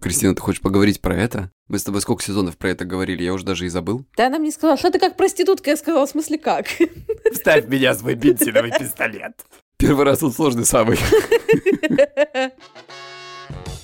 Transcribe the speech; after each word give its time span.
Кристина, 0.00 0.32
ты 0.34 0.40
хочешь 0.40 0.60
поговорить 0.60 1.00
про 1.00 1.16
это? 1.16 1.50
Мы 1.66 1.78
с 1.78 1.82
тобой 1.82 2.00
сколько 2.00 2.22
сезонов 2.22 2.56
про 2.56 2.70
это 2.70 2.84
говорили, 2.84 3.24
я 3.24 3.34
уже 3.34 3.44
даже 3.44 3.66
и 3.66 3.68
забыл. 3.68 4.06
Да 4.16 4.28
она 4.28 4.38
мне 4.38 4.52
сказала, 4.52 4.78
что 4.78 4.92
ты 4.92 5.00
как 5.00 5.16
проститутка. 5.16 5.70
Я 5.70 5.76
сказала, 5.76 6.06
в 6.06 6.10
смысле 6.10 6.38
как? 6.38 6.66
Вставь 7.32 7.66
меня 7.66 7.94
свой 7.94 8.14
бензиновый 8.14 8.70
пистолет. 8.78 9.32
Первый 9.76 10.04
раз 10.04 10.22
он 10.22 10.32
сложный 10.32 10.64
самый. 10.64 10.98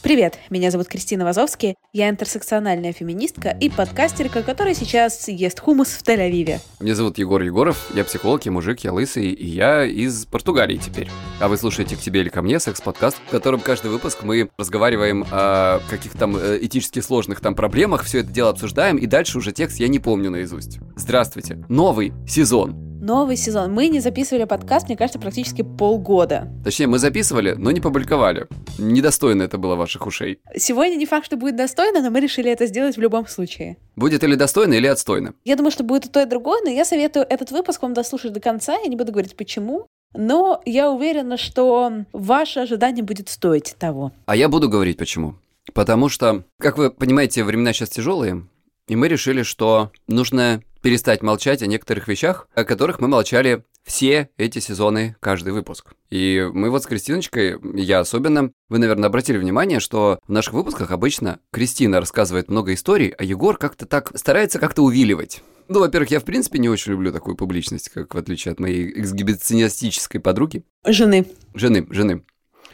Привет, 0.04 0.38
меня 0.50 0.70
зовут 0.70 0.88
Кристина 0.88 1.24
Вазовски, 1.24 1.76
я 1.94 2.10
интерсекциональная 2.10 2.92
феминистка 2.92 3.48
и 3.48 3.70
подкастерка, 3.70 4.42
которая 4.42 4.74
сейчас 4.74 5.28
ест 5.28 5.58
хумус 5.60 5.88
в 5.88 6.02
Тель-Авиве. 6.02 6.58
Меня 6.78 6.94
зовут 6.94 7.16
Егор 7.16 7.40
Егоров, 7.40 7.90
я 7.94 8.04
психолог, 8.04 8.44
я 8.44 8.52
мужик, 8.52 8.80
я 8.80 8.92
лысый, 8.92 9.30
и 9.30 9.46
я 9.46 9.86
из 9.86 10.26
Португалии 10.26 10.76
теперь. 10.76 11.08
А 11.40 11.48
вы 11.48 11.56
слушаете 11.56 11.96
«К 11.96 12.00
тебе 12.00 12.20
или 12.20 12.28
ко 12.28 12.42
мне» 12.42 12.60
секс-подкаст, 12.60 13.16
в 13.26 13.30
котором 13.30 13.60
каждый 13.60 13.90
выпуск 13.90 14.18
мы 14.24 14.50
разговариваем 14.58 15.24
о 15.30 15.80
каких-то 15.88 16.18
там 16.18 16.36
э, 16.36 16.58
этически 16.60 17.00
сложных 17.00 17.40
там 17.40 17.54
проблемах, 17.54 18.02
все 18.02 18.18
это 18.18 18.28
дело 18.28 18.50
обсуждаем, 18.50 18.98
и 18.98 19.06
дальше 19.06 19.38
уже 19.38 19.52
текст 19.52 19.80
я 19.80 19.88
не 19.88 20.00
помню 20.00 20.30
наизусть. 20.30 20.80
Здравствуйте, 20.96 21.64
новый 21.70 22.12
сезон. 22.28 22.83
Новый 23.04 23.36
сезон. 23.36 23.70
Мы 23.70 23.88
не 23.88 24.00
записывали 24.00 24.44
подкаст, 24.44 24.86
мне 24.86 24.96
кажется, 24.96 25.18
практически 25.18 25.60
полгода. 25.60 26.48
Точнее, 26.64 26.86
мы 26.86 26.98
записывали, 26.98 27.52
но 27.52 27.70
не 27.70 27.82
публиковали. 27.82 28.46
Недостойно 28.78 29.42
это 29.42 29.58
было 29.58 29.74
ваших 29.74 30.06
ушей. 30.06 30.40
Сегодня 30.56 30.96
не 30.96 31.04
факт, 31.04 31.26
что 31.26 31.36
будет 31.36 31.54
достойно, 31.54 32.00
но 32.00 32.08
мы 32.08 32.20
решили 32.20 32.50
это 32.50 32.64
сделать 32.64 32.96
в 32.96 33.00
любом 33.02 33.26
случае. 33.26 33.76
Будет 33.94 34.24
или 34.24 34.36
достойно, 34.36 34.72
или 34.72 34.86
отстойно. 34.86 35.34
Я 35.44 35.56
думаю, 35.56 35.70
что 35.70 35.84
будет 35.84 36.06
и 36.06 36.08
то, 36.08 36.22
и 36.22 36.24
другое, 36.24 36.62
но 36.64 36.70
я 36.70 36.86
советую 36.86 37.26
этот 37.28 37.50
выпуск 37.50 37.82
вам 37.82 37.92
дослушать 37.92 38.32
до 38.32 38.40
конца. 38.40 38.74
Я 38.78 38.86
не 38.86 38.96
буду 38.96 39.12
говорить, 39.12 39.36
почему. 39.36 39.86
Но 40.14 40.62
я 40.64 40.90
уверена, 40.90 41.36
что 41.36 42.06
ваше 42.14 42.60
ожидание 42.60 43.04
будет 43.04 43.28
стоить 43.28 43.76
того. 43.78 44.12
А 44.24 44.34
я 44.34 44.48
буду 44.48 44.70
говорить 44.70 44.96
почему. 44.96 45.34
Потому 45.74 46.08
что, 46.08 46.44
как 46.58 46.78
вы 46.78 46.88
понимаете, 46.90 47.44
времена 47.44 47.74
сейчас 47.74 47.90
тяжелые, 47.90 48.46
и 48.88 48.96
мы 48.96 49.08
решили, 49.08 49.42
что 49.42 49.90
нужно 50.08 50.62
перестать 50.84 51.22
молчать 51.22 51.62
о 51.62 51.66
некоторых 51.66 52.08
вещах, 52.08 52.46
о 52.54 52.64
которых 52.64 53.00
мы 53.00 53.08
молчали 53.08 53.64
все 53.84 54.28
эти 54.36 54.58
сезоны, 54.58 55.16
каждый 55.18 55.54
выпуск. 55.54 55.94
И 56.10 56.46
мы 56.52 56.68
вот 56.68 56.82
с 56.82 56.86
Кристиночкой, 56.86 57.56
я 57.74 58.00
особенно, 58.00 58.52
вы, 58.68 58.76
наверное, 58.76 59.06
обратили 59.06 59.38
внимание, 59.38 59.80
что 59.80 60.18
в 60.26 60.30
наших 60.30 60.52
выпусках 60.52 60.90
обычно 60.90 61.40
Кристина 61.52 62.00
рассказывает 62.00 62.50
много 62.50 62.74
историй, 62.74 63.08
а 63.08 63.24
Егор 63.24 63.56
как-то 63.56 63.86
так 63.86 64.12
старается 64.14 64.58
как-то 64.58 64.82
увиливать. 64.82 65.42
Ну, 65.68 65.80
во-первых, 65.80 66.10
я 66.10 66.20
в 66.20 66.24
принципе 66.24 66.58
не 66.58 66.68
очень 66.68 66.92
люблю 66.92 67.12
такую 67.12 67.34
публичность, 67.34 67.88
как 67.88 68.14
в 68.14 68.18
отличие 68.18 68.52
от 68.52 68.60
моей 68.60 69.00
эксгибиционистической 69.00 70.20
подруги. 70.20 70.64
Жены. 70.86 71.24
Жены, 71.54 71.86
жены. 71.88 72.26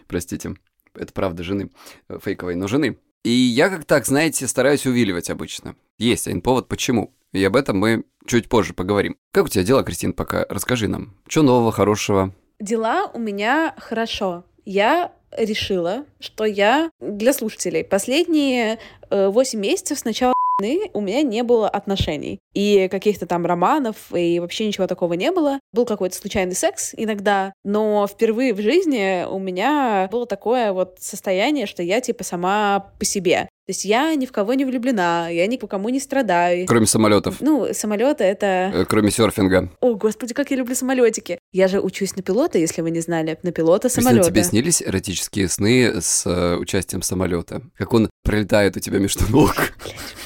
Простите. 0.09 0.57
Это 0.97 1.13
правда 1.13 1.45
жены 1.45 1.71
фейковой, 2.25 2.57
но 2.57 2.67
жены. 2.67 2.99
И 3.23 3.31
я 3.31 3.69
как 3.69 3.85
так, 3.85 4.05
знаете, 4.05 4.49
стараюсь 4.49 4.85
увиливать 4.85 5.31
обычно. 5.31 5.77
Есть 5.97 6.27
один 6.27 6.41
повод, 6.41 6.67
почему. 6.67 7.15
И 7.33 7.45
об 7.45 7.57
этом 7.57 7.79
мы 7.79 8.05
чуть 8.27 8.49
позже 8.49 8.75
поговорим. 8.75 9.17
Как 9.33 9.45
у 9.45 9.49
тебя 9.49 9.65
дела, 9.65 9.83
Кристин, 9.83 10.13
пока? 10.13 10.45
Расскажи 10.49 10.89
нам. 10.89 11.15
Что 11.29 11.43
нового, 11.43 11.73
хорошего? 11.73 12.35
Дела 12.59 13.11
у 13.15 13.19
меня 13.19 13.75
хорошо. 13.79 14.45
Я 14.65 15.13
решила, 15.37 16.05
что 16.19 16.45
я 16.45 16.91
для 17.01 17.33
слушателей 17.33 17.85
последние 17.85 18.79
э, 19.11 19.29
8 19.29 19.59
месяцев 19.59 19.99
с 19.99 20.05
начала 20.05 20.35
у 20.93 21.01
меня 21.01 21.23
не 21.23 21.43
было 21.43 21.69
отношений. 21.69 22.41
И 22.55 22.89
каких-то 22.91 23.27
там 23.27 23.47
романов, 23.47 23.97
и 24.15 24.41
вообще 24.41 24.67
ничего 24.67 24.87
такого 24.87 25.15
не 25.15 25.31
было. 25.31 25.61
Был 25.73 25.85
какой-то 25.85 26.17
случайный 26.17 26.55
секс 26.55 26.93
иногда, 26.97 27.53
но 27.65 28.07
впервые 28.07 28.55
в 28.55 28.61
жизни 28.61 29.25
у 29.29 29.39
меня 29.39 30.09
было 30.11 30.27
такое 30.27 30.73
вот 30.73 30.97
состояние, 30.99 31.67
что 31.67 31.83
я 31.83 32.01
типа 32.01 32.25
сама 32.25 32.93
по 32.99 33.05
себе. 33.05 33.49
То 33.71 33.73
есть 33.73 33.85
я 33.85 34.13
ни 34.17 34.27
в 34.27 34.33
кого 34.33 34.55
не 34.55 34.65
влюблена, 34.65 35.29
я 35.29 35.47
ни 35.47 35.57
по 35.57 35.69
кому 35.69 35.91
не 35.91 36.01
страдаю. 36.01 36.67
Кроме 36.67 36.87
самолетов. 36.87 37.37
Ну, 37.41 37.69
самолеты 37.73 38.25
это... 38.25 38.73
Э, 38.75 38.85
Кроме 38.85 39.13
серфинга. 39.13 39.71
О, 39.81 39.95
господи, 39.95 40.35
как 40.35 40.51
я 40.51 40.57
люблю 40.57 40.75
самолетики. 40.75 41.39
Я 41.53 41.69
же 41.69 41.81
учусь 41.81 42.17
на 42.17 42.23
пилота, 42.23 42.59
если 42.59 42.83
вы 42.83 42.91
не 42.91 42.99
знали, 42.99 43.39
на 43.45 43.53
пилота 43.53 43.89
самолета. 43.89 44.25
Кристина, 44.25 44.35
тебе 44.35 44.43
снились 44.43 44.83
эротические 44.83 45.49
сны 45.49 46.01
с 46.01 46.27
э, 46.27 46.57
участием 46.57 47.03
самолета? 47.03 47.63
Как 47.79 47.93
он 47.93 48.11
пролетает 48.25 48.77
у 48.77 48.81
тебя 48.81 48.99
между 48.99 49.31
ног? 49.31 49.55
Блядь. 49.85 50.20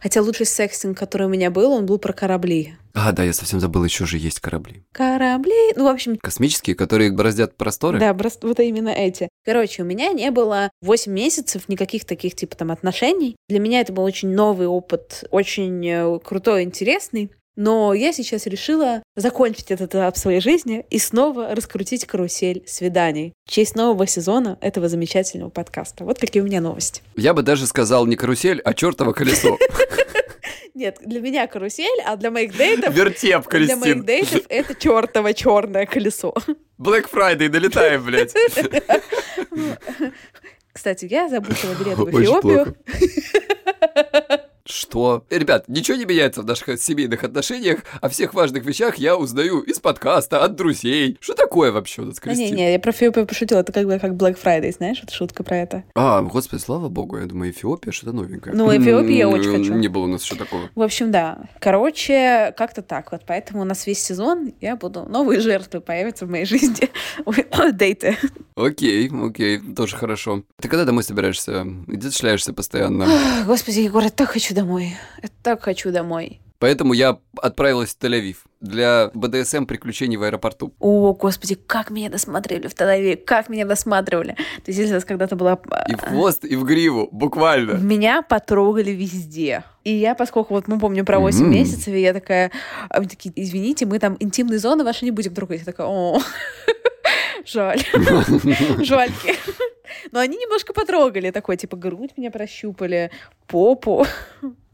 Хотя 0.00 0.22
лучший 0.22 0.46
секстинг, 0.46 0.98
который 0.98 1.26
у 1.26 1.30
меня 1.30 1.50
был, 1.50 1.72
он 1.72 1.86
был 1.86 1.98
про 1.98 2.12
корабли. 2.12 2.74
А, 2.92 3.12
да, 3.12 3.22
я 3.22 3.32
совсем 3.32 3.60
забыл, 3.60 3.84
еще 3.84 4.04
же 4.04 4.18
есть 4.18 4.40
корабли. 4.40 4.82
Корабли, 4.92 5.72
ну, 5.76 5.84
в 5.84 5.88
общем, 5.88 6.16
Космические, 6.16 6.74
которые 6.74 7.12
бороздят 7.12 7.56
просторы? 7.56 8.00
Да, 8.00 8.12
просто 8.14 8.46
вот 8.48 8.58
именно 8.60 8.88
эти. 8.88 9.28
Короче, 9.44 9.82
у 9.82 9.86
меня 9.86 10.12
не 10.12 10.30
было 10.30 10.70
8 10.82 11.12
месяцев 11.12 11.68
никаких 11.68 12.04
таких 12.04 12.34
типа 12.34 12.56
там 12.56 12.72
отношений. 12.72 13.36
Для 13.48 13.60
меня 13.60 13.80
это 13.80 13.92
был 13.92 14.02
очень 14.02 14.30
новый 14.30 14.66
опыт, 14.66 15.24
очень 15.30 15.86
э, 15.86 16.18
крутой, 16.18 16.64
интересный. 16.64 17.30
Но 17.62 17.92
я 17.92 18.10
сейчас 18.14 18.46
решила 18.46 19.02
закончить 19.16 19.70
этот 19.70 19.90
этап 19.90 20.16
своей 20.16 20.40
жизни 20.40 20.86
и 20.88 20.98
снова 20.98 21.54
раскрутить 21.54 22.06
карусель 22.06 22.64
свиданий 22.66 23.34
в 23.44 23.50
честь 23.50 23.76
нового 23.76 24.06
сезона 24.06 24.56
этого 24.62 24.88
замечательного 24.88 25.50
подкаста. 25.50 26.06
Вот 26.06 26.18
какие 26.18 26.42
у 26.42 26.46
меня 26.46 26.62
новости. 26.62 27.02
Я 27.16 27.34
бы 27.34 27.42
даже 27.42 27.66
сказал 27.66 28.06
не 28.06 28.16
карусель, 28.16 28.62
а 28.64 28.72
чертово 28.72 29.12
колесо. 29.12 29.58
Нет, 30.74 31.00
для 31.04 31.20
меня 31.20 31.46
карусель, 31.46 32.00
а 32.06 32.16
для 32.16 32.30
моих 32.30 32.56
дейтов... 32.56 32.94
Вертеп, 32.94 33.46
Для 33.50 33.76
моих 33.76 34.04
Кристин. 34.04 34.04
дейтов 34.06 34.40
это 34.48 34.74
чертово 34.74 35.34
черное 35.34 35.84
колесо. 35.84 36.34
Black 36.78 37.10
Friday, 37.12 37.50
долетаем, 37.50 38.02
блядь. 38.06 38.32
Кстати, 40.72 41.04
я 41.04 41.28
забукала 41.28 41.74
билет 41.74 41.98
в 41.98 42.04
Очень 42.04 42.22
Эфиопию. 42.22 42.74
Что? 44.64 45.24
Ребят, 45.30 45.68
ничего 45.68 45.96
не 45.96 46.04
меняется 46.04 46.42
в 46.42 46.46
наших 46.46 46.80
семейных 46.80 47.24
отношениях, 47.24 47.80
о 48.00 48.08
всех 48.08 48.34
важных 48.34 48.64
вещах 48.64 48.96
я 48.96 49.16
узнаю 49.16 49.60
из 49.60 49.78
подкаста, 49.78 50.44
от 50.44 50.56
друзей. 50.56 51.16
Что 51.20 51.34
такое 51.34 51.72
вообще 51.72 52.02
у 52.02 52.06
нас, 52.06 52.20
Кристина? 52.20 52.56
Не-не, 52.56 52.72
я 52.72 52.78
про 52.78 52.92
Эфиопию 52.92 53.26
пошутила, 53.26 53.60
это 53.60 53.72
как 53.72 53.86
бы 53.86 53.98
как 53.98 54.12
Black 54.12 54.38
Friday, 54.42 54.72
знаешь, 54.72 55.00
это 55.02 55.12
шутка 55.12 55.42
про 55.42 55.56
это. 55.56 55.84
А, 55.94 56.22
господи, 56.22 56.60
слава 56.60 56.88
богу, 56.88 57.18
я 57.18 57.26
думаю, 57.26 57.50
Эфиопия 57.50 57.92
что-то 57.92 58.12
новенькое. 58.12 58.54
Ну, 58.54 58.70
Эфиопию 58.70 59.16
я 59.16 59.28
очень 59.28 59.50
хочу. 59.50 59.74
Не 59.74 59.88
было 59.88 60.04
у 60.04 60.08
нас 60.08 60.22
еще 60.22 60.36
такого. 60.36 60.70
В 60.74 60.82
общем, 60.82 61.10
да. 61.10 61.38
Короче, 61.58 62.54
как-то 62.56 62.82
так 62.82 63.12
вот. 63.12 63.22
Поэтому 63.26 63.62
у 63.62 63.64
нас 63.64 63.86
весь 63.86 64.02
сезон 64.02 64.52
я 64.60 64.76
буду... 64.76 65.04
Новые 65.04 65.40
жертвы 65.40 65.80
появятся 65.80 66.26
в 66.26 66.30
моей 66.30 66.44
жизни. 66.44 66.90
Дейты. 67.72 68.16
Окей, 68.54 69.10
окей, 69.10 69.58
тоже 69.74 69.96
хорошо. 69.96 70.42
Ты 70.60 70.68
когда 70.68 70.84
домой 70.84 71.02
собираешься? 71.02 71.64
Где 71.86 72.08
ты 72.08 72.14
шляешься 72.14 72.52
постоянно? 72.52 73.06
Господи, 73.46 73.80
Егор, 73.80 74.02
я 74.02 74.10
так 74.10 74.30
хочу 74.30 74.49
домой. 74.54 74.96
Я 75.22 75.28
так 75.42 75.62
хочу 75.62 75.90
домой. 75.90 76.40
Поэтому 76.58 76.92
я 76.92 77.16
отправилась 77.40 77.94
в 77.94 77.98
Тель-Авив 77.98 78.36
для 78.60 79.10
БДСМ 79.14 79.64
приключений 79.64 80.18
в 80.18 80.22
аэропорту. 80.22 80.74
О, 80.78 81.14
господи, 81.14 81.54
как 81.54 81.88
меня 81.88 82.10
досматривали 82.10 82.68
в 82.68 82.74
Тель-Авиве, 82.74 83.16
как 83.16 83.48
меня 83.48 83.64
досматривали. 83.64 84.32
То 84.34 84.64
есть, 84.66 84.78
если 84.78 84.92
у 84.92 84.96
нас 84.96 85.06
когда-то 85.06 85.36
была... 85.36 85.58
И 85.88 85.94
в 85.94 86.00
хвост, 86.02 86.44
и 86.44 86.56
в 86.56 86.64
гриву, 86.64 87.08
буквально. 87.12 87.78
Меня 87.78 88.20
потрогали 88.20 88.90
везде. 88.90 89.64
И 89.84 89.92
я, 89.94 90.14
поскольку 90.14 90.52
вот 90.52 90.68
мы 90.68 90.78
помним 90.78 91.06
про 91.06 91.18
8 91.18 91.40
Мгм. 91.40 91.50
месяцев, 91.50 91.88
и 91.94 92.00
я 92.02 92.12
такая, 92.12 92.50
а 92.90 92.98
они 92.98 93.08
такие, 93.08 93.32
извините, 93.34 93.86
мы 93.86 93.98
там 93.98 94.18
интимные 94.20 94.58
зоны 94.58 94.84
ваши 94.84 95.06
не 95.06 95.12
будем 95.12 95.34
трогать. 95.34 95.60
Я 95.60 95.64
такая, 95.64 95.86
о, 95.86 96.20
жаль. 97.46 97.80
Жальки. 98.84 99.34
Но 100.12 100.20
они 100.20 100.36
немножко 100.36 100.72
потрогали, 100.72 101.30
такой, 101.30 101.56
типа, 101.56 101.76
грудь 101.76 102.10
меня 102.16 102.30
прощупали, 102.30 103.10
попу. 103.46 104.06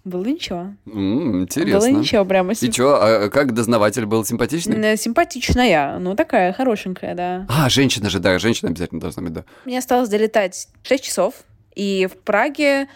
Было 0.04 0.24
ничего. 0.24 0.68
Было 0.84 1.42
Интересно. 1.42 1.88
ничего, 1.88 2.24
прямо 2.24 2.52
И 2.52 2.54
сим- 2.54 2.70
чё, 2.70 2.96
а 3.00 3.28
как 3.28 3.52
дознаватель 3.54 4.06
был 4.06 4.24
симпатичный? 4.24 4.96
Симпатичная, 4.96 5.98
ну 5.98 6.14
такая 6.14 6.52
хорошенькая, 6.52 7.14
да. 7.14 7.46
А, 7.48 7.68
женщина 7.68 8.08
же, 8.08 8.20
да, 8.20 8.38
женщина 8.38 8.70
обязательно 8.70 9.00
должна 9.00 9.22
быть, 9.24 9.32
да. 9.32 9.44
Мне 9.64 9.78
осталось 9.78 10.08
долетать 10.08 10.68
6 10.84 11.02
часов, 11.04 11.34
и 11.74 12.06
в 12.10 12.16
Праге 12.22 12.88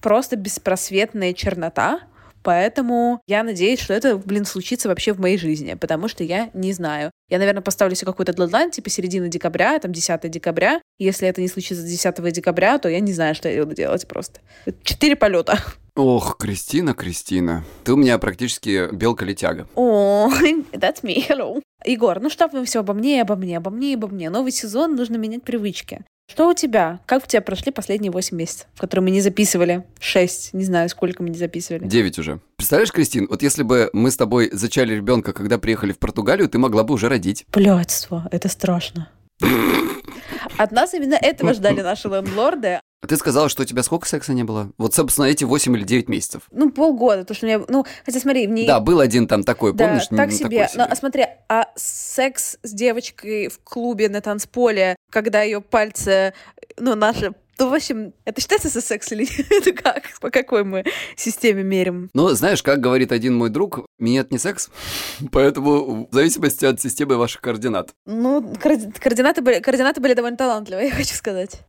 просто 0.00 0.34
беспросветная 0.36 1.34
чернота, 1.34 2.00
поэтому 2.46 3.22
я 3.26 3.42
надеюсь, 3.42 3.80
что 3.80 3.92
это, 3.92 4.16
блин, 4.18 4.44
случится 4.44 4.88
вообще 4.88 5.12
в 5.12 5.18
моей 5.18 5.36
жизни, 5.36 5.74
потому 5.74 6.06
что 6.06 6.22
я 6.22 6.48
не 6.54 6.72
знаю. 6.72 7.10
Я, 7.28 7.38
наверное, 7.38 7.60
поставлю 7.60 7.96
себе 7.96 8.06
какой-то 8.06 8.32
дедлайн, 8.32 8.70
типа 8.70 8.88
середины 8.88 9.28
декабря, 9.28 9.76
там 9.80 9.92
10 9.92 10.30
декабря. 10.30 10.80
Если 10.96 11.26
это 11.26 11.40
не 11.40 11.48
случится 11.48 11.82
10 11.82 12.32
декабря, 12.32 12.78
то 12.78 12.88
я 12.88 13.00
не 13.00 13.12
знаю, 13.12 13.34
что 13.34 13.48
я 13.48 13.64
буду 13.64 13.74
делать 13.74 14.06
просто. 14.06 14.38
Четыре 14.84 15.16
полета. 15.16 15.58
Ох, 15.96 16.36
Кристина, 16.38 16.94
Кристина. 16.94 17.64
Ты 17.82 17.94
у 17.94 17.96
меня 17.96 18.16
практически 18.18 18.94
белка-летяга. 18.94 19.66
О, 19.74 20.30
that's 20.72 21.02
me, 21.02 21.26
hello. 21.28 21.60
Егор, 21.84 22.20
ну 22.20 22.30
что 22.30 22.46
вы 22.46 22.64
все 22.64 22.78
обо 22.78 22.94
мне, 22.94 23.16
и 23.16 23.20
обо 23.22 23.34
мне, 23.34 23.56
обо 23.56 23.72
мне, 23.72 23.90
и 23.90 23.94
обо 23.94 24.06
мне. 24.06 24.30
Новый 24.30 24.52
сезон, 24.52 24.94
нужно 24.94 25.16
менять 25.16 25.42
привычки. 25.42 26.04
Что 26.28 26.48
у 26.48 26.54
тебя? 26.54 27.00
Как 27.06 27.24
у 27.24 27.26
тебя 27.26 27.40
прошли 27.40 27.70
последние 27.70 28.10
8 28.10 28.36
месяцев, 28.36 28.66
которые 28.76 29.04
мы 29.04 29.10
не 29.10 29.20
записывали? 29.20 29.84
6, 30.00 30.54
не 30.54 30.64
знаю, 30.64 30.88
сколько 30.88 31.22
мы 31.22 31.30
не 31.30 31.38
записывали. 31.38 31.86
Девять 31.86 32.18
уже. 32.18 32.40
Представляешь, 32.56 32.90
Кристин, 32.90 33.28
вот 33.30 33.42
если 33.42 33.62
бы 33.62 33.90
мы 33.92 34.10
с 34.10 34.16
тобой 34.16 34.50
зачали 34.52 34.94
ребенка, 34.94 35.32
когда 35.32 35.58
приехали 35.58 35.92
в 35.92 35.98
Португалию, 35.98 36.48
ты 36.48 36.58
могла 36.58 36.82
бы 36.82 36.94
уже 36.94 37.08
родить. 37.08 37.46
Блядство, 37.52 38.28
это 38.32 38.48
страшно. 38.48 39.08
От 40.58 40.72
нас 40.72 40.94
именно 40.94 41.14
этого 41.14 41.54
ждали 41.54 41.80
наши 41.80 42.08
лендлорды. 42.08 42.80
А 43.02 43.06
ты 43.06 43.16
сказала, 43.16 43.48
что 43.48 43.62
у 43.62 43.66
тебя 43.66 43.82
сколько 43.82 44.08
секса 44.08 44.32
не 44.32 44.42
было? 44.42 44.72
Вот, 44.78 44.94
собственно, 44.94 45.26
эти 45.26 45.44
8 45.44 45.76
или 45.76 45.84
9 45.84 46.08
месяцев. 46.08 46.42
Ну, 46.50 46.70
полгода, 46.70 47.20
потому 47.22 47.36
что 47.36 47.46
у 47.46 47.48
меня... 47.48 47.64
Ну, 47.68 47.84
хотя 48.04 48.20
смотри, 48.20 48.46
в 48.46 48.50
ней... 48.50 48.66
Да, 48.66 48.80
был 48.80 49.00
один 49.00 49.28
там 49.28 49.44
такой, 49.44 49.74
Да, 49.74 49.86
помнишь? 49.86 50.08
так 50.08 50.30
Ну, 50.30 50.36
себе. 50.36 50.62
такой 50.62 50.78
Но, 50.78 50.86
а 50.90 50.96
смотри, 50.96 51.26
а 51.48 51.66
секс 51.76 52.58
с 52.62 52.72
девочкой 52.72 53.48
в 53.48 53.58
клубе 53.62 54.08
на 54.08 54.20
танцполе, 54.20 54.96
когда 55.10 55.42
ее 55.42 55.60
пальцы, 55.60 56.32
ну, 56.78 56.94
наши... 56.94 57.32
Ну, 57.58 57.70
в 57.70 57.74
общем, 57.74 58.12
это 58.24 58.40
считается 58.40 58.68
за 58.68 58.80
секс 58.80 59.10
или 59.12 59.22
нет? 59.22 59.46
Это 59.50 59.72
как? 59.72 60.02
По 60.20 60.30
какой 60.30 60.64
мы 60.64 60.84
системе 61.16 61.62
мерим? 61.62 62.10
Ну, 62.12 62.28
знаешь, 62.30 62.62
как 62.62 62.80
говорит 62.80 63.12
один 63.12 63.34
мой 63.34 63.48
друг, 63.48 63.86
минет 63.98 64.30
не 64.30 64.38
секс, 64.38 64.68
поэтому 65.32 66.08
в 66.10 66.14
зависимости 66.14 66.64
от 66.66 66.80
системы 66.80 67.16
ваших 67.16 67.40
координат. 67.40 67.90
Ну, 68.04 68.40
коорди- 68.62 68.92
координаты 69.00 69.40
были, 69.40 69.60
координаты 69.60 70.00
были 70.00 70.14
довольно 70.14 70.36
талантливые, 70.36 70.88
я 70.90 70.94
хочу 70.94 71.14
сказать. 71.14 71.60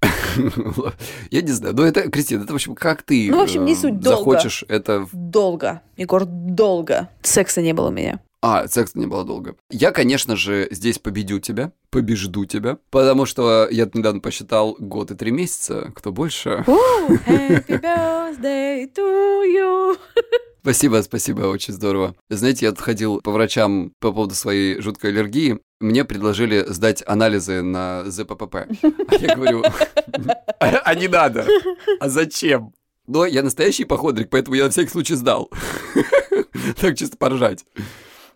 Я 1.32 1.42
не 1.42 1.52
знаю. 1.52 1.74
Ну, 1.76 1.84
это, 1.84 2.10
Кристина, 2.12 2.44
это, 2.44 2.52
в 2.52 2.56
общем, 2.56 2.76
как 2.76 3.04
ты 3.04 3.30
Ну, 3.32 3.38
в 3.38 3.42
общем, 3.42 3.66
не 3.66 3.74
э, 3.74 3.76
суть, 3.76 4.00
долго. 4.00 4.18
захочешь 4.18 4.66
это... 4.68 5.08
Долго. 5.14 5.82
Егор, 5.96 6.26
долго. 6.26 7.10
Секса 7.22 7.62
не 7.62 7.74
было 7.74 7.88
у 7.88 7.92
меня. 7.92 8.20
А, 8.42 8.68
секса 8.68 9.00
не 9.00 9.08
было 9.08 9.24
долго. 9.24 9.56
Я, 9.70 9.92
конечно 9.92 10.36
же, 10.36 10.68
здесь 10.70 11.00
победю 11.00 11.40
тебя, 11.40 11.72
побежду 11.90 12.46
тебя, 12.46 12.78
потому 12.92 13.26
что 13.26 13.68
я 13.70 13.90
недавно 13.92 14.20
посчитал 14.20 14.76
год 14.80 15.12
и 15.12 15.16
три 15.16 15.32
месяца, 15.32 15.92
кто 15.96 16.12
больше. 16.12 16.64
Ooh, 16.68 17.20
happy 17.26 17.82
birthday 17.82 18.94
to 18.94 19.44
you. 19.44 19.98
Спасибо, 20.62 21.02
спасибо, 21.02 21.44
очень 21.44 21.74
здорово. 21.74 22.14
Знаете, 22.30 22.66
я 22.66 22.72
тут 22.74 22.82
ходил 22.82 23.22
по 23.22 23.32
врачам 23.32 23.94
по 24.02 24.12
поводу 24.12 24.36
своей 24.36 24.82
жуткой 24.82 25.12
аллергии. 25.12 25.60
Мне 25.80 26.04
предложили 26.04 26.66
сдать 26.68 27.02
анализы 27.08 27.62
на 27.62 28.04
ЗППП. 28.06 28.56
А 28.56 29.16
я 29.18 29.36
говорю, 29.36 29.64
а 30.60 30.66
а 30.84 30.96
не 30.96 31.08
надо. 31.08 31.48
А 32.02 32.10
зачем? 32.10 32.74
Но 33.08 33.26
я 33.26 33.44
настоящий 33.44 33.84
ипохондрик, 33.84 34.30
поэтому 34.30 34.58
я 34.58 34.66
на 34.66 34.70
всякий 34.70 34.90
случай 34.90 35.16
сдал. 35.16 35.50
Так 36.82 36.98
чисто 36.98 37.16
поржать. 37.16 37.64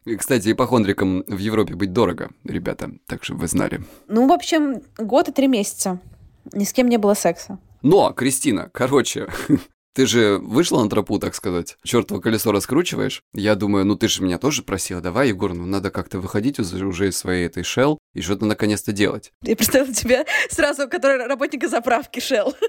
И, 0.05 0.15
Кстати, 0.15 0.51
ипохондрикам 0.51 1.23
в 1.27 1.37
Европе 1.37 1.75
быть 1.75 1.93
дорого, 1.93 2.31
ребята, 2.43 2.91
так 3.05 3.23
что 3.23 3.35
вы 3.35 3.47
знали. 3.47 3.81
Ну, 4.07 4.27
в 4.27 4.31
общем, 4.31 4.81
год 4.97 5.29
и 5.29 5.31
три 5.31 5.47
месяца. 5.47 5.99
Ни 6.53 6.63
с 6.63 6.73
кем 6.73 6.89
не 6.89 6.97
было 6.97 7.13
секса. 7.13 7.59
Но, 7.83 8.11
Кристина, 8.13 8.69
короче, 8.73 9.27
ты 9.93 10.07
же 10.07 10.39
вышла 10.39 10.83
на 10.83 10.89
тропу, 10.89 11.19
так 11.19 11.35
сказать, 11.35 11.77
чертово 11.83 12.19
колесо 12.19 12.51
раскручиваешь. 12.51 13.21
Я 13.35 13.53
думаю, 13.55 13.85
ну 13.85 13.95
ты 13.95 14.07
же 14.07 14.23
меня 14.23 14.39
тоже 14.39 14.63
просила, 14.63 15.01
давай, 15.01 15.29
Егор, 15.29 15.53
ну 15.53 15.65
надо 15.65 15.91
как-то 15.91 16.19
выходить 16.19 16.59
уже 16.59 17.09
из 17.09 17.17
своей 17.17 17.45
этой 17.45 17.63
шел 17.63 17.99
и 18.15 18.21
что-то 18.21 18.45
наконец-то 18.45 18.91
делать. 18.91 19.31
Я 19.43 19.55
представила 19.55 19.93
тебя 19.93 20.25
сразу, 20.49 20.89
который 20.89 21.27
работника 21.27 21.67
заправки 21.67 22.19
шел. 22.19 22.55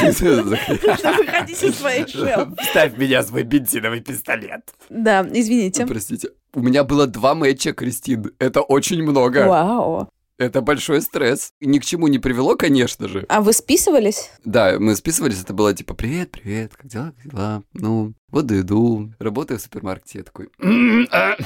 Чтобы 0.00 0.42
выходить 1.24 1.62
из 1.62 1.76
своей 1.76 2.06
шел. 2.06 2.48
Вставь 2.60 2.96
меня 2.96 3.22
свой 3.22 3.42
бензиновый 3.42 4.00
пистолет. 4.00 4.74
Да, 4.90 5.26
извините. 5.32 5.86
Простите. 5.86 6.30
У 6.54 6.60
меня 6.60 6.84
было 6.84 7.06
два 7.06 7.34
матча, 7.34 7.72
Кристин. 7.72 8.32
Это 8.38 8.62
очень 8.62 9.02
много. 9.02 9.46
Вау. 9.46 10.08
Это 10.38 10.60
большой 10.60 11.00
стресс. 11.00 11.52
Ни 11.60 11.78
к 11.78 11.84
чему 11.84 12.08
не 12.08 12.18
привело, 12.18 12.56
конечно 12.56 13.08
же. 13.08 13.24
А 13.28 13.40
вы 13.40 13.54
списывались? 13.54 14.30
Да, 14.44 14.76
мы 14.78 14.94
списывались, 14.94 15.40
это 15.42 15.54
было 15.54 15.72
типа 15.72 15.94
«Привет, 15.94 16.30
привет, 16.30 16.76
как 16.76 16.86
дела, 16.86 17.12
как 17.22 17.32
дела?» 17.32 17.62
Ну, 17.72 18.12
вот 18.28 18.52
иду, 18.52 19.10
работаю 19.18 19.58
в 19.58 19.62
супермаркете. 19.62 20.18
Я 20.18 20.24
такой 20.24 20.50
«М, 20.60 21.08
а». 21.10 21.36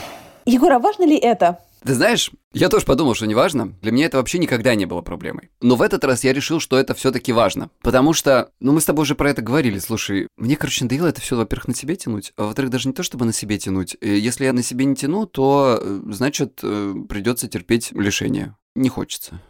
Егор, 0.45 0.73
а 0.73 0.81
важно 0.81 1.05
ли 1.05 1.17
это? 1.17 1.61
Ты 1.85 1.95
знаешь, 1.95 2.31
я 2.53 2.69
тоже 2.69 2.85
подумал, 2.85 3.15
что 3.15 3.27
не 3.27 3.35
важно. 3.35 3.75
Для 3.81 3.91
меня 3.93 4.07
это 4.07 4.19
вообще 4.19 4.39
никогда 4.39 4.75
не 4.75 4.85
было 4.87 5.01
проблемой. 5.01 5.51
Но 5.61 5.77
в 5.77 5.83
этот 5.83 6.05
раз 6.05 6.25
я 6.25 6.33
решил, 6.33 6.61
что 6.61 6.79
это 6.79 6.95
все-таки 6.95 7.33
важно. 7.33 7.71
Потому 7.83 8.13
что, 8.13 8.51
ну, 8.61 8.73
мы 8.73 8.81
с 8.81 8.85
тобой 8.85 9.03
уже 9.03 9.15
про 9.15 9.31
это 9.31 9.41
говорили. 9.43 9.79
Слушай, 9.79 10.29
мне, 10.37 10.57
короче, 10.57 10.85
надоело 10.85 11.07
это 11.07 11.21
все, 11.21 11.37
во-первых, 11.37 11.69
на 11.69 11.75
себе 11.75 11.97
тянуть, 11.97 12.33
а 12.37 12.45
во-вторых, 12.45 12.71
даже 12.71 12.89
не 12.89 12.95
то, 12.95 13.03
чтобы 13.03 13.25
на 13.25 13.33
себе 13.33 13.59
тянуть. 13.59 13.97
Э, 14.01 14.17
Если 14.17 14.45
я 14.45 14.53
на 14.53 14.63
себе 14.63 14.85
не 14.85 14.95
тяну, 14.95 15.27
то, 15.27 15.79
э, 15.81 16.01
значит, 16.11 16.61
э, 16.63 16.95
придется 17.09 17.49
терпеть 17.49 17.93
лишение. 17.93 18.57
Не 18.75 18.89
хочется. 18.89 19.41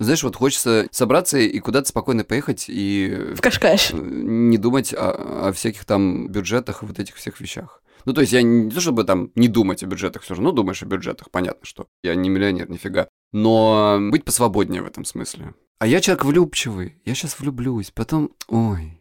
Знаешь, 0.00 0.24
вот 0.24 0.34
хочется 0.36 0.88
собраться 0.90 1.38
и 1.38 1.58
куда-то 1.60 1.88
спокойно 1.88 2.24
поехать 2.24 2.64
и 2.68 3.16
В 3.36 3.40
Кашкаш. 3.40 3.92
не 3.92 4.58
думать 4.58 4.92
о, 4.92 5.48
о 5.48 5.52
всяких 5.52 5.84
там 5.84 6.28
бюджетах 6.28 6.82
и 6.82 6.86
вот 6.86 6.98
этих 6.98 7.14
всех 7.14 7.40
вещах. 7.40 7.80
Ну, 8.04 8.12
то 8.12 8.20
есть 8.20 8.32
я 8.32 8.42
не 8.42 8.70
то 8.70 8.80
чтобы 8.80 9.04
там 9.04 9.30
не 9.34 9.48
думать 9.48 9.82
о 9.82 9.86
бюджетах, 9.86 10.22
все 10.22 10.34
равно 10.34 10.52
думаешь 10.52 10.82
о 10.82 10.86
бюджетах, 10.86 11.30
понятно, 11.30 11.64
что 11.64 11.86
я 12.02 12.14
не 12.14 12.28
миллионер, 12.28 12.70
нифига. 12.70 13.08
Но 13.32 13.98
быть 14.10 14.24
посвободнее 14.24 14.82
в 14.82 14.86
этом 14.86 15.04
смысле. 15.04 15.54
А 15.78 15.86
я 15.86 16.00
человек 16.00 16.24
влюбчивый, 16.24 17.00
я 17.04 17.14
сейчас 17.14 17.38
влюблюсь, 17.38 17.90
потом, 17.90 18.30
ой, 18.48 19.00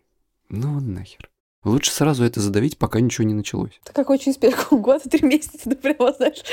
ну 0.50 0.80
нахер. 0.80 1.30
Лучше 1.64 1.92
сразу 1.92 2.26
это 2.26 2.42
задавить, 2.42 2.78
пока 2.78 3.00
ничего 3.00 3.26
не 3.26 3.34
началось. 3.34 3.80
Ты 3.84 4.18
через 4.18 4.36
спешку? 4.36 4.78
Год 4.78 5.06
и 5.06 5.10
три 5.10 5.28
месяца 5.28 5.70
ты 5.70 5.76
прямо, 5.76 6.14
знаешь, 6.14 6.44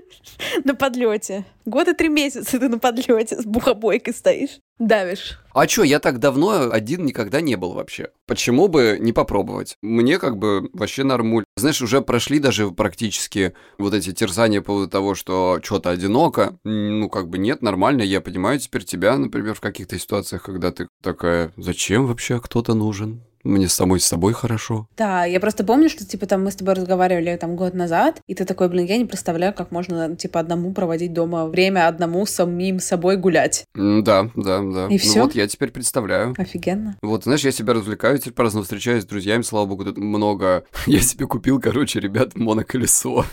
на 0.64 0.74
подлете. 0.74 1.44
Год 1.64 1.88
и 1.88 1.94
три 1.94 2.08
месяца 2.08 2.58
ты 2.58 2.68
на 2.68 2.78
подлете 2.78 3.40
с 3.40 3.44
бухобойкой 3.44 4.14
стоишь. 4.14 4.58
Давишь. 4.78 5.38
А 5.54 5.66
чё, 5.66 5.84
я 5.84 6.00
так 6.00 6.18
давно 6.18 6.70
один 6.70 7.06
никогда 7.06 7.40
не 7.40 7.56
был 7.56 7.72
вообще. 7.72 8.10
Почему 8.26 8.68
бы 8.68 8.98
не 9.00 9.12
попробовать? 9.14 9.76
Мне 9.80 10.18
как 10.18 10.36
бы 10.36 10.68
вообще 10.74 11.02
нормуль. 11.02 11.44
Знаешь, 11.56 11.80
уже 11.80 12.02
прошли 12.02 12.40
даже 12.40 12.70
практически 12.70 13.54
вот 13.78 13.94
эти 13.94 14.12
терзания 14.12 14.60
по 14.60 14.66
поводу 14.66 14.90
того, 14.90 15.14
что 15.14 15.60
что-то 15.62 15.90
одиноко. 15.90 16.58
Ну, 16.64 17.08
как 17.08 17.30
бы 17.30 17.38
нет, 17.38 17.62
нормально. 17.62 18.02
Я 18.02 18.20
понимаю 18.20 18.58
теперь 18.60 18.84
тебя, 18.84 19.16
например, 19.16 19.54
в 19.54 19.60
каких-то 19.60 19.98
ситуациях, 19.98 20.42
когда 20.42 20.72
ты 20.72 20.88
такая, 21.02 21.52
зачем 21.56 22.06
вообще 22.06 22.38
кто-то 22.38 22.74
нужен? 22.74 23.22
Мне 23.46 23.68
самой 23.68 24.00
с 24.00 24.06
собой 24.06 24.32
хорошо. 24.32 24.88
Да, 24.96 25.24
я 25.24 25.38
просто 25.38 25.64
помню, 25.64 25.88
что, 25.88 26.04
типа, 26.04 26.26
там 26.26 26.42
мы 26.42 26.50
с 26.50 26.56
тобой 26.56 26.74
разговаривали 26.74 27.36
там 27.36 27.54
год 27.54 27.74
назад, 27.74 28.20
и 28.26 28.34
ты 28.34 28.44
такой, 28.44 28.68
блин, 28.68 28.86
я 28.86 28.98
не 28.98 29.04
представляю, 29.04 29.54
как 29.54 29.70
можно, 29.70 30.16
типа, 30.16 30.40
одному 30.40 30.72
проводить 30.72 31.12
дома 31.12 31.46
время, 31.46 31.86
одному 31.86 32.26
самим 32.26 32.80
собой 32.80 33.16
гулять. 33.16 33.64
Да, 33.74 34.30
да, 34.34 34.60
да. 34.62 34.86
И 34.88 34.94
ну 34.94 34.98
всё? 34.98 35.22
вот 35.22 35.36
я 35.36 35.46
теперь 35.46 35.70
представляю. 35.70 36.34
Офигенно. 36.36 36.98
Вот, 37.02 37.22
знаешь, 37.22 37.44
я 37.44 37.52
себя 37.52 37.72
развлекаю, 37.72 38.18
теперь 38.18 38.32
праздно 38.32 38.62
встречаюсь 38.62 39.04
с 39.04 39.06
друзьями, 39.06 39.42
слава 39.42 39.66
богу, 39.66 39.84
тут 39.84 39.96
много. 39.96 40.64
Я 40.86 41.00
себе 41.00 41.26
купил, 41.26 41.60
короче, 41.60 42.00
ребят, 42.00 42.34
моноколесо. 42.34 43.24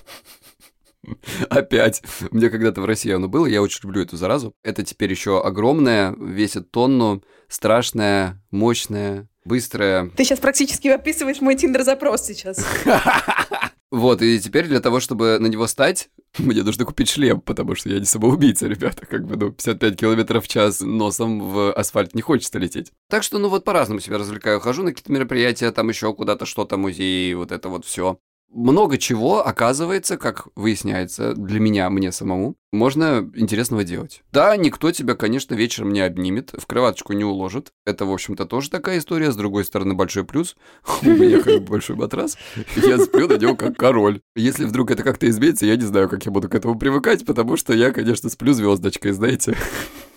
Опять. 1.50 2.04
Меня 2.32 2.50
когда-то 2.50 2.82
в 2.82 2.86
России 2.86 3.12
оно 3.12 3.28
было, 3.28 3.46
я 3.46 3.62
очень 3.62 3.82
люблю 3.84 4.04
эту 4.04 4.16
заразу. 4.16 4.54
Это 4.64 4.84
теперь 4.84 5.12
еще 5.12 5.42
огромное, 5.42 6.16
весит 6.18 6.72
тонну, 6.72 7.24
страшное, 7.48 8.42
мощное, 8.52 9.28
быстрое. 9.46 10.10
Ты 10.16 10.24
сейчас 10.24 10.40
практически 10.40 10.88
описываешь 10.88 11.42
мой 11.42 11.56
тиндер-запрос 11.56 12.26
сейчас. 12.26 12.66
Вот, 13.94 14.24
и 14.24 14.40
теперь 14.40 14.66
для 14.66 14.80
того, 14.80 15.00
чтобы 15.00 15.38
на 15.40 15.46
него 15.46 15.68
стать, 15.68 16.10
мне 16.40 16.64
нужно 16.64 16.84
купить 16.84 17.10
шлем, 17.10 17.42
потому 17.42 17.76
что 17.76 17.90
я 17.90 18.00
не 18.00 18.06
самоубийца, 18.06 18.66
ребята. 18.68 19.06
Как 19.06 19.24
бы, 19.24 19.38
ну, 19.38 19.52
55 19.52 19.96
километров 19.96 20.46
в 20.46 20.48
час 20.48 20.82
носом 20.82 21.40
в 21.40 21.72
асфальт 21.72 22.16
не 22.16 22.24
хочется 22.24 22.58
лететь. 22.58 22.92
Так 23.08 23.22
что, 23.22 23.38
ну, 23.38 23.50
вот 23.50 23.64
по-разному 23.64 24.00
себя 24.00 24.18
развлекаю. 24.18 24.60
Хожу 24.60 24.82
на 24.82 24.90
какие-то 24.90 25.12
мероприятия, 25.12 25.70
там 25.72 25.90
еще 25.90 26.12
куда-то 26.16 26.48
что-то, 26.48 26.76
музеи, 26.76 27.34
вот 27.36 27.52
это 27.52 27.70
вот 27.70 27.86
все. 27.86 28.18
Много 28.54 28.98
чего, 29.00 29.46
оказывается, 29.46 30.18
как 30.18 30.48
выясняется, 30.56 31.34
для 31.34 31.60
меня, 31.60 31.90
мне 31.90 32.12
самому, 32.12 32.56
можно 32.72 33.30
интересного 33.36 33.84
делать. 33.84 34.24
Да, 34.32 34.56
никто 34.58 34.92
тебя, 34.92 35.16
конечно, 35.16 35.56
вечером 35.56 35.92
не 35.92 36.02
обнимет, 36.02 36.52
в 36.56 36.66
кроваточку 36.68 37.14
не 37.14 37.24
уложит. 37.24 37.72
Это, 37.86 38.06
в 38.06 38.12
общем-то, 38.12 38.46
тоже 38.46 38.70
такая 38.70 39.00
история. 39.00 39.32
С 39.32 39.36
другой 39.36 39.66
стороны, 39.66 39.96
большой 39.96 40.24
плюс. 40.24 40.56
У 41.02 41.08
меня 41.08 41.42
как 41.42 41.64
большой 41.64 41.96
матрас, 41.96 42.38
я 42.76 43.00
сплю 43.00 43.28
на 43.28 43.38
нем 43.38 43.58
как 43.58 43.76
король. 43.76 44.22
Если 44.36 44.66
вдруг 44.66 44.92
это 44.92 45.04
как-то 45.04 45.28
изменится, 45.28 45.66
я 45.66 45.76
не 45.76 45.86
знаю, 45.86 46.08
как 46.08 46.26
я 46.26 46.32
буду 46.32 46.48
к 46.48 46.56
этому 46.56 46.78
привыкать, 46.78 47.26
потому 47.26 47.58
что 47.58 47.74
я, 47.74 47.92
конечно, 47.92 48.30
сплю 48.30 48.54
звездочкой, 48.54 49.14
знаете. 49.14 49.58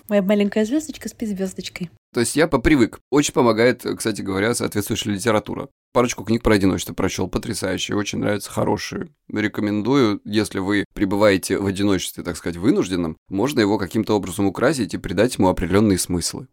Моя 0.08 0.22
маленькая 0.22 0.64
звездочка 0.64 1.08
спит 1.08 1.30
звездочкой. 1.30 1.90
То 2.14 2.20
есть 2.20 2.36
я 2.36 2.46
попривык. 2.46 3.00
Очень 3.10 3.34
помогает, 3.34 3.84
кстати 3.96 4.22
говоря, 4.22 4.54
соответствующая 4.54 5.10
литература. 5.10 5.68
Парочку 5.92 6.24
книг 6.24 6.42
про 6.42 6.54
одиночество 6.54 6.94
прочел, 6.94 7.26
потрясающие, 7.28 7.96
очень 7.96 8.20
нравятся, 8.20 8.50
хорошие. 8.50 9.08
Рекомендую, 9.28 10.20
если 10.24 10.60
вы 10.60 10.84
пребываете 10.94 11.58
в 11.58 11.66
одиночестве, 11.66 12.22
так 12.22 12.36
сказать, 12.36 12.56
вынужденном, 12.56 13.16
можно 13.28 13.60
его 13.60 13.78
каким-то 13.78 14.14
образом 14.14 14.46
украсить 14.46 14.94
и 14.94 14.98
придать 14.98 15.38
ему 15.38 15.48
определенные 15.48 15.98
смыслы. 15.98 16.46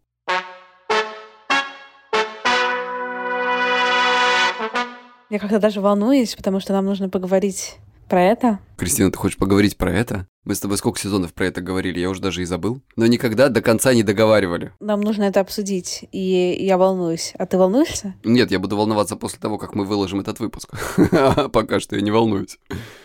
Я 5.30 5.38
как-то 5.38 5.58
даже 5.58 5.80
волнуюсь, 5.80 6.34
потому 6.34 6.60
что 6.60 6.72
нам 6.72 6.86
нужно 6.86 7.08
поговорить 7.08 7.76
про 8.08 8.22
это. 8.22 8.58
Кристина, 8.76 9.10
ты 9.10 9.18
хочешь 9.18 9.38
поговорить 9.38 9.76
про 9.76 9.92
это? 9.92 10.26
Мы 10.44 10.54
с 10.54 10.60
тобой 10.60 10.76
сколько 10.76 10.98
сезонов 10.98 11.32
про 11.32 11.46
это 11.46 11.62
говорили, 11.62 11.98
я 11.98 12.10
уже 12.10 12.20
даже 12.20 12.42
и 12.42 12.44
забыл. 12.44 12.82
Но 12.96 13.06
никогда 13.06 13.48
до 13.48 13.62
конца 13.62 13.94
не 13.94 14.02
договаривали. 14.02 14.72
Нам 14.78 15.00
нужно 15.00 15.22
это 15.22 15.40
обсудить, 15.40 16.04
и 16.12 16.56
я 16.60 16.76
волнуюсь. 16.76 17.32
А 17.38 17.46
ты 17.46 17.56
волнуешься? 17.56 18.14
Нет, 18.24 18.50
я 18.50 18.58
буду 18.58 18.76
волноваться 18.76 19.16
после 19.16 19.38
того, 19.38 19.56
как 19.56 19.74
мы 19.74 19.86
выложим 19.86 20.20
этот 20.20 20.40
выпуск. 20.40 20.74
Пока 21.52 21.80
что 21.80 21.96
я 21.96 22.02
не 22.02 22.10
волнуюсь. 22.10 22.58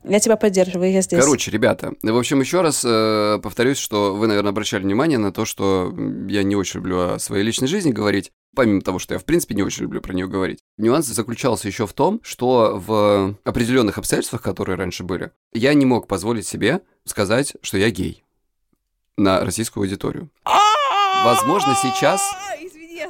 Я 0.03 0.19
тебя 0.19 0.36
поддерживаю, 0.36 0.91
я 0.91 1.01
здесь. 1.01 1.17
Короче, 1.17 1.50
ребята, 1.50 1.93
в 2.03 2.17
общем, 2.17 2.41
еще 2.41 2.60
раз 2.60 2.84
э, 2.86 3.39
повторюсь, 3.41 3.77
что 3.77 4.13
вы, 4.15 4.27
наверное, 4.27 4.51
обращали 4.51 4.84
внимание 4.84 5.17
на 5.17 5.31
то, 5.31 5.46
что 5.46 5.93
я 6.27 6.43
не 6.43 6.58
очень 6.58 6.79
люблю 6.79 7.00
о 7.00 7.19
своей 7.19 7.46
личной 7.46 7.69
жизни 7.69 7.91
говорить, 7.91 8.31
помимо 8.53 8.81
того, 8.81 9.00
что 9.00 9.13
я, 9.13 9.19
в 9.19 9.25
принципе, 9.25 9.55
не 9.55 9.63
очень 9.63 9.84
люблю 9.84 10.01
про 10.01 10.13
нее 10.13 10.27
говорить. 10.27 10.60
Нюанс 10.77 11.05
заключался 11.05 11.67
еще 11.67 11.88
в 11.88 11.93
том, 11.93 12.19
что 12.24 12.81
в 12.86 13.38
определенных 13.46 13.98
обстоятельствах, 13.98 14.41
которые 14.41 14.75
раньше 14.75 15.03
были, 15.03 15.31
я 15.53 15.74
не 15.74 15.86
мог 15.86 16.08
позволить 16.08 16.48
себе 16.48 16.81
сказать, 17.10 17.54
что 17.62 17.78
я 17.78 17.89
гей 17.89 18.24
на 19.18 19.42
российскую 19.42 19.84
аудиторию. 19.84 20.30
Возможно, 21.24 21.75
сейчас... 21.75 22.22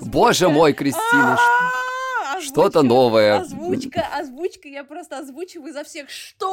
Боже 0.02 0.50
мой, 0.50 0.74
Кристина, 0.74 1.38
что-то 2.42 2.84
новое. 2.84 3.40
Озвучка, 3.42 4.08
озвучка, 4.14 4.68
я 4.68 4.84
просто 4.84 5.18
озвучиваю 5.20 5.74
за 5.74 5.84
всех. 5.84 6.10
Что? 6.10 6.48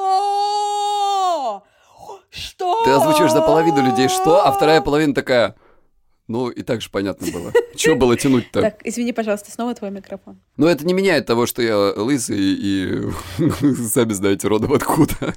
Что? 2.30 2.84
Ты 2.84 2.90
озвучиваешь 2.90 3.32
за 3.32 3.42
половину 3.42 3.82
людей 3.82 4.08
что, 4.08 4.46
а 4.46 4.52
вторая 4.52 4.80
половина 4.80 5.14
такая... 5.14 5.54
Ну, 6.28 6.48
и 6.48 6.62
так 6.62 6.80
же 6.80 6.90
понятно 6.90 7.28
было. 7.30 7.52
Чего 7.76 7.94
было 7.94 8.16
тянуть-то? 8.16 8.60
Так, 8.60 8.80
извини, 8.84 9.12
пожалуйста, 9.12 9.52
снова 9.52 9.74
твой 9.76 9.92
микрофон. 9.92 10.40
Но 10.56 10.68
это 10.68 10.84
не 10.84 10.92
меняет 10.92 11.26
того, 11.26 11.46
что 11.46 11.62
я 11.62 11.76
лысый 11.78 12.36
и 12.40 13.02
сами 13.88 14.12
знаете 14.12 14.48
родом 14.48 14.72
откуда. 14.72 15.34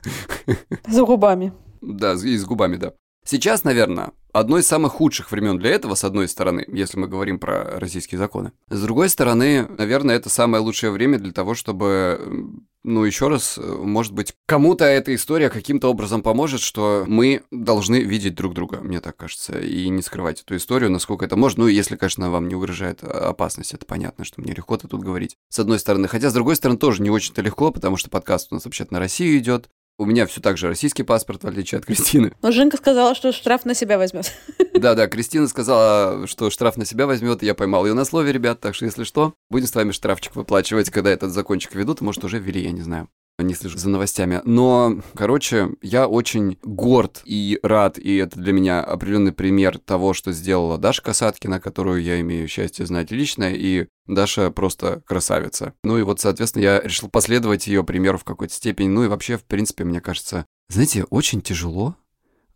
За 0.88 1.04
губами. 1.04 1.54
Да, 1.82 2.14
и 2.14 2.38
с 2.38 2.46
губами, 2.46 2.76
да. 2.76 2.94
Сейчас, 3.26 3.64
наверное, 3.64 4.12
одно 4.32 4.58
из 4.58 4.66
самых 4.66 4.94
худших 4.94 5.32
времен 5.32 5.60
для 5.60 5.72
этого, 5.72 5.96
с 5.96 6.04
одной 6.04 6.28
стороны, 6.28 6.66
если 6.68 6.98
мы 6.98 7.08
говорим 7.08 7.38
про 7.38 7.80
российские 7.80 8.18
законы. 8.18 8.54
С 8.70 8.82
другой 8.82 9.10
стороны, 9.10 9.68
наверное, 9.78 10.16
это 10.16 10.30
самое 10.30 10.64
лучшее 10.64 10.92
время 10.92 11.20
для 11.20 11.32
того, 11.32 11.54
чтобы, 11.54 12.50
ну, 12.84 13.04
еще 13.04 13.28
раз, 13.28 13.60
может 13.62 14.14
быть, 14.14 14.34
кому-то 14.48 14.86
эта 14.86 15.14
история 15.14 15.50
каким-то 15.50 15.90
образом 15.90 16.24
поможет, 16.24 16.62
что 16.62 17.04
мы 17.08 17.44
должны 17.52 17.98
видеть 17.98 18.36
друг 18.36 18.54
друга, 18.54 18.80
мне 18.82 19.00
так 19.00 19.16
кажется, 19.18 19.60
и 19.60 19.90
не 19.90 20.02
скрывать 20.02 20.42
эту 20.42 20.56
историю, 20.56 20.90
насколько 20.90 21.26
это 21.26 21.36
можно. 21.36 21.66
Ну, 21.66 21.70
если, 21.70 21.98
конечно, 21.98 22.32
вам 22.32 22.48
не 22.48 22.56
угрожает 22.56 23.04
опасность, 23.04 23.74
это 23.74 23.86
понятно, 23.86 24.24
что 24.24 24.42
мне 24.42 24.54
легко-то 24.54 24.88
тут 24.88 25.04
говорить. 25.04 25.36
С 25.50 25.60
одной 25.60 25.78
стороны, 25.78 26.08
хотя, 26.08 26.30
с 26.30 26.34
другой 26.34 26.56
стороны, 26.56 26.80
тоже 26.80 27.04
не 27.04 27.12
очень-то 27.12 27.42
легко, 27.42 27.72
потому 27.72 27.98
что 27.98 28.10
подкаст 28.10 28.48
у 28.52 28.56
нас 28.56 28.66
вообще-то 28.66 28.94
на 28.94 29.00
Россию 29.00 29.38
идет, 29.38 29.70
у 30.00 30.06
меня 30.06 30.26
все 30.26 30.40
так 30.40 30.58
же 30.58 30.68
российский 30.68 31.04
паспорт, 31.04 31.44
в 31.44 31.48
отличие 31.48 31.78
от 31.78 31.86
Кристины. 31.86 32.34
Но 32.42 32.52
Женка 32.52 32.78
сказала, 32.78 33.14
что 33.14 33.32
штраф 33.32 33.66
на 33.66 33.76
себя 33.76 33.98
возьмет. 33.98 34.34
Да-да, 34.74 35.08
Кристина 35.08 35.48
сказала, 35.48 36.26
что 36.26 36.50
штраф 36.50 36.78
на 36.78 36.86
себя 36.86 37.06
возьмет, 37.06 37.44
я 37.44 37.54
поймал 37.54 37.86
ее 37.86 37.94
на 37.94 38.06
слове, 38.06 38.32
ребят, 38.32 38.62
так 38.62 38.76
что 38.76 38.86
если 38.86 39.04
что, 39.04 39.34
будем 39.50 39.68
с 39.68 39.76
вами 39.76 39.92
штрафчик 39.92 40.36
выплачивать, 40.36 40.90
когда 40.90 41.10
этот 41.12 41.32
закончик 41.32 41.76
ведут, 41.76 42.00
может, 42.00 42.24
уже 42.24 42.40
ввели, 42.40 42.64
я 42.64 42.72
не 42.72 42.82
знаю. 42.82 43.10
Не 43.44 43.54
слежу 43.54 43.78
за 43.78 43.90
новостями. 43.90 44.42
Но, 44.44 45.02
короче, 45.16 45.70
я 45.82 46.08
очень 46.08 46.58
горд 46.64 47.22
и 47.26 47.60
рад, 47.64 47.98
и 47.98 48.18
это 48.18 48.40
для 48.40 48.54
меня 48.54 48.84
определенный 48.84 49.32
пример 49.32 49.78
того, 49.78 50.14
что 50.14 50.32
сделала 50.32 50.78
Даша 50.78 51.02
Касаткина, 51.02 51.60
которую 51.60 52.02
я 52.02 52.20
имею 52.22 52.48
счастье 52.48 52.86
знать 52.86 53.12
лично, 53.12 53.52
и 53.52 53.88
Даша 54.08 54.52
просто 54.52 55.02
красавица. 55.06 55.74
Ну 55.84 55.98
и 55.98 56.02
вот, 56.02 56.20
соответственно, 56.20 56.64
я 56.64 56.82
решил 56.82 57.10
последовать 57.10 57.68
ее 57.68 57.84
примеру 57.84 58.18
в 58.18 58.24
какой-то 58.24 58.54
степени. 58.54 58.88
Ну 58.88 59.04
и 59.04 59.08
вообще, 59.08 59.38
в 59.38 59.46
принципе, 59.46 59.84
мне 59.84 60.02
кажется, 60.02 60.46
знаете, 60.70 61.06
очень 61.06 61.42
тяжело 61.42 61.96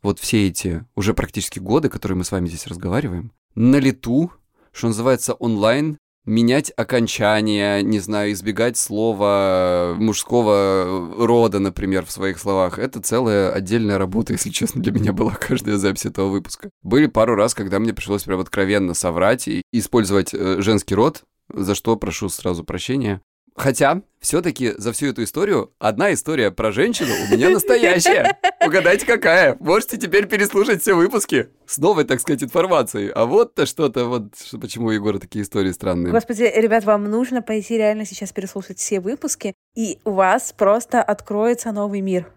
вот 0.03 0.19
все 0.19 0.47
эти 0.47 0.85
уже 0.95 1.13
практически 1.13 1.59
годы, 1.59 1.89
которые 1.89 2.17
мы 2.17 2.25
с 2.25 2.31
вами 2.31 2.47
здесь 2.47 2.67
разговариваем, 2.67 3.31
на 3.55 3.77
лету, 3.77 4.31
что 4.71 4.87
называется, 4.87 5.33
онлайн, 5.33 5.97
менять 6.25 6.71
окончания, 6.75 7.81
не 7.81 7.99
знаю, 7.99 8.31
избегать 8.31 8.77
слова 8.77 9.95
мужского 9.97 11.13
рода, 11.17 11.59
например, 11.59 12.05
в 12.05 12.11
своих 12.11 12.39
словах. 12.39 12.79
Это 12.79 13.01
целая 13.01 13.51
отдельная 13.51 13.97
работа, 13.97 14.33
если 14.33 14.49
честно, 14.49 14.81
для 14.81 14.91
меня 14.91 15.13
была 15.13 15.31
каждая 15.31 15.77
запись 15.77 16.05
этого 16.05 16.29
выпуска. 16.29 16.69
Были 16.81 17.07
пару 17.07 17.35
раз, 17.35 17.53
когда 17.53 17.79
мне 17.79 17.93
пришлось 17.93 18.23
прям 18.23 18.39
откровенно 18.39 18.93
соврать 18.93 19.47
и 19.47 19.63
использовать 19.71 20.33
э, 20.33 20.61
женский 20.61 20.95
род, 20.95 21.23
за 21.51 21.75
что 21.75 21.95
прошу 21.95 22.29
сразу 22.29 22.63
прощения. 22.63 23.21
Хотя, 23.55 24.01
все-таки 24.19 24.73
за 24.77 24.93
всю 24.93 25.07
эту 25.07 25.23
историю 25.23 25.73
одна 25.79 26.13
история 26.13 26.49
про 26.49 26.71
женщину 26.71 27.11
у 27.27 27.33
меня 27.33 27.49
настоящая. 27.49 28.37
Угадайте, 28.65 29.05
какая? 29.05 29.55
Можете 29.59 29.97
теперь 29.97 30.27
переслушать 30.27 30.81
все 30.81 30.93
выпуски 30.95 31.49
с 31.65 31.77
новой, 31.77 32.05
так 32.05 32.19
сказать, 32.19 32.43
информацией. 32.43 33.11
А 33.13 33.25
вот-то 33.25 33.65
что-то, 33.65 34.05
вот 34.05 34.33
почему 34.59 34.87
у 34.87 34.91
Егора 34.91 35.19
такие 35.19 35.43
истории 35.43 35.71
странные. 35.71 36.11
Господи, 36.11 36.51
ребят, 36.55 36.83
вам 36.85 37.03
нужно 37.03 37.41
пойти 37.41 37.77
реально 37.77 38.05
сейчас 38.05 38.31
переслушать 38.31 38.79
все 38.79 38.99
выпуски, 38.99 39.53
и 39.75 39.99
у 40.05 40.11
вас 40.11 40.53
просто 40.57 41.03
откроется 41.03 41.71
новый 41.71 42.01
мир. 42.01 42.27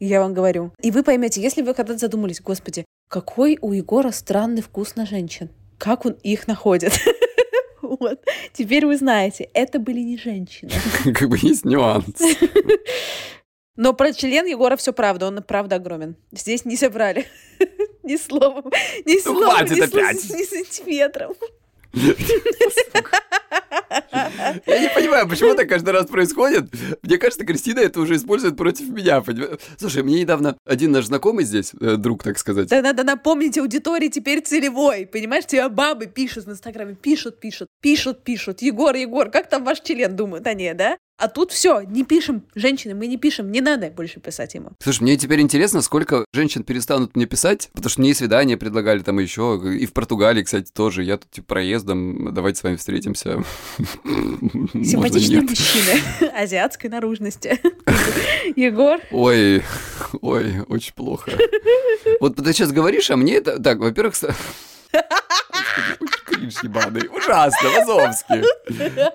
Я 0.00 0.20
вам 0.20 0.34
говорю. 0.34 0.72
И 0.82 0.90
вы 0.90 1.02
поймете, 1.02 1.40
если 1.40 1.62
вы 1.62 1.74
когда-то 1.74 1.98
задумались, 1.98 2.40
господи, 2.40 2.84
какой 3.08 3.58
у 3.60 3.72
Егора 3.72 4.10
странный 4.10 4.62
вкус 4.62 4.96
на 4.96 5.06
женщин. 5.06 5.50
Как 5.78 6.06
он 6.06 6.12
их 6.22 6.48
находит. 6.48 6.92
Вот. 8.00 8.20
Теперь 8.52 8.86
вы 8.86 8.96
знаете, 8.96 9.48
это 9.54 9.78
были 9.78 10.00
не 10.00 10.18
женщины. 10.18 10.72
Как 11.14 11.28
бы 11.28 11.38
есть 11.40 11.64
нюанс. 11.64 12.20
Но 13.76 13.92
про 13.92 14.12
член 14.12 14.46
Егора 14.46 14.76
все 14.76 14.92
правда, 14.92 15.26
он 15.26 15.42
правда 15.42 15.76
огромен. 15.76 16.16
Здесь 16.32 16.64
не 16.64 16.76
собрали 16.76 17.26
ни 18.02 18.16
слова, 18.16 18.62
ни 19.04 19.16
Ну, 19.16 19.34
слова, 19.34 19.62
ни 19.62 20.44
сантиметром. 20.44 21.34
Я 24.66 24.80
не 24.80 24.88
понимаю, 24.88 25.28
почему 25.28 25.54
так 25.54 25.68
каждый 25.68 25.90
раз 25.90 26.06
происходит. 26.06 26.72
Мне 27.02 27.18
кажется, 27.18 27.44
Кристина 27.44 27.80
это 27.80 28.00
уже 28.00 28.16
использует 28.16 28.56
против 28.56 28.88
меня. 28.88 29.22
Слушай, 29.78 30.02
мне 30.02 30.20
недавно 30.20 30.56
один 30.64 30.92
наш 30.92 31.06
знакомый 31.06 31.44
здесь, 31.44 31.72
э, 31.80 31.96
друг, 31.96 32.22
так 32.22 32.38
сказать. 32.38 32.68
Да 32.68 32.82
надо 32.82 33.04
напомнить 33.04 33.58
аудитории 33.58 34.08
теперь 34.08 34.40
целевой. 34.42 35.06
Понимаешь, 35.06 35.46
тебе 35.46 35.68
бабы 35.68 36.06
пишут 36.06 36.46
в 36.46 36.50
Инстаграме, 36.50 36.94
пишут, 36.94 37.40
пишут, 37.40 37.68
пишут, 37.80 38.24
пишут. 38.24 38.62
Егор, 38.62 38.94
Егор, 38.94 39.30
как 39.30 39.48
там 39.48 39.64
ваш 39.64 39.80
член? 39.80 40.16
Думают, 40.16 40.46
не, 40.54 40.74
да? 40.74 40.96
А 41.18 41.28
тут 41.28 41.50
все, 41.50 41.80
не 41.80 42.04
пишем, 42.04 42.42
женщины, 42.54 42.94
мы 42.94 43.06
не 43.06 43.16
пишем, 43.16 43.50
не 43.50 43.62
надо 43.62 43.88
больше 43.90 44.20
писать 44.20 44.54
ему. 44.54 44.72
Слушай, 44.82 45.02
мне 45.02 45.16
теперь 45.16 45.40
интересно, 45.40 45.80
сколько 45.80 46.26
женщин 46.34 46.62
перестанут 46.62 47.16
мне 47.16 47.24
писать, 47.24 47.70
потому 47.72 47.88
что 47.88 48.00
мне 48.02 48.10
и 48.10 48.14
свидания 48.14 48.58
предлагали 48.58 48.98
там 49.00 49.18
еще, 49.18 49.58
и 49.64 49.86
в 49.86 49.94
Португалии, 49.94 50.42
кстати, 50.42 50.70
тоже. 50.70 51.04
Я 51.04 51.16
тут 51.16 51.30
типа 51.30 51.46
проездом, 51.46 52.34
давайте 52.34 52.60
с 52.60 52.62
вами 52.62 52.76
встретимся. 52.76 53.42
Симпатичный 54.74 55.40
мужчина 55.40 56.32
азиатской 56.36 56.90
наружности. 56.90 57.60
Егор. 58.56 59.00
Ой, 59.10 59.62
ой, 60.20 60.60
очень 60.68 60.92
плохо. 60.92 61.32
Вот 62.20 62.36
ты 62.36 62.52
сейчас 62.52 62.72
говоришь, 62.72 63.10
а 63.10 63.16
мне 63.16 63.36
это... 63.36 63.58
Так, 63.58 63.78
во-первых, 63.78 64.16
кринж 66.24 66.62
ебаный. 66.62 67.08
Ужасно, 67.08 67.70
Вазовский. 67.70 68.44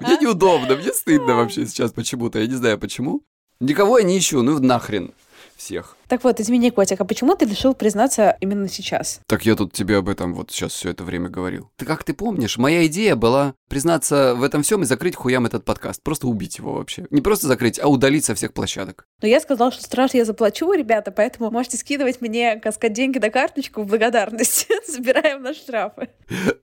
Мне 0.01 0.17
неудобно, 0.17 0.75
мне 0.75 0.93
стыдно 0.93 1.35
вообще 1.35 1.65
сейчас 1.65 1.91
почему-то. 1.91 2.39
Я 2.39 2.47
не 2.47 2.55
знаю 2.55 2.77
почему. 2.77 3.23
Никого 3.59 3.99
я 3.99 4.03
не 4.03 4.17
ищу, 4.17 4.41
ну 4.41 4.59
нахрен 4.59 5.13
всех. 5.55 5.95
Так 6.11 6.25
вот, 6.25 6.41
извини, 6.41 6.71
Котик, 6.71 6.99
а 6.99 7.05
почему 7.05 7.37
ты 7.37 7.45
решил 7.45 7.73
признаться 7.73 8.35
именно 8.41 8.67
сейчас? 8.67 9.21
Так 9.27 9.45
я 9.45 9.55
тут 9.55 9.71
тебе 9.71 9.95
об 9.95 10.09
этом 10.09 10.33
вот 10.33 10.51
сейчас 10.51 10.73
все 10.73 10.89
это 10.89 11.05
время 11.05 11.29
говорил. 11.29 11.71
Ты 11.77 11.85
как 11.85 12.03
ты 12.03 12.13
помнишь, 12.13 12.57
моя 12.57 12.85
идея 12.87 13.15
была 13.15 13.53
признаться 13.69 14.35
в 14.35 14.43
этом 14.43 14.63
всем 14.63 14.81
и 14.81 14.85
закрыть 14.85 15.15
хуям 15.15 15.45
этот 15.45 15.63
подкаст. 15.63 16.03
Просто 16.03 16.27
убить 16.27 16.57
его 16.57 16.73
вообще. 16.73 17.05
Не 17.09 17.21
просто 17.21 17.47
закрыть, 17.47 17.79
а 17.79 17.87
удалить 17.87 18.25
со 18.25 18.35
всех 18.35 18.51
площадок. 18.51 19.05
Но 19.21 19.29
я 19.29 19.39
сказала, 19.39 19.71
что 19.71 19.81
страж 19.81 20.13
я 20.13 20.25
заплачу, 20.25 20.73
ребята, 20.73 21.11
поэтому 21.11 21.49
можете 21.49 21.77
скидывать 21.77 22.19
мне 22.19 22.57
каскад 22.57 22.91
деньги 22.91 23.17
на 23.17 23.29
карточку 23.29 23.83
в 23.83 23.87
благодарность. 23.87 24.67
Забираем 24.89 25.41
на 25.41 25.53
штрафы. 25.53 26.09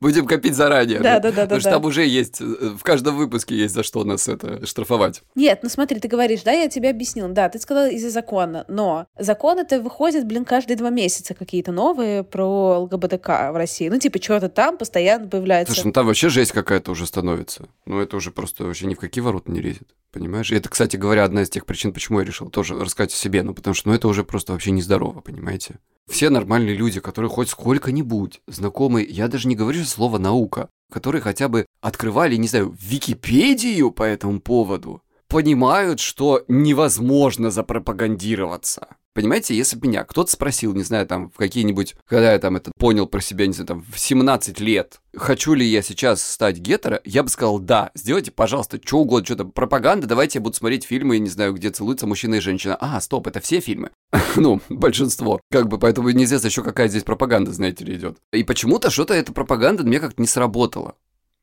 Будем 0.02 0.26
копить 0.26 0.54
заранее. 0.54 1.00
Да, 1.00 1.18
да, 1.20 1.32
да. 1.32 1.44
Потому 1.44 1.60
что 1.62 1.70
там 1.70 1.84
уже 1.86 2.04
есть, 2.04 2.42
э, 2.42 2.44
в 2.44 2.82
каждом 2.82 3.16
выпуске 3.16 3.56
есть 3.56 3.72
за 3.72 3.82
что 3.82 4.04
нас 4.04 4.28
это 4.28 4.66
штрафовать. 4.66 5.22
Нет, 5.34 5.60
ну 5.62 5.70
смотри, 5.70 6.00
ты 6.00 6.08
говоришь, 6.08 6.42
да, 6.42 6.52
я 6.52 6.68
тебе 6.68 6.90
объяснил. 6.90 7.28
Да, 7.28 7.48
ты 7.48 7.58
сказала 7.58 7.88
из-за 7.88 8.10
закона, 8.10 8.66
но 8.68 9.06
закон 9.18 9.37
это 9.44 9.80
выходит, 9.80 10.26
блин, 10.26 10.44
каждые 10.44 10.76
два 10.76 10.90
месяца 10.90 11.34
какие-то 11.34 11.72
новые 11.72 12.24
про 12.24 12.80
ЛГБТК 12.80 13.52
в 13.52 13.56
России. 13.56 13.88
Ну, 13.88 13.98
типа, 13.98 14.20
что-то 14.22 14.48
там 14.48 14.76
постоянно 14.76 15.28
появляется. 15.28 15.74
Слушай, 15.74 15.86
ну 15.86 15.92
там 15.92 16.06
вообще 16.06 16.28
жесть 16.28 16.52
какая-то 16.52 16.90
уже 16.90 17.06
становится. 17.06 17.68
Ну, 17.86 18.00
это 18.00 18.16
уже 18.16 18.30
просто 18.30 18.64
вообще 18.64 18.86
ни 18.86 18.94
в 18.94 18.98
какие 18.98 19.22
ворота 19.22 19.50
не 19.50 19.60
лезет. 19.60 19.88
Понимаешь? 20.12 20.50
И 20.50 20.56
это, 20.56 20.68
кстати 20.68 20.96
говоря, 20.96 21.24
одна 21.24 21.42
из 21.42 21.50
тех 21.50 21.66
причин, 21.66 21.92
почему 21.92 22.20
я 22.20 22.26
решил 22.26 22.50
тоже 22.50 22.78
рассказать 22.78 23.12
о 23.12 23.16
себе. 23.16 23.42
Ну, 23.42 23.54
потому 23.54 23.74
что 23.74 23.88
ну, 23.88 23.94
это 23.94 24.08
уже 24.08 24.24
просто 24.24 24.52
вообще 24.52 24.70
нездорово, 24.70 25.20
понимаете? 25.20 25.76
Все 26.08 26.30
нормальные 26.30 26.74
люди, 26.74 27.00
которые 27.00 27.30
хоть 27.30 27.50
сколько-нибудь 27.50 28.40
знакомы, 28.46 29.06
я 29.08 29.28
даже 29.28 29.46
не 29.46 29.54
говорю 29.54 29.84
слово 29.84 30.16
«наука», 30.18 30.70
которые 30.90 31.20
хотя 31.20 31.48
бы 31.48 31.66
открывали, 31.82 32.36
не 32.36 32.48
знаю, 32.48 32.74
Википедию 32.80 33.90
по 33.90 34.02
этому 34.02 34.40
поводу, 34.40 35.02
понимают, 35.28 36.00
что 36.00 36.44
невозможно 36.48 37.50
запропагандироваться. 37.50 38.88
Понимаете, 39.18 39.56
если 39.56 39.76
бы 39.76 39.88
меня 39.88 40.04
кто-то 40.04 40.30
спросил, 40.30 40.74
не 40.74 40.84
знаю, 40.84 41.04
там, 41.04 41.30
в 41.30 41.36
какие-нибудь, 41.36 41.96
когда 42.06 42.34
я 42.34 42.38
там 42.38 42.54
это 42.54 42.70
понял 42.78 43.06
про 43.06 43.20
себя, 43.20 43.48
не 43.48 43.52
знаю, 43.52 43.66
там, 43.66 43.84
в 43.90 43.98
17 43.98 44.60
лет, 44.60 45.00
хочу 45.16 45.54
ли 45.54 45.66
я 45.66 45.82
сейчас 45.82 46.22
стать 46.22 46.58
гетеро, 46.58 47.00
я 47.04 47.24
бы 47.24 47.28
сказал, 47.28 47.58
да, 47.58 47.90
сделайте, 47.96 48.30
пожалуйста, 48.30 48.78
что 48.80 48.98
угодно, 49.00 49.26
что-то, 49.26 49.44
пропаганда, 49.46 50.06
давайте 50.06 50.38
я 50.38 50.42
буду 50.42 50.54
смотреть 50.54 50.84
фильмы, 50.84 51.18
не 51.18 51.28
знаю, 51.28 51.52
где 51.52 51.70
целуются 51.70 52.06
мужчина 52.06 52.36
и 52.36 52.40
женщина. 52.40 52.76
А, 52.80 53.00
стоп, 53.00 53.26
это 53.26 53.40
все 53.40 53.58
фильмы? 53.58 53.90
ну, 54.36 54.60
большинство. 54.68 55.40
Как 55.50 55.66
бы, 55.66 55.78
поэтому 55.78 56.10
неизвестно 56.10 56.46
еще, 56.46 56.62
какая 56.62 56.86
здесь 56.86 57.02
пропаганда, 57.02 57.52
знаете 57.52 57.84
ли, 57.84 57.96
идет. 57.96 58.18
И 58.32 58.44
почему-то 58.44 58.88
что-то 58.88 59.14
эта 59.14 59.32
пропаганда 59.32 59.82
мне 59.82 59.98
как-то 59.98 60.22
не 60.22 60.28
сработала, 60.28 60.94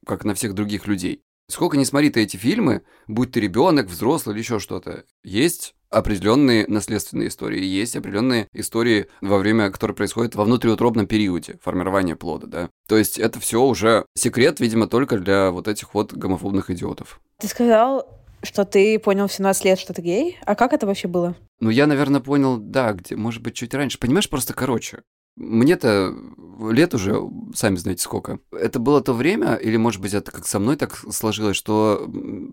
как 0.06 0.24
на 0.24 0.34
всех 0.34 0.54
других 0.54 0.88
людей. 0.88 1.24
Сколько 1.48 1.78
не 1.78 1.86
смотри 1.86 2.10
ты 2.10 2.22
эти 2.22 2.38
фильмы, 2.38 2.82
будь 3.08 3.32
ты 3.32 3.40
ребенок, 3.40 3.88
взрослый 3.88 4.34
или 4.34 4.42
еще 4.42 4.60
что-то, 4.60 5.04
есть 5.24 5.76
определенные 5.90 6.66
наследственные 6.68 7.28
истории, 7.28 7.64
есть 7.64 7.96
определенные 7.96 8.48
истории 8.52 9.08
во 9.22 9.38
время, 9.38 9.70
которые 9.70 9.96
происходят 9.96 10.36
во 10.36 10.44
внутриутробном 10.44 11.08
периоде 11.08 11.58
формирования 11.64 12.16
плода, 12.16 12.48
да. 12.48 12.70
То 12.88 12.98
есть 12.98 13.20
это 13.20 13.40
все 13.40 13.62
уже 13.62 14.06
секрет, 14.16 14.60
видимо, 14.60 14.88
только 14.88 15.20
для 15.20 15.52
вот 15.52 15.68
этих 15.68 15.94
вот 15.94 16.14
гомофобных 16.14 16.70
идиотов. 16.72 17.22
Ты 17.40 17.48
сказал, 17.48 18.10
что 18.42 18.66
ты 18.66 18.98
понял 19.00 19.28
в 19.28 19.34
17 19.34 19.66
лет, 19.66 19.80
что 19.80 19.94
ты 19.94 20.02
гей? 20.02 20.38
А 20.46 20.56
как 20.56 20.74
это 20.74 20.86
вообще 20.86 21.08
было? 21.08 21.36
Ну, 21.60 21.70
я, 21.70 21.88
наверное, 21.88 22.22
понял, 22.22 22.58
да, 22.58 22.94
где, 22.94 23.16
может 23.16 23.42
быть, 23.42 23.56
чуть 23.56 23.74
раньше. 23.74 24.00
Понимаешь, 24.00 24.30
просто 24.30 24.54
короче. 24.54 25.02
Мне-то 25.36 26.16
лет 26.72 26.94
уже, 26.94 27.22
сами 27.54 27.76
знаете 27.76 28.04
сколько. 28.04 28.40
Это 28.52 28.80
было 28.80 29.02
то 29.02 29.14
время, 29.14 29.56
или, 29.56 29.78
может 29.78 30.02
быть, 30.02 30.14
это 30.14 30.32
как 30.32 30.48
со 30.48 30.60
мной 30.60 30.76
так 30.78 30.98
сложилось, 31.12 31.58
что 31.58 32.10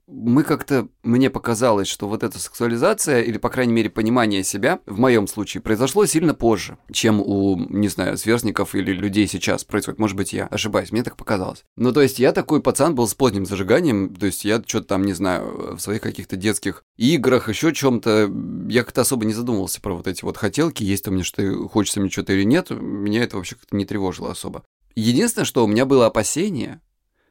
мы 0.07 0.43
как-то, 0.43 0.89
мне 1.03 1.31
показалось, 1.31 1.89
что 1.89 2.09
вот 2.09 2.23
эта 2.23 2.39
сексуализация, 2.39 3.23
или, 3.23 3.39
по 3.39 3.49
крайней 3.49 3.73
мере, 3.73 3.91
понимание 3.91 4.43
себя, 4.43 4.81
в 4.87 4.99
моем 4.99 5.27
случае, 5.27 5.61
произошло 5.61 6.07
сильно 6.07 6.35
позже, 6.35 6.79
чем 6.91 7.21
у, 7.21 7.57
не 7.57 7.89
знаю, 7.89 8.17
сверстников 8.17 8.75
или 8.75 8.93
людей 8.93 9.27
сейчас 9.27 9.65
происходит. 9.65 10.01
Может 10.01 10.17
быть, 10.17 10.33
я 10.33 10.47
ошибаюсь, 10.47 10.93
мне 10.93 11.03
так 11.03 11.17
показалось. 11.17 11.65
Ну, 11.77 11.93
то 11.93 12.03
есть, 12.03 12.19
я 12.19 12.33
такой 12.33 12.61
пацан 12.61 12.95
был 12.95 13.07
с 13.07 13.15
поздним 13.15 13.47
зажиганием, 13.47 14.15
то 14.15 14.27
есть, 14.27 14.45
я 14.45 14.63
что-то 14.67 14.89
там, 14.89 15.05
не 15.05 15.13
знаю, 15.13 15.77
в 15.77 15.81
своих 15.81 16.01
каких-то 16.01 16.37
детских 16.37 16.85
играх, 16.97 17.49
еще 17.49 17.73
чем-то, 17.73 18.31
я 18.69 18.83
как-то 18.83 19.03
особо 19.03 19.25
не 19.25 19.33
задумывался 19.33 19.81
про 19.81 19.95
вот 19.95 20.07
эти 20.09 20.25
вот 20.25 20.37
хотелки, 20.37 20.83
есть 20.83 21.07
у 21.07 21.11
меня 21.11 21.25
что 21.25 21.69
хочется 21.69 22.01
мне 22.01 22.11
что-то 22.11 22.33
или 22.33 22.43
нет, 22.43 22.72
меня 22.75 23.23
это 23.23 23.37
вообще 23.37 23.57
как-то 23.57 23.77
не 23.77 23.85
тревожило 23.85 24.31
особо. 24.31 24.65
Единственное, 24.95 25.47
что 25.47 25.65
у 25.65 25.69
меня 25.69 25.87
было 25.87 26.07
опасение, 26.07 26.81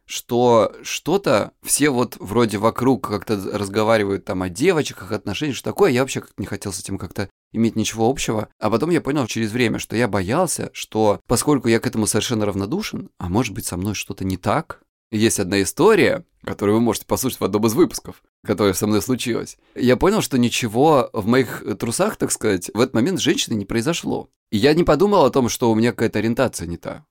что 0.05 0.73
что-то 0.83 1.51
все 1.63 1.89
вот 1.89 2.17
вроде 2.19 2.57
вокруг 2.57 3.07
как-то 3.07 3.35
разговаривают 3.53 4.25
там 4.25 4.41
о 4.41 4.49
девочках, 4.49 5.11
отношениях, 5.11 5.55
что 5.55 5.69
такое, 5.69 5.91
я 5.91 6.01
вообще 6.01 6.23
не 6.37 6.45
хотел 6.45 6.73
с 6.73 6.79
этим 6.79 6.97
как-то 6.97 7.29
иметь 7.53 7.75
ничего 7.75 8.09
общего. 8.09 8.49
А 8.59 8.69
потом 8.69 8.89
я 8.89 9.01
понял 9.01 9.27
через 9.27 9.51
время, 9.51 9.79
что 9.79 9.95
я 9.95 10.07
боялся, 10.07 10.69
что 10.73 11.21
поскольку 11.27 11.67
я 11.67 11.79
к 11.79 11.87
этому 11.87 12.07
совершенно 12.07 12.45
равнодушен, 12.45 13.09
а 13.17 13.29
может 13.29 13.53
быть 13.53 13.65
со 13.65 13.77
мной 13.77 13.93
что-то 13.93 14.25
не 14.25 14.37
так, 14.37 14.81
есть 15.11 15.39
одна 15.39 15.61
история, 15.61 16.25
которую 16.43 16.77
вы 16.77 16.81
можете 16.81 17.05
послушать 17.05 17.39
в 17.39 17.43
одном 17.43 17.65
из 17.67 17.73
выпусков, 17.73 18.23
которая 18.43 18.73
со 18.73 18.87
мной 18.87 19.01
случилась. 19.01 19.57
Я 19.75 19.97
понял, 19.97 20.21
что 20.21 20.37
ничего 20.37 21.09
в 21.13 21.27
моих 21.27 21.63
трусах, 21.77 22.15
так 22.15 22.31
сказать, 22.31 22.71
в 22.73 22.79
этот 22.79 22.95
момент 22.95 23.19
с 23.19 23.23
женщиной 23.23 23.55
не 23.55 23.65
произошло. 23.65 24.29
И 24.49 24.57
я 24.57 24.73
не 24.73 24.83
подумал 24.83 25.25
о 25.25 25.29
том, 25.29 25.49
что 25.49 25.71
у 25.71 25.75
меня 25.75 25.91
какая-то 25.91 26.19
ориентация 26.19 26.67
не 26.67 26.77
та. 26.77 27.05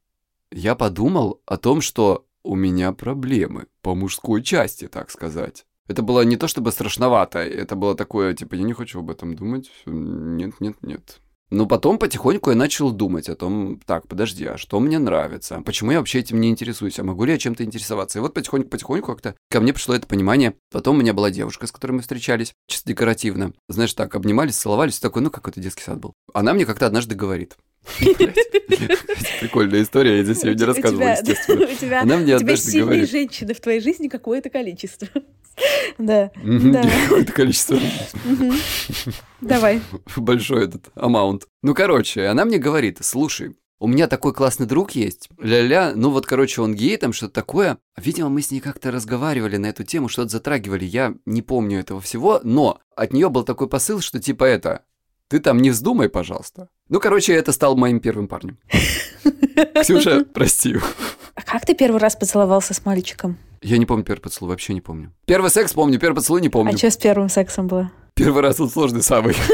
Я 0.51 0.75
подумал 0.75 1.41
о 1.47 1.57
том, 1.57 1.81
что 1.81 2.27
у 2.43 2.57
меня 2.57 2.93
проблемы 2.93 3.67
по 3.83 3.95
мужской 3.95 4.43
части, 4.43 4.89
так 4.89 5.11
сказать. 5.11 5.67
Это 5.87 6.03
было 6.03 6.23
не 6.23 6.37
то 6.37 6.49
чтобы 6.49 6.73
страшновато, 6.73 7.41
это 7.41 7.77
было 7.77 7.95
такое, 7.95 8.35
типа, 8.35 8.55
я 8.55 8.63
не 8.63 8.73
хочу 8.73 9.01
об 9.01 9.11
этом 9.11 9.35
думать. 9.35 9.71
Нет, 9.87 10.61
нет, 10.61 10.77
нет. 10.83 11.21
Но 11.51 11.67
потом 11.67 11.99
потихоньку 11.99 12.51
я 12.51 12.57
начал 12.57 12.93
думать 12.93 13.29
о 13.29 13.35
том, 13.35 13.81
так, 13.85 14.07
подожди, 14.07 14.47
а 14.47 14.57
что 14.57 14.79
мне 14.79 14.99
нравится? 14.99 15.63
Почему 15.65 15.91
я 15.91 15.99
вообще 15.99 16.21
этим 16.21 16.41
не 16.41 16.49
интересуюсь? 16.49 16.99
А 17.01 17.05
могу 17.05 17.25
ли 17.25 17.33
я 17.33 17.39
чем-то 17.39 17.65
интересоваться? 17.65 18.19
И 18.19 18.23
вот 18.23 18.35
потихоньку-потихоньку 18.35 19.13
как-то 19.13 19.35
ко 19.51 19.61
мне 19.61 19.73
пришло 19.73 19.95
это 19.95 20.07
понимание. 20.07 20.55
Потом 20.71 20.97
у 20.97 21.01
меня 21.01 21.13
была 21.13 21.31
девушка, 21.31 21.67
с 21.67 21.73
которой 21.73 21.93
мы 21.93 22.03
встречались, 22.03 22.53
чисто 22.69 22.89
декоративно. 22.89 23.53
Знаешь, 23.69 23.95
так, 23.95 24.15
обнимались, 24.15 24.57
целовались, 24.57 25.01
такой, 25.01 25.23
ну, 25.23 25.31
какой-то 25.31 25.61
детский 25.61 25.83
сад 25.83 25.99
был. 25.99 26.15
Она 26.33 26.55
мне 26.55 26.65
как-то 26.67 26.87
однажды 26.87 27.17
говорит. 27.17 27.57
Прикольная 29.41 29.83
история, 29.83 30.19
я 30.19 30.25
здесь 30.25 30.45
ее 30.45 30.55
не 30.55 30.65
рассказывал, 30.65 31.09
естественно. 31.09 32.01
Она 32.01 32.17
мне 32.19 32.37
однажды 32.37 32.81
говорит. 32.81 33.11
женщины 33.11 33.55
в 33.55 33.61
твоей 33.61 33.81
жизни 33.81 34.09
какое-то 34.09 34.51
количество. 34.51 35.09
Да. 35.99 36.31
Какое-то 36.35 37.33
количество. 37.33 37.79
Давай. 39.41 39.81
Большой 40.17 40.65
этот 40.67 40.91
амаунт. 40.95 41.47
Ну, 41.63 41.75
короче, 41.75 42.27
она 42.27 42.45
мне 42.45 42.59
говорит, 42.59 42.99
слушай, 43.03 43.57
у 43.79 43.87
меня 43.87 44.09
такой 44.09 44.35
классный 44.35 44.67
друг 44.67 44.91
есть, 44.91 45.31
ля-ля, 45.39 45.93
ну 45.97 46.11
вот, 46.11 46.27
короче, 46.27 46.61
он 46.61 46.75
гей, 46.75 46.99
там 46.99 47.15
что-то 47.15 47.33
такое. 47.33 47.79
Видимо, 47.97 48.29
мы 48.29 48.43
с 48.43 48.51
ней 48.51 48.61
как-то 48.61 48.91
разговаривали 48.91 49.57
на 49.57 49.67
эту 49.67 49.85
тему, 49.85 50.09
что-то 50.09 50.29
затрагивали, 50.29 50.85
я 50.85 51.15
не 51.25 51.41
помню 51.41 51.81
этого 51.81 51.99
всего, 52.03 52.41
но 52.45 52.79
от 52.95 53.15
нее 53.15 53.31
был 53.31 53.43
такой 53.43 53.71
посыл, 53.71 54.01
что 54.01 54.21
типа 54.21 54.45
это, 54.45 54.85
ты 55.31 55.39
там 55.39 55.59
не 55.59 55.71
вздумай, 55.71 56.09
пожалуйста. 56.09 56.69
Ну, 56.89 56.99
короче, 56.99 57.33
это 57.33 57.53
стал 57.53 57.77
моим 57.77 58.01
первым 58.01 58.27
парнем. 58.27 58.59
Ксюша, 59.81 60.25
прости. 60.25 60.75
А 61.37 61.43
как 61.43 61.65
ты 61.65 61.77
первый 61.77 62.01
раз 62.01 62.17
поцеловался 62.17 62.75
с 62.75 62.85
мальчиком? 62.85 63.39
Я 63.63 63.79
не 63.79 63.87
помню 63.87 64.05
первый 64.05 64.23
поцелуй, 64.23 64.51
вообще 64.51 64.75
не 64.75 64.81
помню. 64.81 65.15
Первый 65.27 65.53
секс 65.53 65.73
помню, 65.73 66.01
первый 66.01 66.17
поцелуй 66.17 66.41
не 66.41 66.49
помню. 66.49 66.75
А 66.75 66.77
что 66.77 66.91
с 66.91 66.97
первым 66.97 67.29
сексом 67.29 67.69
было? 67.69 67.93
Первый 68.15 68.43
раз 68.43 68.59
он 68.59 68.69
сложный 68.69 69.03
самый. 69.03 69.37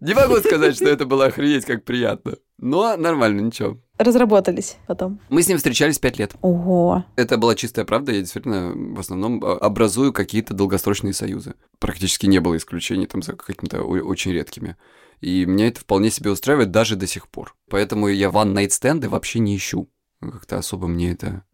Не 0.00 0.14
могу 0.14 0.36
сказать, 0.36 0.76
что 0.76 0.88
это 0.88 1.04
было 1.06 1.26
охренеть 1.26 1.64
как 1.64 1.84
приятно. 1.84 2.36
Но 2.58 2.96
нормально, 2.96 3.40
ничего. 3.40 3.78
Разработались 3.98 4.76
потом. 4.86 5.20
Мы 5.28 5.42
с 5.42 5.48
ним 5.48 5.58
встречались 5.58 5.98
пять 5.98 6.18
лет. 6.18 6.34
Ого. 6.42 7.04
Это 7.16 7.36
была 7.36 7.54
чистая 7.54 7.84
правда, 7.84 8.12
я 8.12 8.20
действительно 8.20 8.72
в 8.74 9.00
основном 9.00 9.42
а, 9.44 9.56
образую 9.58 10.12
какие-то 10.12 10.54
долгосрочные 10.54 11.12
союзы. 11.14 11.54
Практически 11.78 12.26
не 12.26 12.40
было 12.40 12.56
исключений 12.56 13.06
там 13.06 13.22
за 13.22 13.34
какими-то 13.34 13.82
очень 13.82 14.32
редкими. 14.32 14.76
И 15.20 15.44
меня 15.46 15.68
это 15.68 15.80
вполне 15.80 16.10
себе 16.10 16.30
устраивает 16.30 16.70
даже 16.70 16.96
до 16.96 17.06
сих 17.06 17.28
пор. 17.28 17.56
Поэтому 17.70 18.08
я 18.08 18.28
one-night 18.28 18.70
стенды 18.70 19.08
вообще 19.08 19.38
не 19.40 19.56
ищу. 19.56 19.88
Как-то 20.20 20.58
особо 20.58 20.86
мне 20.86 21.12
это 21.12 21.44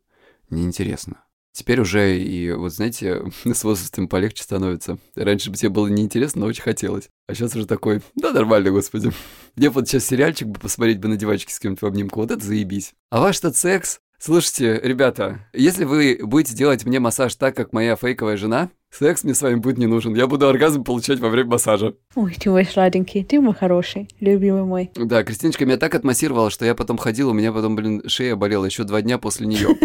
неинтересно. 0.51 1.24
Теперь 1.55 1.81
уже 1.81 2.19
и, 2.19 2.51
вот 2.51 2.73
знаете, 2.73 3.31
с 3.45 3.63
возрастом 3.63 4.09
полегче 4.09 4.43
становится. 4.43 4.99
Раньше 5.15 5.51
бы 5.51 5.57
тебе 5.57 5.69
было 5.69 5.87
неинтересно, 5.87 6.41
но 6.41 6.47
очень 6.49 6.65
хотелось. 6.65 7.11
А 7.29 7.35
сейчас 7.35 7.55
уже 7.55 7.67
такой, 7.67 8.03
да 8.17 8.33
нормально, 8.33 8.71
господи. 8.71 9.13
Мне 9.57 9.71
вот 9.71 9.87
сейчас 9.87 10.05
сериальчик 10.05 10.49
бы 10.49 10.59
посмотреть 10.59 10.99
бы 10.99 11.07
на 11.07 11.17
девочке 11.17 11.55
с 11.55 11.61
кем-то 11.61 11.87
в 11.87 11.89
обнимку, 11.89 12.21
вот 12.21 12.33
это 12.33 12.45
заебись. 12.45 12.95
А 13.11 13.21
ваш 13.21 13.39
тот 13.39 13.57
секс? 13.57 14.01
Слушайте, 14.25 14.81
ребята, 14.83 15.41
если 15.53 15.85
вы 15.85 16.19
будете 16.23 16.57
делать 16.57 16.87
мне 16.87 16.99
массаж 16.99 17.35
так, 17.35 17.55
как 17.55 17.75
моя 17.75 17.95
фейковая 17.95 18.39
жена, 18.39 18.71
секс 18.91 19.23
мне 19.23 19.35
с 19.35 19.43
вами 19.43 19.57
будет 19.57 19.77
не 19.77 19.85
нужен. 19.85 20.15
Я 20.15 20.27
буду 20.27 20.49
оргазм 20.49 20.83
получать 20.83 21.21
во 21.21 21.29
время 21.29 21.51
массажа. 21.51 21.95
Ой, 22.15 22.35
ты 22.35 22.49
мой 22.49 22.65
сладенький, 22.65 23.23
ты 23.23 23.39
мой 23.39 23.53
хороший, 23.53 24.09
любимый 24.21 24.65
мой. 24.65 24.91
Да, 24.95 25.23
Кристиночка 25.25 25.67
меня 25.67 25.77
так 25.77 25.95
отмассировала, 25.95 26.49
что 26.49 26.65
я 26.65 26.75
потом 26.75 26.97
ходил, 26.97 27.29
у 27.29 27.33
меня 27.35 27.53
потом, 27.53 27.77
блин, 27.77 28.03
шея 28.07 28.35
болела 28.35 28.65
еще 28.65 28.85
два 28.85 29.03
дня 29.03 29.19
после 29.19 29.47
нее. 29.47 29.77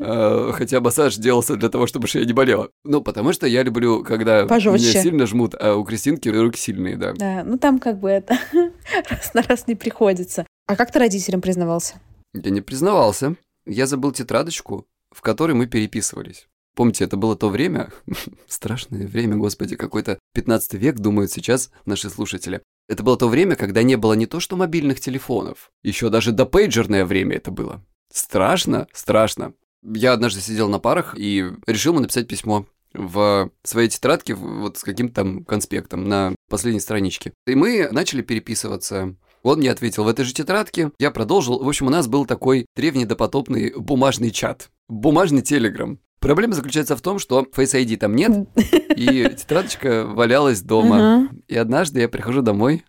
Хотя 0.54 0.80
массаж 0.80 1.14
делался 1.14 1.54
для 1.54 1.68
того, 1.68 1.86
чтобы 1.86 2.08
шея 2.08 2.24
не 2.24 2.32
болела. 2.32 2.70
Ну, 2.82 3.00
потому 3.00 3.32
что 3.32 3.46
я 3.46 3.62
люблю, 3.62 4.02
когда 4.02 4.46
Пожестче. 4.46 4.88
меня 4.90 5.02
сильно 5.02 5.26
жмут, 5.26 5.54
а 5.54 5.76
у 5.76 5.84
Кристинки 5.84 6.28
руки 6.28 6.58
сильные, 6.58 6.96
да. 6.96 7.12
Да, 7.12 7.44
ну 7.44 7.56
там 7.58 7.78
как 7.78 8.00
бы 8.00 8.10
это 8.10 8.36
раз 9.08 9.34
на 9.34 9.42
раз 9.42 9.68
не 9.68 9.76
приходится. 9.76 10.48
А 10.66 10.74
как 10.74 10.90
ты 10.90 10.98
родителям 10.98 11.40
признавался? 11.40 11.94
Я 12.34 12.50
не 12.50 12.60
признавался. 12.60 13.36
Я 13.68 13.86
забыл 13.86 14.12
тетрадочку, 14.12 14.88
в 15.10 15.20
которой 15.20 15.52
мы 15.52 15.66
переписывались. 15.66 16.48
Помните, 16.74 17.04
это 17.04 17.16
было 17.16 17.36
то 17.36 17.50
время, 17.50 17.92
страшное 18.48 19.06
время, 19.06 19.36
господи, 19.36 19.76
какой-то 19.76 20.18
15 20.34 20.74
век, 20.74 20.96
думают 20.96 21.30
сейчас 21.30 21.70
наши 21.84 22.08
слушатели. 22.08 22.62
Это 22.88 23.02
было 23.02 23.18
то 23.18 23.28
время, 23.28 23.56
когда 23.56 23.82
не 23.82 23.96
было 23.96 24.14
не 24.14 24.26
то 24.26 24.40
что 24.40 24.56
мобильных 24.56 25.00
телефонов, 25.00 25.70
еще 25.82 26.08
даже 26.08 26.32
до 26.32 26.46
пейджерное 26.46 27.04
время 27.04 27.36
это 27.36 27.50
было. 27.50 27.84
Страшно, 28.10 28.86
страшно. 28.94 29.52
Я 29.82 30.14
однажды 30.14 30.40
сидел 30.40 30.70
на 30.70 30.78
парах 30.78 31.14
и 31.18 31.50
решил 31.66 31.92
ему 31.92 32.00
написать 32.00 32.26
письмо 32.26 32.66
в 32.94 33.50
своей 33.64 33.90
тетрадке 33.90 34.34
вот 34.34 34.78
с 34.78 34.82
каким-то 34.82 35.14
там 35.14 35.44
конспектом 35.44 36.04
на 36.08 36.34
последней 36.48 36.80
страничке. 36.80 37.34
И 37.46 37.54
мы 37.54 37.88
начали 37.92 38.22
переписываться. 38.22 39.14
Он 39.42 39.58
мне 39.58 39.70
ответил 39.70 40.04
в 40.04 40.08
этой 40.08 40.24
же 40.24 40.34
тетрадке, 40.34 40.90
я 40.98 41.10
продолжил. 41.10 41.62
В 41.62 41.68
общем, 41.68 41.86
у 41.86 41.90
нас 41.90 42.08
был 42.08 42.26
такой 42.26 42.66
древний 42.74 43.04
допотопный 43.04 43.72
бумажный 43.76 44.30
чат, 44.30 44.70
бумажный 44.88 45.42
телеграм. 45.42 45.98
Проблема 46.20 46.54
заключается 46.54 46.96
в 46.96 47.00
том, 47.00 47.18
что 47.18 47.42
Face 47.42 47.80
ID 47.80 47.96
там 47.96 48.16
нет, 48.16 48.48
и 48.96 49.34
тетрадочка 49.36 50.04
валялась 50.04 50.62
дома. 50.62 51.28
И 51.46 51.56
однажды 51.56 52.00
я 52.00 52.08
прихожу 52.08 52.42
домой, 52.42 52.84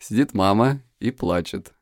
сидит 0.00 0.34
мама 0.34 0.82
и 0.98 1.10
плачет. 1.10 1.72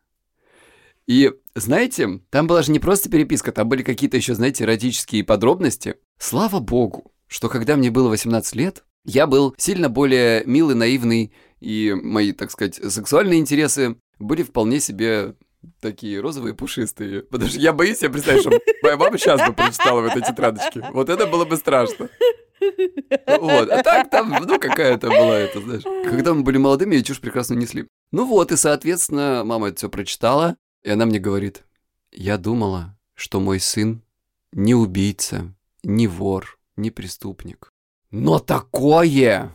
И 1.07 1.33
знаете, 1.55 2.21
там 2.31 2.47
была 2.47 2.63
же 2.63 2.71
не 2.71 2.79
просто 2.79 3.11
переписка, 3.11 3.51
там 3.51 3.69
были 3.69 3.83
какие-то 3.83 4.17
еще, 4.17 4.35
знаете, 4.35 4.65
эротические 4.65 5.25
подробности. 5.25 5.97
Слава 6.19 6.61
богу, 6.61 7.13
что 7.27 7.49
когда 7.49 7.77
мне 7.77 7.91
было 7.91 8.09
18 8.09 8.55
лет, 8.55 8.85
я 9.05 9.27
был 9.27 9.55
сильно 9.57 9.89
более 9.89 10.45
милый, 10.45 10.77
наивный, 10.77 11.33
и 11.61 11.95
мои, 12.01 12.33
так 12.33 12.51
сказать, 12.51 12.77
сексуальные 12.77 13.41
интересы 13.41 13.97
были 14.21 14.43
вполне 14.43 14.79
себе 14.79 15.35
такие 15.81 16.21
розовые, 16.21 16.55
пушистые. 16.55 17.23
Потому 17.23 17.51
что 17.51 17.59
я 17.59 17.73
боюсь 17.73 17.99
себе 17.99 18.11
представить, 18.11 18.43
что 18.43 18.53
моя 18.83 18.97
мама 18.97 19.19
сейчас 19.19 19.47
бы 19.47 19.53
прочитала 19.53 20.01
в 20.01 20.05
этой 20.05 20.23
тетрадочке. 20.23 20.87
Вот 20.93 21.09
это 21.09 21.27
было 21.27 21.45
бы 21.45 21.57
страшно. 21.57 22.09
Вот. 23.27 23.71
А 23.71 23.83
так 23.83 24.11
там, 24.11 24.37
ну, 24.43 24.59
какая-то 24.59 25.09
была 25.09 25.39
это, 25.39 25.61
знаешь. 25.61 25.83
Когда 25.83 26.35
мы 26.35 26.43
были 26.43 26.59
молодыми, 26.59 26.95
ее 26.95 27.03
чушь 27.03 27.21
прекрасно 27.21 27.55
несли. 27.55 27.89
Ну 28.13 28.27
вот, 28.27 28.53
и, 28.53 28.57
соответственно, 28.57 29.43
мама 29.45 29.69
это 29.69 29.79
все 29.79 29.89
прочитала, 29.89 30.57
и 30.83 30.91
она 30.91 31.07
мне 31.07 31.19
говорит, 31.19 31.65
я 32.13 32.37
думала, 32.39 32.99
что 33.15 33.41
мой 33.41 33.61
сын 33.61 34.03
не 34.53 34.75
убийца, 34.75 35.55
не 35.83 36.07
вор, 36.07 36.59
не 36.77 36.91
преступник. 36.91 37.73
Но 38.11 38.39
такое 38.41 39.53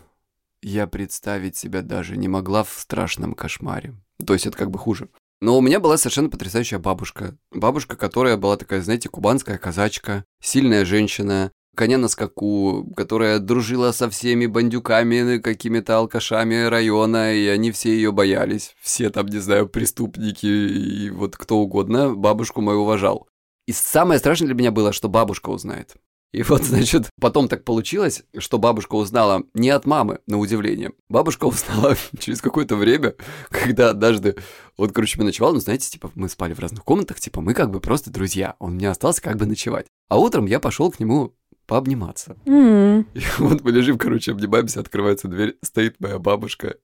я 0.62 0.88
представить 0.88 1.58
себя 1.58 1.82
даже 1.82 2.18
не 2.18 2.28
могла 2.28 2.64
в 2.64 2.72
страшном 2.72 3.34
кошмаре. 3.36 3.94
То 4.26 4.34
есть 4.34 4.46
это 4.46 4.58
как 4.58 4.72
бы 4.72 4.80
хуже. 4.80 5.10
Но 5.42 5.58
у 5.58 5.62
меня 5.62 5.80
была 5.80 5.98
совершенно 5.98 6.30
потрясающая 6.30 6.80
бабушка. 6.80 7.38
Бабушка, 7.52 7.96
которая 7.96 8.38
была 8.38 8.58
такая, 8.58 8.82
знаете, 8.82 9.10
кубанская 9.10 9.58
казачка, 9.58 10.24
сильная 10.42 10.86
женщина, 10.86 11.52
коня 11.76 11.98
на 11.98 12.08
скаку, 12.08 12.92
которая 12.96 13.40
дружила 13.40 13.92
со 13.92 14.10
всеми 14.10 14.46
бандюками, 14.46 15.38
какими-то 15.40 15.98
алкашами 15.98 16.64
района, 16.64 17.34
и 17.34 17.46
они 17.48 17.72
все 17.72 17.94
ее 17.94 18.12
боялись. 18.12 18.76
Все 18.82 19.10
там, 19.10 19.28
не 19.28 19.40
знаю, 19.40 19.68
преступники 19.68 20.46
и 20.46 21.10
вот 21.10 21.36
кто 21.36 21.58
угодно 21.58 22.16
бабушку 22.16 22.62
мою 22.62 22.80
уважал. 22.80 23.28
И 23.68 23.72
самое 23.72 24.20
страшное 24.20 24.48
для 24.48 24.56
меня 24.56 24.72
было, 24.72 24.94
что 24.94 25.10
бабушка 25.10 25.50
узнает. 25.50 25.96
И 26.36 26.44
вот, 26.44 26.64
значит, 26.66 27.10
потом 27.22 27.48
так 27.48 27.64
получилось, 27.64 28.24
что 28.38 28.58
бабушка 28.58 28.96
узнала 28.96 29.44
не 29.54 29.70
от 29.70 29.86
мамы, 29.86 30.20
на 30.28 30.38
удивление. 30.38 30.92
Бабушка 31.08 31.46
узнала 31.46 31.96
через 32.20 32.42
какое-то 32.42 32.76
время, 32.76 33.16
когда 33.50 33.92
однажды, 33.92 34.36
вот, 34.78 34.92
короче, 34.92 35.18
мы 35.18 35.24
ночевал, 35.24 35.54
ну, 35.54 35.60
знаете, 35.60 35.90
типа, 35.90 36.12
мы 36.14 36.28
спали 36.28 36.54
в 36.54 36.60
разных 36.60 36.84
комнатах, 36.84 37.22
типа, 37.22 37.40
мы 37.40 37.54
как 37.54 37.72
бы 37.72 37.80
просто 37.80 38.10
друзья. 38.12 38.56
Он 38.60 38.74
мне 38.74 38.90
остался 38.90 39.22
как 39.22 39.38
бы 39.38 39.46
ночевать. 39.46 39.88
А 40.10 40.20
утром 40.20 40.46
я 40.46 40.60
пошел 40.60 40.92
к 40.92 41.00
нему 41.00 41.34
пообниматься. 41.68 42.36
М. 42.46 43.08
И 43.14 43.22
вот 43.38 43.64
мы 43.64 43.72
лежим, 43.72 43.98
короче, 43.98 44.34
обнимаемся, 44.34 44.82
открывается 44.82 45.30
дверь, 45.30 45.58
стоит 45.64 46.02
моя 46.02 46.20
бабушка, 46.20 46.76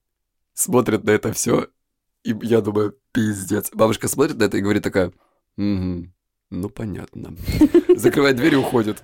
смотрит 0.54 1.04
на 1.04 1.12
это 1.12 1.34
все, 1.34 1.68
и 2.24 2.36
я 2.44 2.62
думаю, 2.62 2.96
пиздец. 3.12 3.72
Бабушка 3.74 4.08
смотрит 4.08 4.38
на 4.38 4.44
это 4.44 4.58
и 4.58 4.62
говорит 4.62 4.84
такая, 4.84 5.12
«Угу, 5.58 6.08
ну 6.52 6.70
понятно. 6.70 7.36
Закрывает 7.96 8.38
дверь 8.38 8.54
и 8.54 8.58
уходит. 8.58 9.04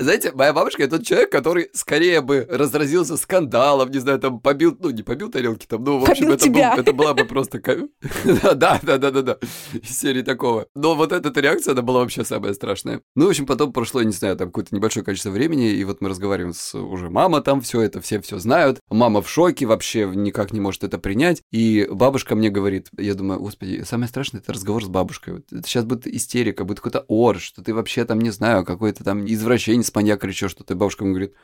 Знаете, 0.00 0.32
моя 0.32 0.52
бабушка 0.52 0.82
это 0.82 0.96
тот 0.98 1.06
человек, 1.06 1.30
который 1.30 1.68
скорее 1.72 2.20
бы 2.22 2.46
разразился 2.50 3.16
скандалом, 3.16 3.90
не 3.90 3.98
знаю, 3.98 4.18
там 4.18 4.40
побил, 4.40 4.76
ну 4.80 4.90
не 4.90 5.02
побил 5.02 5.30
тарелки 5.30 5.66
там, 5.66 5.84
ну 5.84 5.98
в 5.98 6.02
общем 6.10 6.14
Побил 6.26 6.32
это, 6.34 6.46
был- 6.46 6.52
тебя. 6.54 6.74
это 6.76 6.92
была 6.92 7.14
бы 7.14 7.24
просто 7.24 7.60
да, 8.24 8.54
да, 8.54 8.80
да, 8.82 9.10
да, 9.10 9.22
да, 9.22 9.38
из 9.72 9.98
серии 9.98 10.22
такого. 10.22 10.66
Но 10.74 10.94
вот 10.94 11.12
эта 11.12 11.38
реакция, 11.40 11.72
она 11.72 11.82
была 11.82 12.00
вообще 12.00 12.24
самая 12.24 12.54
страшная. 12.54 13.02
Ну, 13.14 13.26
в 13.26 13.28
общем, 13.28 13.46
потом 13.46 13.72
прошло, 13.72 14.02
не 14.02 14.12
знаю, 14.12 14.36
там 14.36 14.48
какое-то 14.48 14.74
небольшое 14.74 15.04
количество 15.04 15.30
времени, 15.30 15.70
и 15.70 15.84
вот 15.84 16.00
мы 16.00 16.08
разговариваем 16.08 16.54
с 16.54 16.74
уже 16.74 17.10
мама 17.10 17.40
там, 17.42 17.60
все 17.60 17.82
это, 17.82 18.00
все 18.00 18.20
все 18.20 18.38
знают. 18.38 18.80
Мама 18.88 19.20
в 19.22 19.28
шоке, 19.28 19.66
вообще 19.66 20.10
никак 20.14 20.52
не 20.52 20.60
может 20.60 20.82
это 20.84 20.98
принять. 20.98 21.42
И 21.52 21.86
бабушка 21.90 22.34
мне 22.34 22.48
говорит, 22.50 22.88
я 22.96 23.14
думаю, 23.14 23.40
господи, 23.40 23.82
самое 23.86 24.08
страшное 24.08 24.40
это 24.40 24.52
разговор 24.52 24.84
с 24.84 24.88
бабушкой. 24.88 25.34
Вот 25.34 25.44
это 25.52 25.66
сейчас 25.68 25.84
будет 25.84 26.06
истерика, 26.06 26.64
будет 26.64 26.80
какой-то 26.80 27.04
ор, 27.08 27.38
что 27.38 27.62
ты 27.62 27.74
вообще 27.74 28.04
там, 28.04 28.20
не 28.20 28.30
знаю, 28.30 28.64
какой-то 28.64 29.04
там 29.04 29.26
извращенец, 29.26 29.89
или 29.98 30.30
еще 30.30 30.48
что-то. 30.48 30.74
И 30.74 30.76
бабушка 30.76 31.04
мне 31.04 31.12
говорит, 31.12 31.34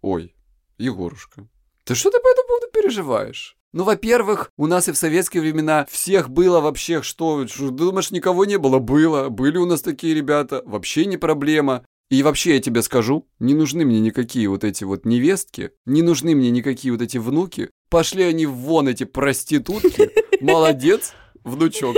ой, 0.00 0.34
Егорушка, 0.78 1.48
ты 1.84 1.94
что 1.94 2.10
ты 2.10 2.18
по 2.20 2.28
этому 2.28 2.48
поводу 2.48 2.66
переживаешь? 2.72 3.56
Ну, 3.72 3.84
во-первых, 3.84 4.50
у 4.58 4.66
нас 4.66 4.88
и 4.88 4.92
в 4.92 4.98
советские 4.98 5.42
времена 5.42 5.86
всех 5.90 6.28
было 6.28 6.60
вообще 6.60 7.02
что? 7.02 7.46
Что, 7.46 7.70
Думаешь, 7.70 8.10
никого 8.10 8.44
не 8.44 8.58
было? 8.58 8.78
Было. 8.78 9.30
Были 9.30 9.56
у 9.56 9.64
нас 9.64 9.80
такие 9.80 10.14
ребята. 10.14 10.62
Вообще 10.66 11.06
не 11.06 11.16
проблема. 11.16 11.84
И 12.10 12.22
вообще 12.22 12.56
я 12.56 12.60
тебе 12.60 12.82
скажу, 12.82 13.26
не 13.38 13.54
нужны 13.54 13.86
мне 13.86 13.98
никакие 13.98 14.46
вот 14.46 14.64
эти 14.64 14.84
вот 14.84 15.06
невестки, 15.06 15.70
не 15.86 16.02
нужны 16.02 16.34
мне 16.34 16.50
никакие 16.50 16.92
вот 16.92 17.00
эти 17.00 17.16
внуки. 17.16 17.70
Пошли 17.88 18.24
они 18.24 18.44
вон, 18.44 18.88
эти 18.88 19.04
проститутки. 19.04 20.10
Молодец, 20.42 21.14
внучок. 21.42 21.96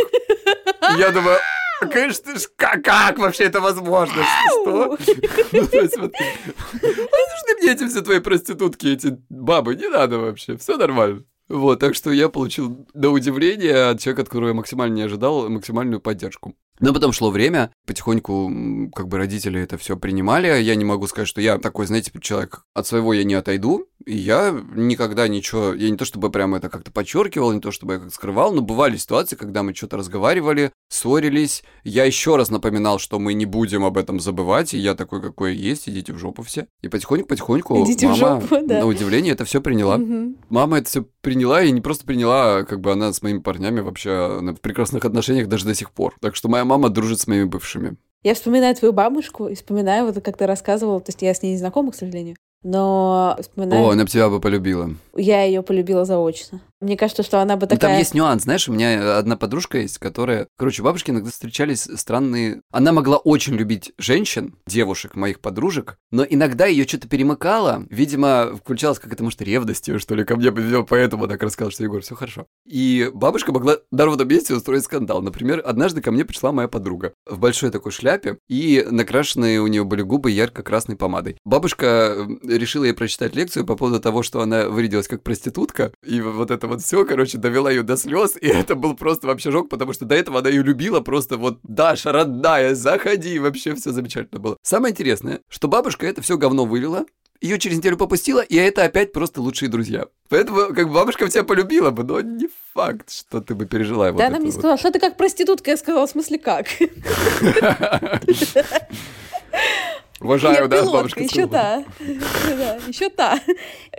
Я 0.96 1.10
думаю, 1.10 1.36
«А, 1.36 1.53
конечно, 1.80 2.32
как, 2.56 2.82
как 2.84 3.18
вообще 3.18 3.44
это 3.44 3.60
возможно? 3.60 4.22
Что? 4.62 4.98
Ну, 5.52 5.60
нужны 5.62 7.54
мне 7.60 7.72
эти 7.72 7.88
все 7.88 8.02
твои 8.02 8.20
проститутки, 8.20 8.86
эти 8.86 9.18
бабы, 9.28 9.74
не 9.74 9.88
надо 9.88 10.18
вообще, 10.18 10.56
все 10.56 10.76
нормально. 10.76 11.24
Вот, 11.48 11.80
так 11.80 11.94
что 11.94 12.10
я 12.10 12.28
получил, 12.28 12.88
на 12.94 13.10
удивление, 13.10 13.90
от 13.90 14.00
человека, 14.00 14.22
от 14.22 14.28
которого 14.28 14.48
я 14.48 14.54
максимально 14.54 14.94
не 14.94 15.02
ожидал, 15.02 15.48
максимальную 15.50 16.00
поддержку. 16.00 16.54
Но 16.80 16.92
потом 16.92 17.12
шло 17.12 17.30
время, 17.30 17.70
потихоньку 17.86 18.90
как 18.94 19.08
бы 19.08 19.18
родители 19.18 19.60
это 19.60 19.78
все 19.78 19.96
принимали. 19.96 20.60
Я 20.60 20.74
не 20.74 20.84
могу 20.84 21.06
сказать, 21.06 21.28
что 21.28 21.40
я 21.40 21.58
такой, 21.58 21.86
знаете, 21.86 22.10
человек, 22.20 22.64
от 22.74 22.86
своего 22.86 23.12
я 23.12 23.24
не 23.24 23.34
отойду. 23.34 23.86
И 24.06 24.16
я 24.16 24.54
никогда 24.74 25.28
ничего, 25.28 25.72
я 25.72 25.88
не 25.88 25.96
то 25.96 26.04
чтобы 26.04 26.30
прям 26.30 26.54
это 26.54 26.68
как-то 26.68 26.90
подчеркивал, 26.90 27.52
не 27.52 27.60
то 27.60 27.70
чтобы 27.70 27.94
я 27.94 27.98
как 28.00 28.12
скрывал, 28.12 28.52
но 28.52 28.60
бывали 28.60 28.98
ситуации, 28.98 29.34
когда 29.34 29.62
мы 29.62 29.74
что-то 29.74 29.96
разговаривали, 29.96 30.72
ссорились. 30.90 31.64
Я 31.84 32.04
еще 32.04 32.36
раз 32.36 32.50
напоминал, 32.50 32.98
что 32.98 33.18
мы 33.18 33.32
не 33.32 33.46
будем 33.46 33.82
об 33.82 33.96
этом 33.96 34.20
забывать, 34.20 34.74
и 34.74 34.78
я 34.78 34.94
такой, 34.94 35.22
какой 35.22 35.56
есть, 35.56 35.88
идите 35.88 36.12
в 36.12 36.18
жопу 36.18 36.42
все. 36.42 36.66
И 36.82 36.88
потихоньку-потихоньку 36.88 37.82
Идите 37.84 38.08
мама, 38.08 38.42
жопу, 38.42 38.66
да. 38.66 38.80
на 38.80 38.86
удивление, 38.86 39.32
это 39.32 39.46
все 39.46 39.62
приняла. 39.62 39.96
Мгм. 39.96 40.36
Мама 40.50 40.78
это 40.78 40.88
все 40.88 41.06
приняла, 41.22 41.62
и 41.62 41.70
не 41.70 41.80
просто 41.80 42.04
приняла, 42.04 42.58
а 42.58 42.64
как 42.64 42.80
бы 42.80 42.92
она 42.92 43.10
с 43.10 43.22
моими 43.22 43.38
парнями 43.38 43.80
вообще 43.80 44.38
она 44.38 44.52
в 44.52 44.60
прекрасных 44.60 45.06
отношениях 45.06 45.48
даже 45.48 45.64
до 45.64 45.74
сих 45.74 45.90
пор. 45.92 46.14
Так 46.20 46.36
что 46.36 46.50
моя 46.50 46.63
мама 46.64 46.88
дружит 46.88 47.20
с 47.20 47.26
моими 47.26 47.44
бывшими. 47.44 47.96
Я 48.22 48.34
вспоминаю 48.34 48.74
твою 48.74 48.92
бабушку 48.92 49.48
и 49.48 49.54
вспоминаю, 49.54 50.06
вот 50.06 50.22
как 50.22 50.36
ты 50.38 50.46
рассказывала, 50.46 50.98
то 51.00 51.10
есть 51.10 51.20
я 51.20 51.34
с 51.34 51.42
ней 51.42 51.52
не 51.52 51.58
знакома, 51.58 51.92
к 51.92 51.94
сожалению, 51.94 52.36
но 52.62 53.36
вспоминаю, 53.38 53.84
О, 53.84 53.90
она 53.90 54.04
бы 54.04 54.08
тебя 54.08 54.30
бы 54.30 54.40
полюбила. 54.40 54.90
Я 55.16 55.42
ее 55.42 55.62
полюбила 55.62 56.04
заочно. 56.04 56.60
Мне 56.84 56.98
кажется, 56.98 57.22
что 57.22 57.40
она 57.40 57.56
бы 57.56 57.62
Ну, 57.62 57.68
Там 57.68 57.78
такая... 57.78 57.98
есть 57.98 58.14
нюанс, 58.14 58.42
знаешь, 58.42 58.68
у 58.68 58.72
меня 58.72 59.16
одна 59.16 59.36
подружка 59.36 59.78
есть, 59.78 59.98
которая... 59.98 60.48
Короче, 60.58 60.82
бабушки 60.82 61.10
иногда 61.10 61.30
встречались 61.30 61.88
странные... 61.96 62.60
Она 62.70 62.92
могла 62.92 63.16
очень 63.16 63.54
любить 63.54 63.92
женщин, 63.96 64.56
девушек, 64.66 65.16
моих 65.16 65.40
подружек, 65.40 65.96
но 66.10 66.26
иногда 66.28 66.66
ее 66.66 66.86
что-то 66.86 67.08
перемыкало. 67.08 67.86
Видимо, 67.88 68.54
включалась 68.56 68.98
как 68.98 69.12
это, 69.12 69.24
может, 69.24 69.40
ревностью, 69.40 69.98
что 69.98 70.14
ли, 70.14 70.24
ко 70.24 70.36
мне, 70.36 70.52
поэтому 70.82 71.26
так 71.26 71.42
рассказал, 71.42 71.70
что 71.70 71.84
Егор, 71.84 72.02
все 72.02 72.14
хорошо. 72.14 72.46
И 72.66 73.10
бабушка 73.14 73.52
могла 73.52 73.78
на 73.90 74.04
ровном 74.04 74.28
месте 74.28 74.54
устроить 74.54 74.84
скандал. 74.84 75.22
Например, 75.22 75.62
однажды 75.64 76.02
ко 76.02 76.10
мне 76.10 76.26
пришла 76.26 76.52
моя 76.52 76.68
подруга 76.68 77.14
в 77.24 77.38
большой 77.38 77.70
такой 77.70 77.92
шляпе, 77.92 78.36
и 78.48 78.86
накрашенные 78.90 79.60
у 79.60 79.66
нее 79.68 79.84
были 79.84 80.02
губы 80.02 80.30
ярко-красной 80.30 80.96
помадой. 80.96 81.38
Бабушка 81.44 82.14
э, 82.14 82.26
решила 82.46 82.84
ей 82.84 82.92
прочитать 82.92 83.34
лекцию 83.34 83.64
по 83.64 83.76
поводу 83.76 84.00
того, 84.00 84.22
что 84.22 84.42
она 84.42 84.68
вырядилась 84.68 85.03
как 85.08 85.22
проститутка, 85.22 85.92
и 86.04 86.20
вот 86.20 86.50
это 86.50 86.66
вот 86.66 86.82
все, 86.82 87.04
короче, 87.04 87.38
довела 87.38 87.70
ее 87.70 87.82
до 87.82 87.96
слез, 87.96 88.36
и 88.40 88.46
это 88.46 88.74
был 88.74 88.94
просто 88.94 89.26
вообще 89.26 89.50
жок, 89.50 89.68
потому 89.68 89.92
что 89.92 90.04
до 90.04 90.14
этого 90.14 90.40
она 90.40 90.48
ее 90.48 90.62
любила 90.62 91.00
просто 91.00 91.36
вот, 91.36 91.58
Даша, 91.62 92.12
родная, 92.12 92.74
заходи, 92.74 93.38
вообще 93.38 93.74
все 93.74 93.92
замечательно 93.92 94.40
было. 94.40 94.56
Самое 94.62 94.92
интересное, 94.92 95.40
что 95.48 95.68
бабушка 95.68 96.06
это 96.06 96.22
все 96.22 96.38
говно 96.38 96.64
вылила, 96.64 97.04
ее 97.40 97.58
через 97.58 97.76
неделю 97.76 97.96
попустила, 97.96 98.40
и 98.40 98.56
это 98.56 98.84
опять 98.84 99.12
просто 99.12 99.42
лучшие 99.42 99.68
друзья. 99.68 100.06
Поэтому, 100.30 100.74
как 100.74 100.90
бабушка 100.90 101.28
тебя 101.28 101.44
полюбила 101.44 101.90
бы, 101.90 102.02
но 102.02 102.20
не 102.20 102.48
факт, 102.72 103.10
что 103.10 103.40
ты 103.40 103.54
бы 103.54 103.66
пережила 103.66 104.10
вот 104.10 104.18
Да, 104.18 104.24
это 104.24 104.36
она 104.36 104.38
мне 104.38 104.50
вот. 104.50 104.58
сказала, 104.58 104.78
что 104.78 104.90
ты 104.90 104.98
как 104.98 105.16
проститутка. 105.16 105.72
Я 105.72 105.76
сказала, 105.76 106.06
в 106.06 106.10
смысле 106.10 106.38
как? 106.38 106.66
Уважаю, 110.24 110.54
Я 110.54 110.68
да, 110.68 110.76
пилотка, 110.78 110.96
бабушка 110.96 111.22
еще 111.22 111.46
та. 111.46 111.84
Да, 112.48 112.78
еще 112.88 113.10
та. 113.10 113.40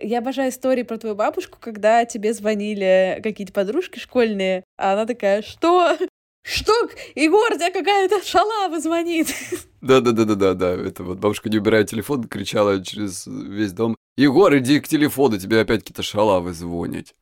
Я 0.01 0.19
обожаю 0.19 0.49
истории 0.49 0.81
про 0.81 0.97
твою 0.97 1.15
бабушку, 1.15 1.59
когда 1.61 2.03
тебе 2.05 2.33
звонили 2.33 3.19
какие-то 3.21 3.53
подружки 3.53 3.99
школьные, 3.99 4.63
а 4.75 4.93
она 4.93 5.05
такая, 5.05 5.43
что? 5.43 5.95
Что? 6.43 6.73
Егор, 7.15 7.53
тебя 7.53 7.71
какая-то 7.71 8.23
шалава 8.23 8.79
звонит. 8.79 9.27
Да-да-да-да-да, 9.81 10.73
это 10.73 11.03
вот 11.03 11.19
бабушка, 11.19 11.49
не 11.49 11.59
убирая 11.59 11.83
телефон, 11.83 12.23
кричала 12.23 12.83
через 12.83 13.27
весь 13.27 13.71
дом. 13.71 13.95
Егор, 14.17 14.57
иди 14.57 14.79
к 14.79 14.87
телефону, 14.87 15.37
тебе 15.37 15.59
опять 15.59 15.81
какие-то 15.81 16.01
шалавы 16.01 16.53
звонят. 16.53 17.13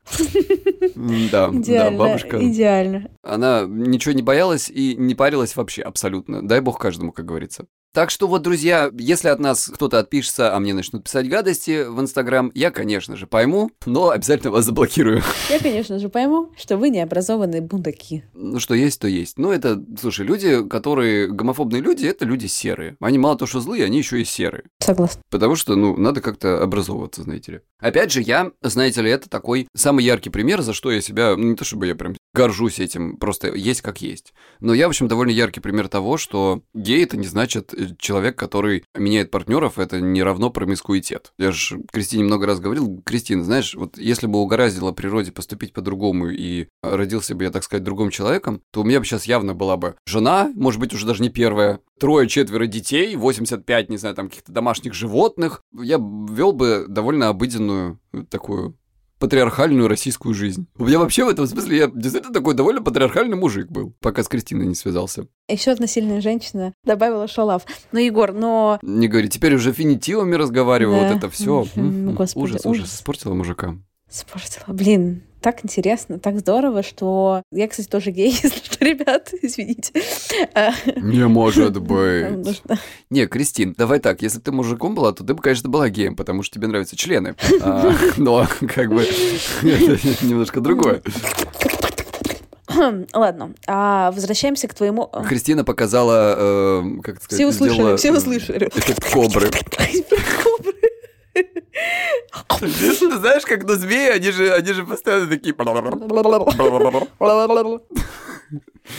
Да, 1.31 1.49
да, 1.51 1.91
бабушка. 1.91 2.41
идеально. 2.41 3.09
Она 3.21 3.65
ничего 3.67 4.13
не 4.13 4.21
боялась 4.21 4.69
и 4.69 4.95
не 4.95 5.15
парилась 5.15 5.55
вообще 5.57 5.81
абсолютно. 5.81 6.47
Дай 6.47 6.61
бог 6.61 6.79
каждому, 6.79 7.11
как 7.11 7.25
говорится. 7.25 7.65
Так 7.93 8.10
что 8.10 8.27
вот, 8.27 8.41
друзья, 8.41 8.89
если 8.97 9.27
от 9.27 9.39
нас 9.39 9.69
кто-то 9.71 9.99
отпишется, 9.99 10.56
а 10.56 10.60
мне 10.60 10.73
начнут 10.73 11.03
писать 11.03 11.29
гадости 11.29 11.86
в 11.88 12.01
Инстаграм, 12.01 12.51
я, 12.56 12.71
конечно 12.71 13.15
же, 13.15 13.27
пойму, 13.27 13.69
но 13.86 14.10
обязательно 14.10 14.49
вас 14.49 14.65
заблокирую. 14.65 15.21
Я, 15.47 15.60
конечно 15.60 15.99
же, 15.99 16.10
пойму, 16.10 16.51
что 16.58 16.77
вы 16.77 16.89
необразованные 16.89 17.62
бундаки. 17.62 18.23
Ну, 18.34 18.60
что 18.60 18.73
есть, 18.73 18.99
то 18.99 19.08
есть. 19.08 19.38
Ну, 19.38 19.51
это, 19.51 19.79
слушай, 20.01 20.25
люди, 20.25 20.67
которые 20.67 21.27
гомофобные 21.27 21.84
люди, 21.84 22.08
это 22.08 22.25
люди 22.25 22.47
серые. 22.47 22.97
Они 22.99 23.19
мало 23.19 23.38
то, 23.38 23.45
что 23.45 23.60
злые, 23.60 23.86
они 23.86 23.99
еще 23.99 24.19
и 24.19 24.25
серые. 24.25 24.63
Согласна. 24.79 25.21
Потому 25.29 25.56
что, 25.56 25.75
ну, 25.75 25.95
надо 25.95 26.19
как-то 26.21 26.63
образовываться, 26.63 27.21
знаете 27.21 27.51
ли. 27.51 27.60
Опять 27.79 28.12
же, 28.12 28.23
я, 28.23 28.53
знаете 28.63 29.03
ли, 29.03 29.12
это 29.12 29.29
такой 29.29 29.67
самый 29.75 30.03
яркий 30.03 30.32
пример, 30.32 30.63
за 30.63 30.73
что 30.73 30.91
я 30.91 30.99
себя, 30.99 31.36
ну, 31.38 31.43
не 31.43 31.56
то 31.56 31.63
чтобы 31.63 31.86
я 31.86 31.93
прям 31.93 32.15
горжусь 32.33 32.79
этим, 32.79 33.17
просто 33.17 33.53
есть 33.53 33.81
как 33.81 34.01
есть. 34.01 34.33
Но 34.59 34.73
я, 34.73 34.87
в 34.87 34.89
общем, 34.89 35.07
довольно 35.07 35.31
яркий 35.31 35.59
пример 35.59 35.87
того, 35.87 36.17
что 36.17 36.63
гей 36.73 37.03
это 37.03 37.17
не 37.17 37.27
значит 37.27 37.73
э, 37.73 37.89
человек, 37.97 38.37
который 38.37 38.83
меняет 38.95 39.31
партнеров, 39.31 39.77
это 39.77 40.01
не 40.01 40.23
равно 40.23 40.49
промискуитет. 40.49 41.33
Я 41.37 41.51
же 41.51 41.81
Кристине 41.91 42.23
много 42.23 42.45
раз 42.47 42.59
говорил, 42.59 43.01
Кристина, 43.05 43.43
знаешь, 43.43 43.75
вот 43.75 43.97
если 43.97 44.27
бы 44.27 44.39
угораздило 44.39 44.91
природе 44.91 45.31
поступить 45.31 45.73
по-другому 45.73 46.29
и 46.29 46.67
родился 46.81 47.35
бы 47.35 47.43
я, 47.43 47.51
так 47.51 47.63
сказать, 47.63 47.83
другим 47.83 48.09
человеком, 48.09 48.61
то 48.71 48.81
у 48.81 48.83
меня 48.83 48.99
бы 48.99 49.05
сейчас 49.05 49.25
явно 49.25 49.53
была 49.53 49.77
бы 49.77 49.95
жена, 50.05 50.51
может 50.55 50.79
быть, 50.79 50.93
уже 50.93 51.05
даже 51.05 51.21
не 51.21 51.29
первая, 51.29 51.79
трое-четверо 51.99 52.65
детей, 52.65 53.15
85, 53.15 53.89
не 53.89 53.97
знаю, 53.97 54.15
там 54.15 54.29
каких-то 54.29 54.51
домашних 54.51 54.93
животных. 54.93 55.63
Я 55.73 55.97
вел 55.97 56.51
бы 56.51 56.85
довольно 56.87 57.29
обыденную 57.29 57.99
такую 58.29 58.75
патриархальную 59.23 59.88
российскую 59.88 60.36
жизнь. 60.36 60.67
У 60.77 60.83
меня 60.83 60.99
вообще 60.99 61.23
в 61.23 61.29
этом 61.29 61.47
смысле 61.47 61.77
я 61.77 61.88
действительно 61.88 62.33
такой 62.33 62.55
довольно 62.55 62.81
патриархальный 62.81 63.38
мужик 63.38 63.71
был, 63.71 63.93
пока 64.01 64.21
с 64.21 64.27
Кристиной 64.27 64.65
не 64.67 64.75
связался. 64.75 65.27
Еще 65.47 65.71
одна 65.71 65.88
сильная 65.88 66.19
женщина 66.19 66.73
добавила 66.83 67.29
шалав. 67.29 67.62
Ну, 67.93 67.99
Егор, 67.99 68.33
но... 68.33 68.79
Не 68.81 69.07
говори, 69.07 69.29
теперь 69.29 69.55
уже 69.55 69.71
финитивами 69.71 70.36
разговариваю, 70.36 70.99
Да. 70.99 71.07
вот 71.07 71.17
это 71.19 71.29
все. 71.29 71.65
Господи, 71.73 72.17
ужас, 72.17 72.36
ужас. 72.36 72.65
ужас, 72.65 72.95
испортила 72.95 73.33
мужика. 73.33 73.77
Спортила. 74.09 74.65
Блин, 74.67 75.23
так 75.43 75.65
интересно, 75.65 76.19
так 76.19 76.39
здорово, 76.39 76.84
что... 76.84 77.43
Я, 77.51 77.67
кстати, 77.67 77.88
тоже 77.88 78.12
гей, 78.12 78.29
если 78.43 78.63
что, 78.63 78.84
ребят, 78.84 79.32
извините. 79.41 79.91
А, 80.53 80.71
Не 80.95 81.27
может 81.27 81.77
быть. 81.82 82.62
Не, 83.10 83.27
Кристин, 83.27 83.75
давай 83.77 83.99
так, 83.99 84.21
если 84.21 84.38
бы 84.38 84.43
ты 84.45 84.51
мужиком 84.53 84.95
была, 84.95 85.12
то 85.12 85.25
ты 85.25 85.34
бы, 85.34 85.41
конечно, 85.41 85.69
была 85.69 85.89
геем, 85.89 86.15
потому 86.15 86.43
что 86.43 86.56
тебе 86.56 86.67
нравятся 86.67 86.95
члены. 86.95 87.36
А, 87.62 87.91
Но, 88.17 88.47
как 88.73 88.89
бы, 88.89 89.01
это 89.01 90.25
немножко 90.25 90.62
другое. 90.62 91.01
Ладно, 93.13 93.53
а 93.67 94.12
возвращаемся 94.12 94.67
к 94.67 94.73
твоему... 94.73 95.10
а, 95.12 95.23
Кристина 95.23 95.63
показала, 95.63 96.36
э, 96.38 96.84
как 97.03 97.21
сказать, 97.21 97.39
Все 97.39 97.47
услышали, 97.47 97.75
сделала, 97.75 97.97
все 97.97 98.10
э, 98.10 98.17
услышали. 98.17 98.71
Эффект 98.73 99.13
кобры. 99.13 99.51
Ты 102.59 102.93
знаешь, 103.17 103.43
как 103.45 103.63
на 103.63 103.75
змеи, 103.75 104.09
они 104.09 104.31
же, 104.31 104.51
они 104.53 104.73
же 104.73 104.86
постоянно 104.86 105.27
такие... 105.27 105.53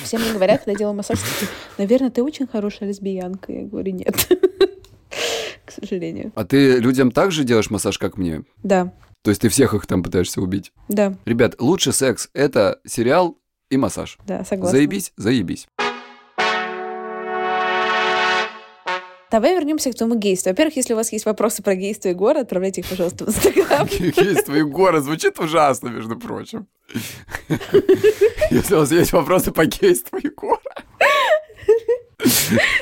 Все 0.03 0.19
мне 0.19 0.33
говорят, 0.33 0.61
когда 0.61 0.73
я 0.73 0.79
делаю 0.79 0.95
массаж, 0.95 1.19
такие, 1.19 1.51
наверное, 1.79 2.11
ты 2.11 2.23
очень 2.23 2.47
хорошая 2.47 2.89
лесбиянка. 2.89 3.53
Я 3.53 3.63
говорю, 3.63 3.93
нет. 3.93 4.29
К 5.65 5.71
сожалению. 5.71 6.33
А 6.35 6.45
ты 6.45 6.79
людям 6.79 7.11
так 7.11 7.33
же 7.33 7.45
делаешь 7.45 7.71
массаж, 7.71 7.99
как 7.99 8.17
мне? 8.19 8.43
Да, 8.63 8.93
То 9.23 9.31
есть 9.31 9.41
ты 9.43 9.49
всех 9.49 9.75
их 9.75 9.87
там 9.87 10.03
пытаешься 10.03 10.41
убить? 10.41 10.73
да, 10.89 11.15
Ребят, 11.25 11.55
лучший 11.61 11.93
секс— 11.93 12.29
это 12.35 12.81
сериал 12.87 13.39
и 13.71 13.77
массаж. 13.77 14.19
да, 14.27 14.45
согласна. 14.45 14.77
Заебись, 14.77 15.13
заебись. 15.17 15.67
Давай 19.35 19.57
вернемся 19.57 19.91
к 19.91 19.97
твоему 19.97 20.15
гейству. 20.15 20.51
Во-первых, 20.51 20.77
если 20.77 20.93
у 20.93 20.97
вас 20.97 21.11
есть 21.11 21.27
вопросы 21.27 21.61
про 21.61 21.75
гейство 21.75 22.09
Егора, 22.09 22.43
отправляйте 22.43 22.83
их, 22.83 22.87
пожалуйста, 22.87 23.25
в 23.25 23.31
Инстаграм. 23.31 23.89
Есть 23.91 24.45
твои 24.45 24.63
горы, 24.63 25.01
звучит 25.01 25.41
ужасно, 25.41 25.89
между 25.89 26.17
прочим. 26.17 26.69
Если 28.53 28.75
у 28.77 28.79
вас 28.79 28.93
есть 28.93 29.13
вопросы 29.13 29.51
по 29.51 29.67
гейству 29.67 30.19
Егора. 30.19 30.61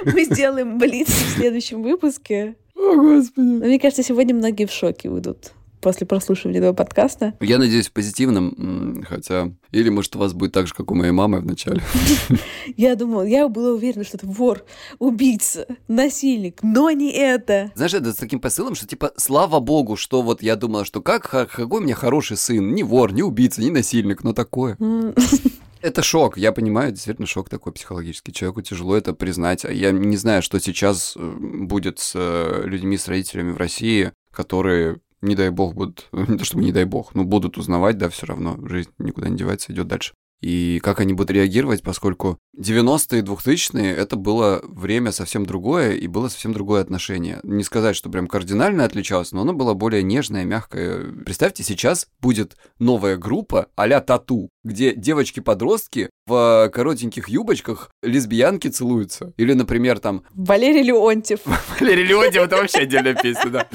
Мы 0.04 0.24
сделаем 0.24 0.76
блиц 0.76 1.08
в 1.08 1.36
следующем 1.36 1.82
выпуске. 1.82 2.56
О, 2.76 2.96
Господи. 2.96 3.46
Но 3.46 3.64
мне 3.64 3.80
кажется, 3.80 4.02
сегодня 4.02 4.34
многие 4.34 4.66
в 4.66 4.72
шоке 4.72 5.08
уйдут 5.08 5.52
после 5.82 6.06
прослушивания 6.06 6.58
этого 6.58 6.72
подкаста. 6.72 7.34
Я 7.40 7.58
надеюсь, 7.58 7.88
в 7.88 7.92
позитивном, 7.92 9.04
хотя... 9.06 9.52
Или, 9.72 9.88
может, 9.88 10.14
у 10.16 10.18
вас 10.18 10.32
будет 10.32 10.52
так 10.52 10.66
же, 10.66 10.74
как 10.74 10.90
у 10.90 10.94
моей 10.94 11.12
мамы 11.12 11.40
в 11.40 11.46
начале. 11.46 11.82
Я 12.76 12.94
думала, 12.94 13.22
я 13.22 13.48
была 13.48 13.70
уверена, 13.70 14.04
что 14.04 14.16
это 14.16 14.26
вор, 14.26 14.64
убийца, 14.98 15.66
насильник, 15.88 16.62
но 16.62 16.90
не 16.90 17.10
это. 17.10 17.72
Знаешь, 17.74 17.94
это 17.94 18.12
с 18.12 18.16
таким 18.16 18.40
посылом, 18.40 18.74
что 18.74 18.86
типа, 18.86 19.12
слава 19.16 19.60
богу, 19.60 19.96
что 19.96 20.22
вот 20.22 20.42
я 20.42 20.56
думала, 20.56 20.84
что 20.84 21.00
как, 21.00 21.28
какой 21.28 21.80
у 21.80 21.82
меня 21.82 21.94
хороший 21.94 22.36
сын, 22.36 22.74
не 22.74 22.82
вор, 22.82 23.12
не 23.12 23.22
убийца, 23.22 23.60
не 23.60 23.70
насильник, 23.70 24.22
но 24.22 24.32
такое. 24.32 24.76
Это 25.82 26.02
шок, 26.02 26.38
я 26.38 26.52
понимаю, 26.52 26.92
действительно 26.92 27.26
шок 27.26 27.48
такой 27.48 27.72
психологический. 27.72 28.32
Человеку 28.32 28.62
тяжело 28.62 28.96
это 28.96 29.14
признать. 29.14 29.64
Я 29.64 29.90
не 29.90 30.16
знаю, 30.16 30.40
что 30.40 30.60
сейчас 30.60 31.14
э, 31.16 31.36
будет 31.38 31.98
с 31.98 32.12
э, 32.14 32.62
людьми, 32.66 32.96
с 32.96 33.08
родителями 33.08 33.50
в 33.50 33.56
России, 33.56 34.12
которые, 34.30 35.00
не 35.22 35.34
дай 35.34 35.50
бог, 35.50 35.74
будут, 35.74 36.08
не 36.12 36.36
то 36.36 36.44
чтобы 36.44 36.64
не 36.64 36.72
дай 36.72 36.84
бог, 36.84 37.14
но 37.14 37.24
будут 37.24 37.56
узнавать, 37.56 37.96
да, 37.98 38.08
все 38.08 38.26
равно, 38.26 38.58
жизнь 38.66 38.90
никуда 38.98 39.28
не 39.28 39.36
девается, 39.36 39.72
идет 39.72 39.86
дальше. 39.86 40.14
И 40.42 40.80
как 40.82 41.00
они 41.00 41.14
будут 41.14 41.30
реагировать, 41.30 41.82
поскольку 41.82 42.38
90-е 42.58 43.20
и 43.20 43.22
2000-е 43.22 43.94
это 43.94 44.16
было 44.16 44.60
время 44.64 45.12
совсем 45.12 45.46
другое, 45.46 45.92
и 45.92 46.08
было 46.08 46.28
совсем 46.28 46.52
другое 46.52 46.82
отношение. 46.82 47.38
Не 47.44 47.62
сказать, 47.62 47.96
что 47.96 48.10
прям 48.10 48.26
кардинально 48.26 48.84
отличалось, 48.84 49.32
но 49.32 49.42
оно 49.42 49.52
было 49.52 49.74
более 49.74 50.02
нежное, 50.02 50.44
мягкое. 50.44 51.12
Представьте, 51.24 51.62
сейчас 51.62 52.08
будет 52.20 52.56
новая 52.78 53.16
группа 53.16 53.68
а-ля 53.76 54.00
Тату, 54.00 54.50
где 54.64 54.94
девочки-подростки 54.94 56.10
в 56.26 56.70
коротеньких 56.72 57.28
юбочках 57.28 57.90
лесбиянки 58.02 58.68
целуются. 58.68 59.32
Или, 59.36 59.52
например, 59.52 60.00
там... 60.00 60.24
Валерий 60.34 60.82
Леонтьев. 60.82 61.40
Валерий 61.80 62.04
Леонтьев, 62.04 62.42
это 62.42 62.56
вообще 62.56 62.80
отдельная 62.80 63.14
песня, 63.14 63.50
да. 63.50 63.68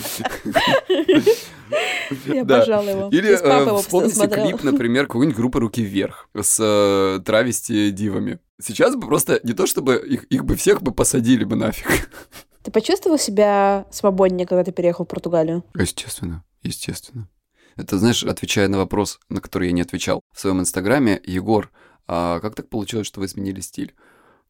Я 2.26 2.42
обожала 2.42 2.90
его. 2.90 3.10
Или 3.10 3.32
э, 3.32 3.82
вспомните 3.82 4.28
клип, 4.28 4.64
например, 4.64 5.08
какой-нибудь 5.08 5.38
группы 5.38 5.60
«Руки 5.60 5.82
вверх» 5.82 6.30
с 6.40 6.58
э, 6.60 7.22
травести 7.24 7.92
дивами. 7.92 8.40
Сейчас 8.62 8.96
бы 8.96 9.08
просто 9.08 9.40
не 9.44 9.54
то, 9.54 9.66
чтобы 9.68 9.98
их, 9.98 10.24
их 10.26 10.46
бы 10.46 10.56
всех 10.56 10.82
бы 10.82 10.92
посадили 10.92 11.44
бы 11.44 11.56
нафиг. 11.56 12.10
Ты 12.64 12.72
почувствовал 12.72 13.18
себя 13.18 13.86
свободнее, 13.92 14.46
когда 14.46 14.62
ты 14.66 14.74
переехал 14.74 15.06
в 15.06 15.08
Португалию? 15.08 15.64
Естественно, 15.74 16.44
естественно. 16.64 17.30
Это, 17.78 17.98
знаешь, 17.98 18.24
отвечая 18.24 18.68
на 18.68 18.78
вопрос, 18.78 19.20
на 19.30 19.40
который 19.40 19.70
я 19.70 19.74
не 19.74 19.84
отвечал 19.84 20.22
в 20.34 20.40
своем 20.42 20.60
инстаграме, 20.60 21.22
Егор, 21.24 21.72
а 22.08 22.42
как 22.42 22.56
так 22.56 22.68
получилось, 22.68 23.08
что 23.08 23.22
вы 23.22 23.28
изменили 23.28 23.62
стиль? 23.62 23.96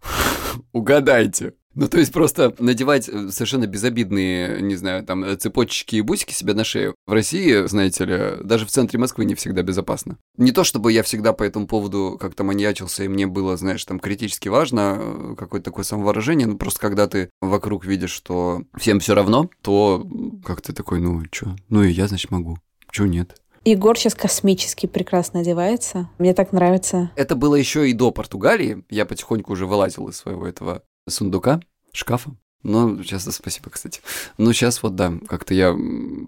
Угадайте. 0.72 1.54
Ну, 1.78 1.88
то 1.88 2.00
есть 2.00 2.12
просто 2.12 2.56
надевать 2.58 3.08
э, 3.08 3.30
совершенно 3.30 3.68
безобидные, 3.68 4.64
не 4.64 4.76
знаю, 4.76 5.04
там, 5.04 5.24
э, 5.24 5.36
цепочки 5.36 5.98
и 5.98 6.02
бусики 6.02 6.34
себе 6.34 6.56
на 6.56 6.64
шею. 6.64 6.96
В 7.06 7.14
России, 7.14 7.68
знаете 7.68 8.06
ли, 8.06 8.44
даже 8.44 8.66
в 8.66 8.70
центре 8.70 8.98
Москвы 8.98 9.26
не 9.26 9.36
всегда 9.36 9.62
безопасно. 9.62 10.18
Не 10.38 10.52
то, 10.52 10.64
чтобы 10.64 10.92
я 10.92 11.04
всегда 11.04 11.34
по 11.34 11.44
этому 11.44 11.68
поводу 11.68 12.18
как-то 12.20 12.44
маньячился, 12.44 13.04
и 13.04 13.08
мне 13.08 13.28
было, 13.28 13.58
знаешь, 13.58 13.86
там, 13.86 14.00
критически 14.00 14.50
важно 14.50 14.98
э, 15.00 15.36
какое-то 15.38 15.66
такое 15.66 15.86
самовыражение, 15.86 16.48
ну, 16.48 16.58
просто 16.58 16.80
когда 16.80 17.06
ты 17.06 17.30
вокруг 17.42 17.86
видишь, 17.86 18.10
что 18.10 18.64
всем 18.76 19.00
все 19.00 19.14
равно, 19.14 19.48
то 19.62 20.04
как 20.44 20.62
ты 20.62 20.74
такой, 20.74 21.00
ну, 21.00 21.22
что, 21.32 21.56
ну 21.70 21.84
и 21.84 21.92
я, 21.92 22.08
значит, 22.08 22.32
могу. 22.32 22.58
Чего 22.90 23.06
нет? 23.06 23.40
Егор 23.68 23.98
сейчас 23.98 24.16
космически 24.16 24.86
прекрасно 24.86 25.42
одевается. 25.42 26.10
Мне 26.20 26.34
так 26.34 26.54
нравится. 26.54 27.12
Это 27.18 27.36
было 27.36 27.56
еще 27.56 27.90
и 27.90 27.94
до 27.94 28.12
Португалии. 28.12 28.86
Я 28.90 29.06
потихоньку 29.06 29.52
уже 29.52 29.66
вылазил 29.66 30.08
из 30.08 30.16
своего 30.16 30.48
этого 30.48 30.84
сундука, 31.06 31.60
шкафа. 31.92 32.32
Ну, 32.64 33.04
сейчас, 33.04 33.26
спасибо, 33.26 33.70
кстати. 33.70 34.00
Ну, 34.38 34.54
сейчас 34.54 34.82
вот, 34.82 34.96
да, 34.96 35.12
как-то 35.28 35.54
я 35.54 35.76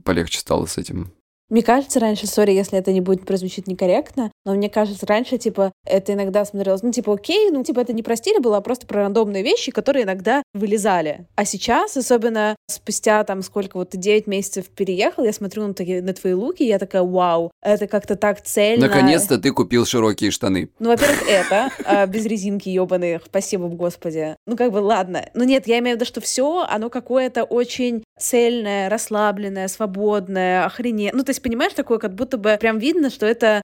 полегче 0.04 0.40
стал 0.40 0.68
с 0.68 0.78
этим 0.78 1.14
мне 1.50 1.64
кажется, 1.64 2.00
раньше, 2.00 2.28
сори, 2.28 2.52
если 2.52 2.78
это 2.78 2.94
не 2.94 3.02
будет 3.02 3.26
прозвучить 3.26 3.66
некорректно, 3.66 4.32
но 4.46 4.54
мне 4.54 4.70
кажется, 4.70 5.06
раньше, 5.06 5.38
типа, 5.38 5.72
это 5.86 6.14
иногда 6.14 6.46
смотрелось, 6.46 6.82
ну, 6.84 6.92
типа, 6.92 7.14
окей, 7.14 7.50
ну, 7.52 7.64
типа, 7.64 7.82
это 7.82 7.94
не 7.94 8.04
про 8.04 8.16
стиль 8.16 8.40
было, 8.40 8.58
а 8.58 8.62
просто 8.62 8.88
про 8.88 9.02
рандомные 9.02 9.44
вещи, 9.44 9.72
которые 9.72 10.06
иногда 10.06 10.44
вылезали. 10.54 11.28
А 11.36 11.46
сейчас, 11.46 11.98
особенно 11.98 12.56
спустя, 12.68 13.24
там, 13.24 13.42
сколько, 13.42 13.78
вот 13.78 13.92
ты 13.92 13.98
9 13.98 14.28
месяцев 14.28 14.68
переехал, 14.70 15.24
я 15.24 15.34
смотрю 15.34 15.68
на, 15.68 15.74
такие, 15.74 16.02
на 16.02 16.14
твои 16.14 16.34
луки, 16.34 16.64
и 16.64 16.68
я 16.68 16.80
такая, 16.80 17.04
вау, 17.04 17.52
это 17.62 17.88
как-то 17.88 18.16
так 18.16 18.42
цельно. 18.42 18.88
Наконец-то 18.88 19.38
ты 19.38 19.52
купил 19.52 19.86
широкие 19.86 20.32
штаны. 20.32 20.70
Ну, 20.80 20.90
во-первых, 20.90 21.24
это, 21.28 21.70
а, 21.86 22.06
без 22.06 22.26
резинки 22.26 22.70
ебаных, 22.70 23.24
спасибо, 23.26 23.68
господи. 23.68 24.36
Ну, 24.48 24.56
как 24.56 24.72
бы, 24.72 24.78
ладно. 24.78 25.30
Ну, 25.34 25.44
нет, 25.44 25.68
я 25.68 25.80
имею 25.80 25.96
в 25.96 26.00
виду, 26.00 26.06
что 26.06 26.22
все, 26.22 26.66
оно 26.70 26.90
какое-то 26.90 27.44
очень 27.44 28.04
цельное, 28.20 28.90
расслабленное, 28.90 29.68
свободное, 29.68 30.66
охренеть. 30.66 31.14
Ну, 31.14 31.24
то 31.24 31.32
есть 31.32 31.42
понимаешь, 31.42 31.74
такое, 31.74 31.98
как 31.98 32.14
будто 32.14 32.38
бы 32.38 32.58
прям 32.60 32.78
видно, 32.78 33.10
что 33.10 33.26
это 33.26 33.62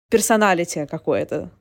персоналити 0.65 0.86
какое-то 0.89 1.51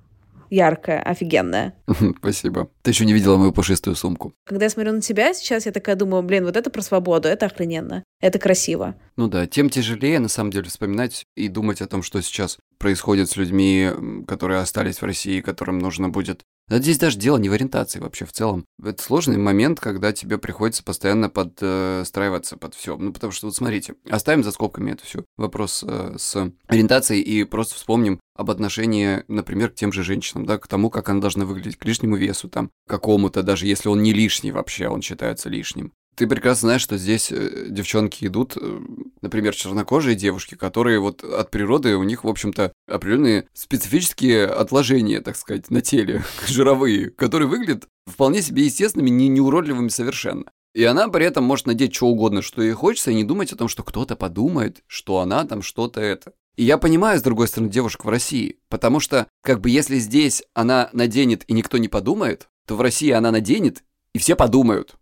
яркое, 0.51 1.01
офигенное. 1.01 1.75
Спасибо. 2.19 2.69
Ты 2.83 2.90
еще 2.90 3.07
не 3.07 3.12
видела 3.12 3.37
мою 3.37 3.53
пушистую 3.53 3.97
сумку. 3.97 4.35
Когда 4.47 4.67
я 4.67 4.71
смотрю 4.71 4.93
на 4.93 5.01
тебя 5.01 5.35
сейчас, 5.35 5.67
я 5.67 5.73
такая 5.73 5.97
думаю, 5.97 6.23
блин, 6.23 6.45
вот 6.45 6.57
это 6.57 6.71
про 6.71 6.83
свободу, 6.83 7.29
это 7.29 7.47
охрененно, 7.47 8.05
это 8.21 8.38
красиво. 8.38 8.95
Ну 9.17 9.29
да, 9.29 9.47
тем 9.47 9.71
тяжелее, 9.71 10.21
на 10.21 10.29
самом 10.29 10.51
деле, 10.51 10.69
вспоминать 10.69 11.25
и 11.37 11.49
думать 11.49 11.81
о 11.81 11.87
том, 11.87 12.03
что 12.03 12.21
сейчас 12.23 12.59
происходит 12.79 13.31
с 13.31 13.37
людьми, 13.37 13.90
которые 14.29 14.61
остались 14.61 15.01
в 15.01 15.05
России, 15.05 15.40
которым 15.40 15.79
нужно 15.79 16.09
будет 16.09 16.43
здесь 16.71 16.99
даже 16.99 17.19
дело 17.19 17.37
не 17.37 17.49
в 17.49 17.53
ориентации 17.53 18.01
вообще 18.01 18.25
в 18.25 18.33
целом. 18.33 18.67
Это 18.83 19.03
сложный 19.03 19.37
момент, 19.37 19.81
когда 19.81 20.12
тебе 20.12 20.38
приходится 20.38 20.83
постоянно 20.83 21.29
подстраиваться 21.29 22.57
под 22.57 22.75
все. 22.75 22.97
Ну, 22.97 23.12
потому 23.12 23.33
что, 23.33 23.47
вот 23.47 23.57
смотрите, 23.57 23.95
оставим 24.09 24.43
за 24.43 24.53
скобками 24.53 24.93
это 24.93 25.05
все. 25.05 25.25
Вопрос 25.37 25.85
э, 25.87 26.14
с 26.19 26.51
ориентацией 26.67 27.23
и 27.23 27.45
просто 27.45 27.75
вспомним 27.75 28.21
об 28.35 28.51
отношении, 28.51 29.25
например, 29.29 29.70
к 29.70 29.75
тем 29.75 29.92
же 29.92 30.03
женщинам, 30.03 30.44
да, 30.47 30.59
к 30.59 30.66
тому, 30.66 30.90
как 30.90 31.09
она 31.09 31.20
должна 31.20 31.44
выглядеть, 31.44 31.77
к 31.77 31.85
лишнему 31.85 32.16
весу, 32.16 32.49
там, 32.49 32.70
какому-то, 32.87 33.42
даже 33.42 33.66
если 33.66 33.88
он 33.88 34.03
не 34.03 34.12
лишний 34.12 34.53
вообще, 34.53 34.88
он 34.88 35.03
считается 35.03 35.49
лишним. 35.49 35.92
Ты 36.14 36.27
прекрасно 36.29 36.68
знаешь, 36.68 36.83
что 36.83 36.96
здесь 36.96 37.33
э, 37.33 37.66
девчонки 37.68 38.27
идут, 38.27 38.57
э, 38.57 38.81
например, 39.20 39.55
чернокожие 39.55 40.14
девушки, 40.14 40.55
которые 40.55 41.00
вот 41.00 41.24
от 41.24 41.50
природы, 41.50 41.96
у 41.96 42.05
них, 42.05 42.22
в 42.24 42.29
общем-то, 42.29 42.72
определенные 42.87 43.48
специфические 43.53 44.46
отложения, 44.46 45.20
так 45.20 45.37
сказать, 45.37 45.70
на 45.70 45.81
теле, 45.81 46.22
жировые, 46.46 47.11
которые 47.11 47.48
выглядят 47.48 47.88
вполне 48.07 48.42
себе 48.42 48.64
естественными, 48.64 49.11
не 49.11 49.29
неуродливыми 49.29 49.88
совершенно. 49.88 50.44
И 50.74 50.85
она 50.85 51.09
при 51.09 51.24
этом 51.24 51.44
может 51.44 51.66
надеть 51.66 51.94
что 51.94 52.09
угодно, 52.09 52.42
что 52.42 52.62
ей 52.62 52.72
хочется, 52.72 53.11
и 53.11 53.14
не 53.14 53.24
думать 53.24 53.53
о 53.53 53.57
том, 53.57 53.68
что 53.68 53.83
кто-то 53.83 54.16
подумает, 54.16 54.83
что 54.87 55.18
она 55.18 55.44
там 55.44 55.62
что-то 55.62 56.00
это. 56.00 56.33
И 56.57 56.64
я 56.64 56.79
понимаю, 56.79 57.18
с 57.18 57.22
другой 57.22 57.48
стороны, 57.48 57.70
девушек 57.70 58.05
в 58.05 58.09
России, 58.09 58.59
потому 58.68 59.00
что, 59.00 59.27
как 59.42 59.61
бы, 59.61 59.70
если 59.70 59.98
здесь 59.98 60.44
она 60.53 60.90
наденет 60.92 61.44
и 61.48 61.53
никто 61.53 61.79
не 61.79 61.88
подумает, 61.88 62.48
то 62.66 62.77
в 62.77 62.81
России 62.81 63.11
она 63.11 63.31
наденет, 63.31 63.83
и 64.12 64.18
все 64.18 64.37
подумают. 64.37 64.94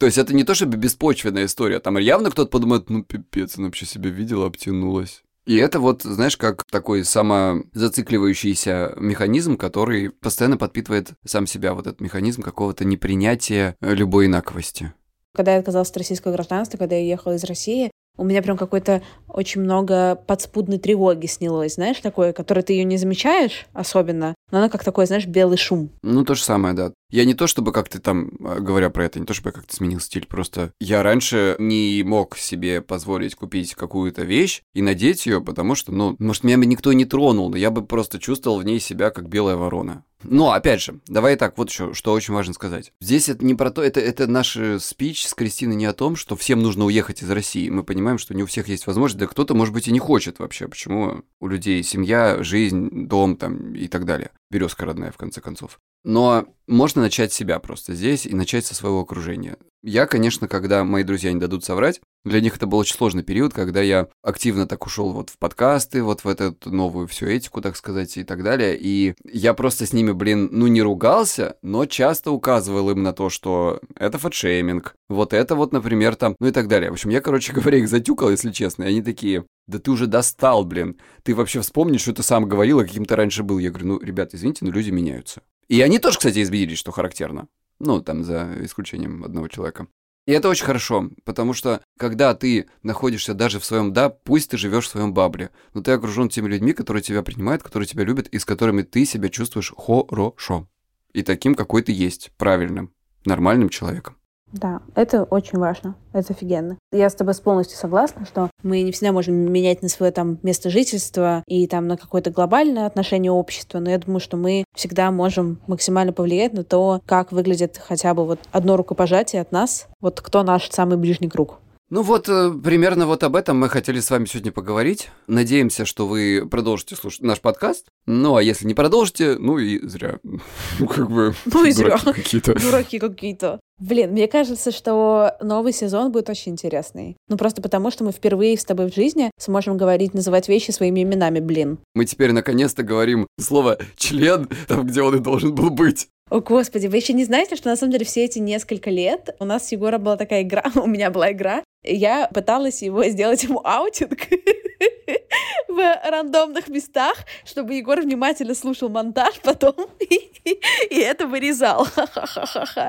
То 0.00 0.06
есть 0.06 0.16
это 0.16 0.34
не 0.34 0.44
то 0.44 0.54
чтобы 0.54 0.78
беспочвенная 0.78 1.44
история. 1.44 1.78
Там 1.78 1.98
явно 1.98 2.30
кто-то 2.30 2.50
подумает, 2.50 2.88
ну 2.88 3.04
пипец, 3.04 3.58
она 3.58 3.66
вообще 3.66 3.84
себя 3.84 4.08
видела, 4.08 4.46
обтянулась. 4.46 5.22
И 5.44 5.56
это 5.56 5.78
вот, 5.78 6.04
знаешь, 6.04 6.38
как 6.38 6.64
такой 6.64 7.04
самозацикливающийся 7.04 8.94
механизм, 8.96 9.58
который 9.58 10.08
постоянно 10.08 10.56
подпитывает 10.56 11.10
сам 11.26 11.46
себя, 11.46 11.74
вот 11.74 11.86
этот 11.86 12.00
механизм 12.00 12.40
какого-то 12.40 12.86
непринятия 12.86 13.76
любой 13.82 14.24
инаковости. 14.24 14.94
Когда 15.34 15.52
я 15.52 15.58
отказалась 15.58 15.90
от 15.90 15.98
российского 15.98 16.32
гражданства, 16.32 16.78
когда 16.78 16.96
я 16.96 17.04
ехала 17.04 17.34
из 17.34 17.44
России, 17.44 17.90
у 18.16 18.24
меня 18.24 18.40
прям 18.40 18.56
какой-то 18.56 19.02
очень 19.28 19.60
много 19.60 20.14
подспудной 20.14 20.78
тревоги 20.78 21.26
снялось, 21.26 21.74
знаешь, 21.74 22.00
такое, 22.00 22.32
которое 22.32 22.62
ты 22.62 22.72
ее 22.72 22.84
не 22.84 22.96
замечаешь 22.96 23.66
особенно, 23.74 24.34
но 24.50 24.58
она 24.58 24.70
как 24.70 24.82
такой, 24.82 25.04
знаешь, 25.06 25.26
белый 25.26 25.58
шум. 25.58 25.90
Ну, 26.02 26.24
то 26.24 26.34
же 26.34 26.42
самое, 26.42 26.74
да. 26.74 26.92
Я 27.10 27.24
не 27.24 27.34
то 27.34 27.46
чтобы 27.46 27.72
как-то 27.72 28.00
там, 28.00 28.30
а, 28.40 28.60
говоря 28.60 28.90
про 28.90 29.04
это, 29.04 29.18
не 29.18 29.26
то 29.26 29.34
чтобы 29.34 29.48
я 29.48 29.52
как-то 29.52 29.74
сменил 29.74 30.00
стиль, 30.00 30.26
просто 30.26 30.72
я 30.80 31.02
раньше 31.02 31.56
не 31.58 32.02
мог 32.04 32.36
себе 32.36 32.80
позволить 32.80 33.34
купить 33.34 33.74
какую-то 33.74 34.22
вещь 34.22 34.62
и 34.74 34.82
надеть 34.82 35.26
ее, 35.26 35.40
потому 35.40 35.74
что, 35.74 35.92
ну, 35.92 36.16
может, 36.18 36.44
меня 36.44 36.58
бы 36.58 36.66
никто 36.66 36.92
не 36.92 37.04
тронул, 37.04 37.50
но 37.50 37.56
я 37.56 37.70
бы 37.70 37.84
просто 37.84 38.18
чувствовал 38.18 38.58
в 38.60 38.64
ней 38.64 38.80
себя 38.80 39.10
как 39.10 39.28
белая 39.28 39.56
ворона. 39.56 40.04
Но, 40.22 40.52
опять 40.52 40.82
же, 40.82 41.00
давай 41.06 41.36
так, 41.36 41.56
вот 41.56 41.70
еще, 41.70 41.94
что 41.94 42.12
очень 42.12 42.34
важно 42.34 42.52
сказать. 42.52 42.92
Здесь 43.00 43.28
это 43.28 43.44
не 43.44 43.54
про 43.54 43.70
то, 43.70 43.82
это, 43.82 44.00
это 44.00 44.26
наш 44.26 44.56
спич 44.80 45.26
с 45.26 45.34
Кристиной 45.34 45.76
не 45.76 45.86
о 45.86 45.94
том, 45.94 46.14
что 46.14 46.36
всем 46.36 46.60
нужно 46.60 46.84
уехать 46.84 47.22
из 47.22 47.30
России. 47.30 47.70
Мы 47.70 47.84
понимаем, 47.84 48.18
что 48.18 48.34
не 48.34 48.42
у 48.42 48.46
всех 48.46 48.68
есть 48.68 48.86
возможность, 48.86 49.18
да 49.18 49.26
кто-то, 49.26 49.54
может 49.54 49.72
быть, 49.72 49.88
и 49.88 49.92
не 49.92 49.98
хочет 49.98 50.38
вообще. 50.38 50.68
Почему 50.68 51.22
у 51.40 51.48
людей 51.48 51.82
семья, 51.82 52.42
жизнь, 52.42 53.06
дом 53.06 53.36
там 53.36 53.74
и 53.74 53.88
так 53.88 54.04
далее. 54.04 54.30
Березка 54.50 54.84
родная, 54.84 55.12
в 55.12 55.16
конце 55.16 55.40
концов. 55.40 55.78
Но 56.04 56.46
можно 56.66 57.02
начать 57.02 57.32
себя 57.32 57.58
просто 57.58 57.94
здесь 57.94 58.26
и 58.26 58.34
начать 58.34 58.66
со 58.66 58.74
своего 58.74 59.00
окружения. 59.00 59.56
Я, 59.82 60.06
конечно, 60.06 60.46
когда 60.46 60.84
мои 60.84 61.04
друзья 61.04 61.32
не 61.32 61.40
дадут 61.40 61.64
соврать, 61.64 62.00
для 62.22 62.42
них 62.42 62.56
это 62.56 62.66
был 62.66 62.76
очень 62.76 62.96
сложный 62.96 63.22
период, 63.22 63.54
когда 63.54 63.80
я 63.80 64.08
активно 64.22 64.66
так 64.66 64.84
ушел 64.84 65.12
вот 65.12 65.30
в 65.30 65.38
подкасты, 65.38 66.02
вот 66.02 66.22
в 66.22 66.28
эту 66.28 66.54
новую 66.70 67.06
всю 67.06 67.26
этику, 67.26 67.62
так 67.62 67.76
сказать, 67.76 68.18
и 68.18 68.24
так 68.24 68.42
далее. 68.42 68.76
И 68.78 69.14
я 69.24 69.54
просто 69.54 69.86
с 69.86 69.94
ними, 69.94 70.12
блин, 70.12 70.50
ну 70.52 70.66
не 70.66 70.82
ругался, 70.82 71.56
но 71.62 71.86
часто 71.86 72.30
указывал 72.30 72.90
им 72.90 73.02
на 73.02 73.14
то, 73.14 73.30
что 73.30 73.80
это 73.96 74.18
фэтшейминг, 74.18 74.94
вот 75.08 75.32
это 75.32 75.54
вот, 75.54 75.72
например, 75.72 76.14
там, 76.14 76.36
ну 76.40 76.48
и 76.48 76.52
так 76.52 76.68
далее. 76.68 76.90
В 76.90 76.94
общем, 76.94 77.08
я, 77.08 77.22
короче 77.22 77.52
говоря, 77.54 77.78
их 77.78 77.88
затюкал, 77.88 78.30
если 78.30 78.50
честно, 78.50 78.84
и 78.84 78.88
они 78.88 79.02
такие, 79.02 79.46
да 79.66 79.78
ты 79.78 79.90
уже 79.90 80.06
достал, 80.06 80.66
блин. 80.66 80.98
Ты 81.22 81.34
вообще 81.34 81.62
вспомни, 81.62 81.96
что 81.96 82.12
ты 82.12 82.22
сам 82.22 82.46
говорил, 82.46 82.80
а 82.80 82.84
каким 82.84 83.06
то 83.06 83.16
раньше 83.16 83.44
был. 83.44 83.58
Я 83.58 83.70
говорю, 83.70 83.86
ну, 83.86 84.00
ребят, 84.00 84.34
извините, 84.34 84.64
но 84.66 84.72
люди 84.72 84.90
меняются. 84.90 85.40
И 85.68 85.80
они 85.80 86.00
тоже, 86.00 86.18
кстати, 86.18 86.42
изменились, 86.42 86.78
что 86.78 86.90
характерно. 86.90 87.46
Ну, 87.80 88.00
там, 88.02 88.22
за 88.22 88.56
исключением 88.60 89.24
одного 89.24 89.48
человека. 89.48 89.88
И 90.26 90.32
это 90.32 90.48
очень 90.48 90.66
хорошо, 90.66 91.10
потому 91.24 91.54
что 91.54 91.82
когда 91.98 92.34
ты 92.34 92.68
находишься 92.82 93.34
даже 93.34 93.58
в 93.58 93.64
своем 93.64 93.92
«да», 93.92 94.10
пусть 94.10 94.50
ты 94.50 94.58
живешь 94.58 94.86
в 94.86 94.90
своем 94.90 95.12
бабле, 95.14 95.50
но 95.74 95.80
ты 95.80 95.92
окружен 95.92 96.28
теми 96.28 96.46
людьми, 96.46 96.72
которые 96.72 97.02
тебя 97.02 97.22
принимают, 97.22 97.62
которые 97.62 97.86
тебя 97.86 98.04
любят 98.04 98.28
и 98.28 98.38
с 98.38 98.44
которыми 98.44 98.82
ты 98.82 99.06
себя 99.06 99.28
чувствуешь 99.28 99.72
хорошо. 99.76 100.68
И 101.12 101.22
таким, 101.22 101.54
какой 101.54 101.82
ты 101.82 101.92
есть, 101.92 102.30
правильным, 102.36 102.92
нормальным 103.24 103.70
человеком. 103.70 104.19
Да, 104.52 104.82
это 104.94 105.24
очень 105.24 105.58
важно. 105.58 105.94
Это 106.12 106.32
офигенно. 106.32 106.76
Я 106.92 107.08
с 107.08 107.14
тобой 107.14 107.34
полностью 107.34 107.78
согласна, 107.78 108.26
что 108.26 108.50
мы 108.62 108.82
не 108.82 108.90
всегда 108.90 109.12
можем 109.12 109.34
менять 109.34 109.82
на 109.82 109.88
свое 109.88 110.10
там 110.10 110.38
место 110.42 110.70
жительства 110.70 111.44
и 111.46 111.66
там 111.68 111.86
на 111.86 111.96
какое-то 111.96 112.30
глобальное 112.30 112.86
отношение 112.86 113.30
общества, 113.30 113.78
но 113.78 113.90
я 113.90 113.98
думаю, 113.98 114.20
что 114.20 114.36
мы 114.36 114.64
всегда 114.74 115.10
можем 115.10 115.60
максимально 115.66 116.12
повлиять 116.12 116.52
на 116.52 116.64
то, 116.64 117.00
как 117.06 117.30
выглядит 117.32 117.80
хотя 117.82 118.12
бы 118.12 118.26
вот 118.26 118.40
одно 118.50 118.76
рукопожатие 118.76 119.42
от 119.42 119.52
нас, 119.52 119.86
вот 120.00 120.20
кто 120.20 120.42
наш 120.42 120.68
самый 120.70 120.98
ближний 120.98 121.28
круг. 121.28 121.58
Ну 121.92 122.02
вот, 122.02 122.28
э, 122.28 122.52
примерно 122.62 123.04
вот 123.04 123.24
об 123.24 123.34
этом 123.34 123.58
мы 123.58 123.68
хотели 123.68 123.98
с 123.98 124.10
вами 124.10 124.24
сегодня 124.24 124.52
поговорить. 124.52 125.08
Надеемся, 125.26 125.84
что 125.84 126.06
вы 126.06 126.46
продолжите 126.48 126.94
слушать 126.94 127.22
наш 127.22 127.40
подкаст. 127.40 127.86
Ну, 128.06 128.36
а 128.36 128.42
если 128.44 128.64
не 128.64 128.74
продолжите, 128.74 129.36
ну 129.36 129.58
и 129.58 129.84
зря. 129.84 130.20
Ну, 130.78 130.86
как 130.86 131.10
бы... 131.10 131.34
Ну 131.46 131.64
и 131.64 131.72
зря. 131.72 131.98
какие-то. 131.98 132.54
Дураки 132.54 133.00
какие-то. 133.00 133.58
Блин, 133.80 134.12
мне 134.12 134.28
кажется, 134.28 134.70
что 134.70 135.36
новый 135.42 135.72
сезон 135.72 136.12
будет 136.12 136.30
очень 136.30 136.52
интересный. 136.52 137.16
Ну, 137.28 137.36
просто 137.36 137.60
потому, 137.60 137.90
что 137.90 138.04
мы 138.04 138.12
впервые 138.12 138.56
с 138.56 138.64
тобой 138.64 138.88
в 138.88 138.94
жизни 138.94 139.32
сможем 139.36 139.76
говорить, 139.76 140.14
называть 140.14 140.48
вещи 140.48 140.70
своими 140.70 141.02
именами, 141.02 141.40
блин. 141.40 141.80
Мы 141.96 142.04
теперь 142.04 142.30
наконец-то 142.30 142.84
говорим 142.84 143.26
слово 143.40 143.78
«член» 143.96 144.48
там, 144.68 144.86
где 144.86 145.02
он 145.02 145.16
и 145.16 145.18
должен 145.18 145.56
был 145.56 145.70
быть. 145.70 146.06
О, 146.30 146.40
господи, 146.40 146.86
вы 146.86 146.98
еще 146.98 147.12
не 147.12 147.24
знаете, 147.24 147.56
что 147.56 147.68
на 147.68 147.76
самом 147.76 147.90
деле 147.90 148.04
все 148.04 148.24
эти 148.24 148.38
несколько 148.38 148.88
лет 148.88 149.34
у 149.40 149.44
нас 149.44 149.66
с 149.66 149.72
Егором 149.72 150.04
была 150.04 150.16
такая 150.16 150.42
игра, 150.42 150.64
у 150.76 150.86
меня 150.86 151.10
была 151.10 151.32
игра, 151.32 151.64
я 151.82 152.28
пыталась 152.28 152.82
его 152.82 153.04
сделать 153.08 153.42
ему 153.44 153.60
аутинг 153.64 154.18
в 155.68 156.10
рандомных 156.10 156.68
местах, 156.68 157.16
чтобы 157.44 157.74
Егор 157.74 158.00
внимательно 158.00 158.54
слушал 158.54 158.88
монтаж 158.88 159.40
потом 159.42 159.74
и 160.90 160.96
это 160.96 161.26
вырезал. 161.26 161.86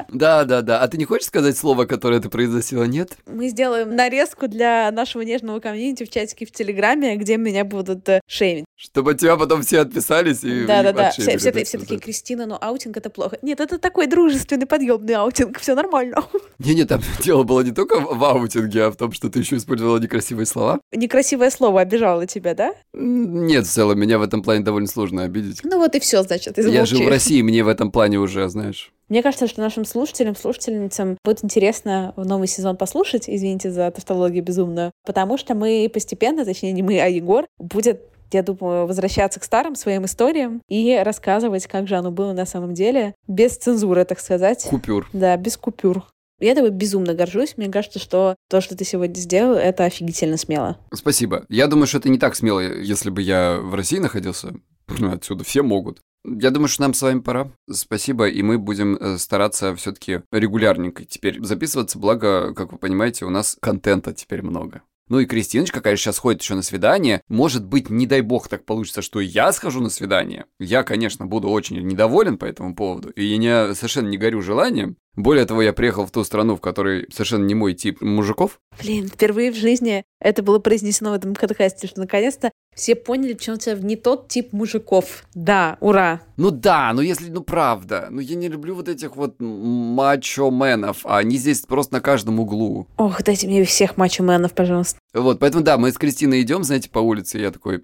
Да, 0.09 0.45
да, 0.45 0.61
да. 0.61 0.81
А 0.81 0.87
ты 0.87 0.97
не 0.97 1.05
хочешь 1.05 1.27
сказать 1.27 1.57
слово, 1.57 1.85
которое 1.85 2.19
ты 2.19 2.29
произносила, 2.29 2.83
нет? 2.83 3.17
Мы 3.25 3.49
сделаем 3.49 3.95
нарезку 3.95 4.47
для 4.47 4.91
нашего 4.91 5.21
нежного 5.21 5.59
комьюнити 5.59 6.03
в 6.03 6.09
чатике 6.09 6.45
в 6.45 6.51
Телеграме, 6.51 7.15
где 7.15 7.37
меня 7.37 7.65
будут 7.65 8.07
э, 8.09 8.21
шеймить. 8.27 8.65
Чтобы 8.75 9.13
тебя 9.13 9.37
потом 9.37 9.61
все 9.61 9.81
отписались 9.81 10.43
и 10.43 10.65
Да, 10.65 10.81
да, 10.81 10.91
да. 10.91 11.11
Все, 11.11 11.37
все, 11.37 11.51
все 11.51 11.77
такие, 11.77 11.99
Кристина, 11.99 12.45
но 12.45 12.57
аутинг 12.59 12.97
это 12.97 13.09
плохо. 13.09 13.37
Нет, 13.41 13.59
это 13.59 13.77
такой 13.77 14.07
дружественный, 14.07 14.65
подъемный 14.65 15.13
аутинг, 15.15 15.59
все 15.59 15.75
нормально. 15.75 16.23
Не-не, 16.59 16.85
там 16.85 17.01
дело 17.23 17.43
было 17.43 17.61
не 17.61 17.71
только 17.71 17.99
в 17.99 18.23
аутинге, 18.23 18.80
а 18.87 18.91
в 18.91 18.95
том, 18.95 19.11
что 19.11 19.29
ты 19.29 19.39
еще 19.39 19.57
использовала 19.57 19.97
некрасивые 19.97 20.45
слова. 20.45 20.79
Некрасивое 20.91 21.49
слово 21.49 21.81
обижало 21.81 22.25
тебя, 22.27 22.53
да? 22.55 22.73
Нет, 22.93 23.65
в 23.65 23.69
целом, 23.69 23.99
меня 23.99 24.19
в 24.19 24.23
этом 24.23 24.43
плане 24.43 24.63
довольно 24.63 24.87
сложно 24.87 25.23
обидеть. 25.23 25.61
Ну 25.63 25.77
вот 25.77 25.95
и 25.95 25.99
все, 25.99 26.23
значит, 26.23 26.57
Я 26.57 26.85
живу 26.85 27.05
в 27.05 27.07
России, 27.09 27.41
мне 27.41 27.63
в 27.63 27.67
этом 27.67 27.91
плане 27.91 28.19
уже, 28.19 28.47
знаешь... 28.49 28.91
Мне 29.09 29.21
кажется, 29.21 29.47
что 29.47 29.59
нашим 29.59 29.83
слушателям, 29.83 30.37
слушательницам 30.37 31.17
будет 31.25 31.43
интересно 31.43 32.13
в 32.15 32.25
новый 32.25 32.47
сезон 32.47 32.77
послушать, 32.77 33.29
извините 33.29 33.69
за 33.69 33.91
тавтологию 33.91 34.41
безумную, 34.41 34.91
потому 35.05 35.37
что 35.37 35.53
мы 35.53 35.91
постепенно, 35.93 36.45
точнее 36.45 36.71
не 36.71 36.81
мы, 36.81 36.97
а 37.01 37.07
Егор, 37.07 37.45
будет 37.59 38.03
я 38.33 38.43
думаю, 38.43 38.87
возвращаться 38.87 39.39
к 39.39 39.43
старым 39.43 39.75
своим 39.75 40.05
историям 40.05 40.61
и 40.69 40.97
рассказывать, 41.03 41.67
как 41.67 41.87
же 41.87 41.95
оно 41.95 42.11
было 42.11 42.33
на 42.33 42.45
самом 42.45 42.73
деле, 42.73 43.13
без 43.27 43.57
цензуры, 43.57 44.05
так 44.05 44.19
сказать. 44.19 44.63
Купюр. 44.63 45.09
Да, 45.13 45.35
без 45.37 45.57
купюр. 45.57 46.05
Я 46.41 46.55
тобой 46.55 46.71
безумно 46.71 47.13
горжусь. 47.13 47.55
Мне 47.55 47.69
кажется, 47.69 47.99
что 47.99 48.35
то, 48.49 48.61
что 48.61 48.75
ты 48.75 48.83
сегодня 48.83 49.15
сделал, 49.15 49.53
это 49.53 49.85
офигительно 49.85 50.37
смело. 50.37 50.77
Спасибо. 50.93 51.45
Я 51.49 51.67
думаю, 51.67 51.87
что 51.87 51.99
это 51.99 52.09
не 52.09 52.17
так 52.17 52.35
смело, 52.35 52.59
если 52.59 53.09
бы 53.09 53.21
я 53.21 53.59
в 53.61 53.75
России 53.75 53.99
находился. 53.99 54.55
Отсюда 54.87 55.43
все 55.43 55.61
могут. 55.61 56.01
Я 56.25 56.51
думаю, 56.51 56.67
что 56.67 56.81
нам 56.81 56.93
с 56.93 57.01
вами 57.01 57.19
пора. 57.19 57.51
Спасибо, 57.71 58.27
и 58.27 58.41
мы 58.43 58.59
будем 58.59 58.95
э, 58.95 59.17
стараться 59.17 59.75
все-таки 59.75 60.21
регулярненько 60.31 61.05
теперь 61.05 61.43
записываться, 61.43 61.97
благо, 61.97 62.53
как 62.53 62.71
вы 62.71 62.77
понимаете, 62.77 63.25
у 63.25 63.29
нас 63.29 63.57
контента 63.59 64.13
теперь 64.13 64.43
много. 64.43 64.83
Ну 65.11 65.19
и 65.19 65.25
Кристиночка, 65.25 65.81
конечно, 65.81 66.03
сейчас 66.03 66.19
ходит 66.19 66.41
еще 66.41 66.55
на 66.55 66.61
свидание. 66.61 67.21
Может 67.27 67.65
быть, 67.65 67.89
не 67.89 68.07
дай 68.07 68.21
бог 68.21 68.47
так 68.47 68.63
получится, 68.63 69.01
что 69.01 69.19
я 69.19 69.51
схожу 69.51 69.81
на 69.81 69.89
свидание. 69.89 70.45
Я, 70.57 70.83
конечно, 70.83 71.25
буду 71.25 71.49
очень 71.49 71.85
недоволен 71.85 72.37
по 72.37 72.45
этому 72.45 72.75
поводу. 72.75 73.09
И 73.09 73.25
я 73.25 73.75
совершенно 73.75 74.07
не 74.07 74.17
горю 74.17 74.41
желанием. 74.41 74.95
Более 75.15 75.45
того, 75.45 75.61
я 75.61 75.73
приехал 75.73 76.05
в 76.05 76.11
ту 76.11 76.23
страну, 76.23 76.55
в 76.55 76.61
которой 76.61 77.05
совершенно 77.11 77.45
не 77.45 77.53
мой 77.53 77.73
тип 77.73 78.01
мужиков. 78.01 78.59
Блин, 78.81 79.09
впервые 79.09 79.51
в 79.51 79.55
жизни 79.55 80.03
это 80.21 80.41
было 80.41 80.59
произнесено 80.59 81.11
в 81.11 81.13
этом 81.15 81.35
подкасте, 81.35 81.87
что 81.87 81.99
наконец-то 81.99 82.51
все 82.73 82.95
поняли, 82.95 83.33
почему 83.33 83.57
у 83.57 83.59
тебя 83.59 83.75
не 83.75 83.97
тот 83.97 84.29
тип 84.29 84.53
мужиков. 84.53 85.25
Да, 85.33 85.77
ура. 85.81 86.21
Ну 86.37 86.51
да, 86.51 86.93
ну 86.93 87.01
если, 87.01 87.29
ну 87.29 87.41
правда. 87.41 88.07
Ну 88.09 88.21
я 88.21 88.35
не 88.35 88.47
люблю 88.47 88.75
вот 88.75 88.87
этих 88.87 89.17
вот 89.17 89.35
мачо-менов, 89.39 91.05
а 91.05 91.17
они 91.17 91.35
здесь 91.37 91.61
просто 91.61 91.95
на 91.95 92.01
каждом 92.01 92.39
углу. 92.39 92.87
Ох, 92.95 93.21
дайте 93.23 93.47
мне 93.47 93.65
всех 93.65 93.97
мачо-менов, 93.97 94.53
пожалуйста. 94.53 94.97
Вот, 95.13 95.39
поэтому 95.39 95.63
да, 95.63 95.77
мы 95.77 95.91
с 95.91 95.97
Кристиной 95.97 96.41
идем, 96.41 96.63
знаете, 96.63 96.89
по 96.89 96.99
улице, 96.99 97.39
и 97.39 97.41
я 97.41 97.51
такой, 97.51 97.83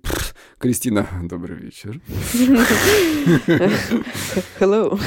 Кристина, 0.57 1.05
добрый 1.23 1.57
вечер. 1.57 1.99
Hello. 4.59 4.97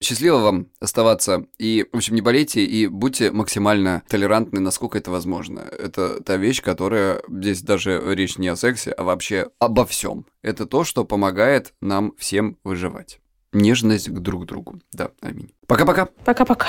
Счастливо 0.00 0.38
вам 0.38 0.68
оставаться. 0.78 1.44
И, 1.64 1.86
в 1.90 1.96
общем, 1.96 2.14
не 2.14 2.20
болейте 2.20 2.62
и 2.62 2.86
будьте 2.86 3.30
максимально 3.30 4.02
толерантны, 4.06 4.60
насколько 4.60 4.98
это 4.98 5.10
возможно. 5.10 5.60
Это 5.60 6.22
та 6.22 6.36
вещь, 6.36 6.60
которая 6.60 7.22
здесь 7.26 7.62
даже 7.62 8.02
речь 8.14 8.36
не 8.36 8.48
о 8.48 8.56
сексе, 8.56 8.90
а 8.90 9.02
вообще 9.02 9.48
обо 9.58 9.86
всем. 9.86 10.26
Это 10.42 10.66
то, 10.66 10.84
что 10.84 11.06
помогает 11.06 11.72
нам 11.80 12.12
всем 12.18 12.58
выживать. 12.64 13.18
Нежность 13.54 14.10
к 14.10 14.18
друг 14.18 14.44
другу. 14.44 14.78
Да, 14.92 15.12
аминь. 15.22 15.54
Пока-пока. 15.66 16.10
Пока-пока. 16.26 16.68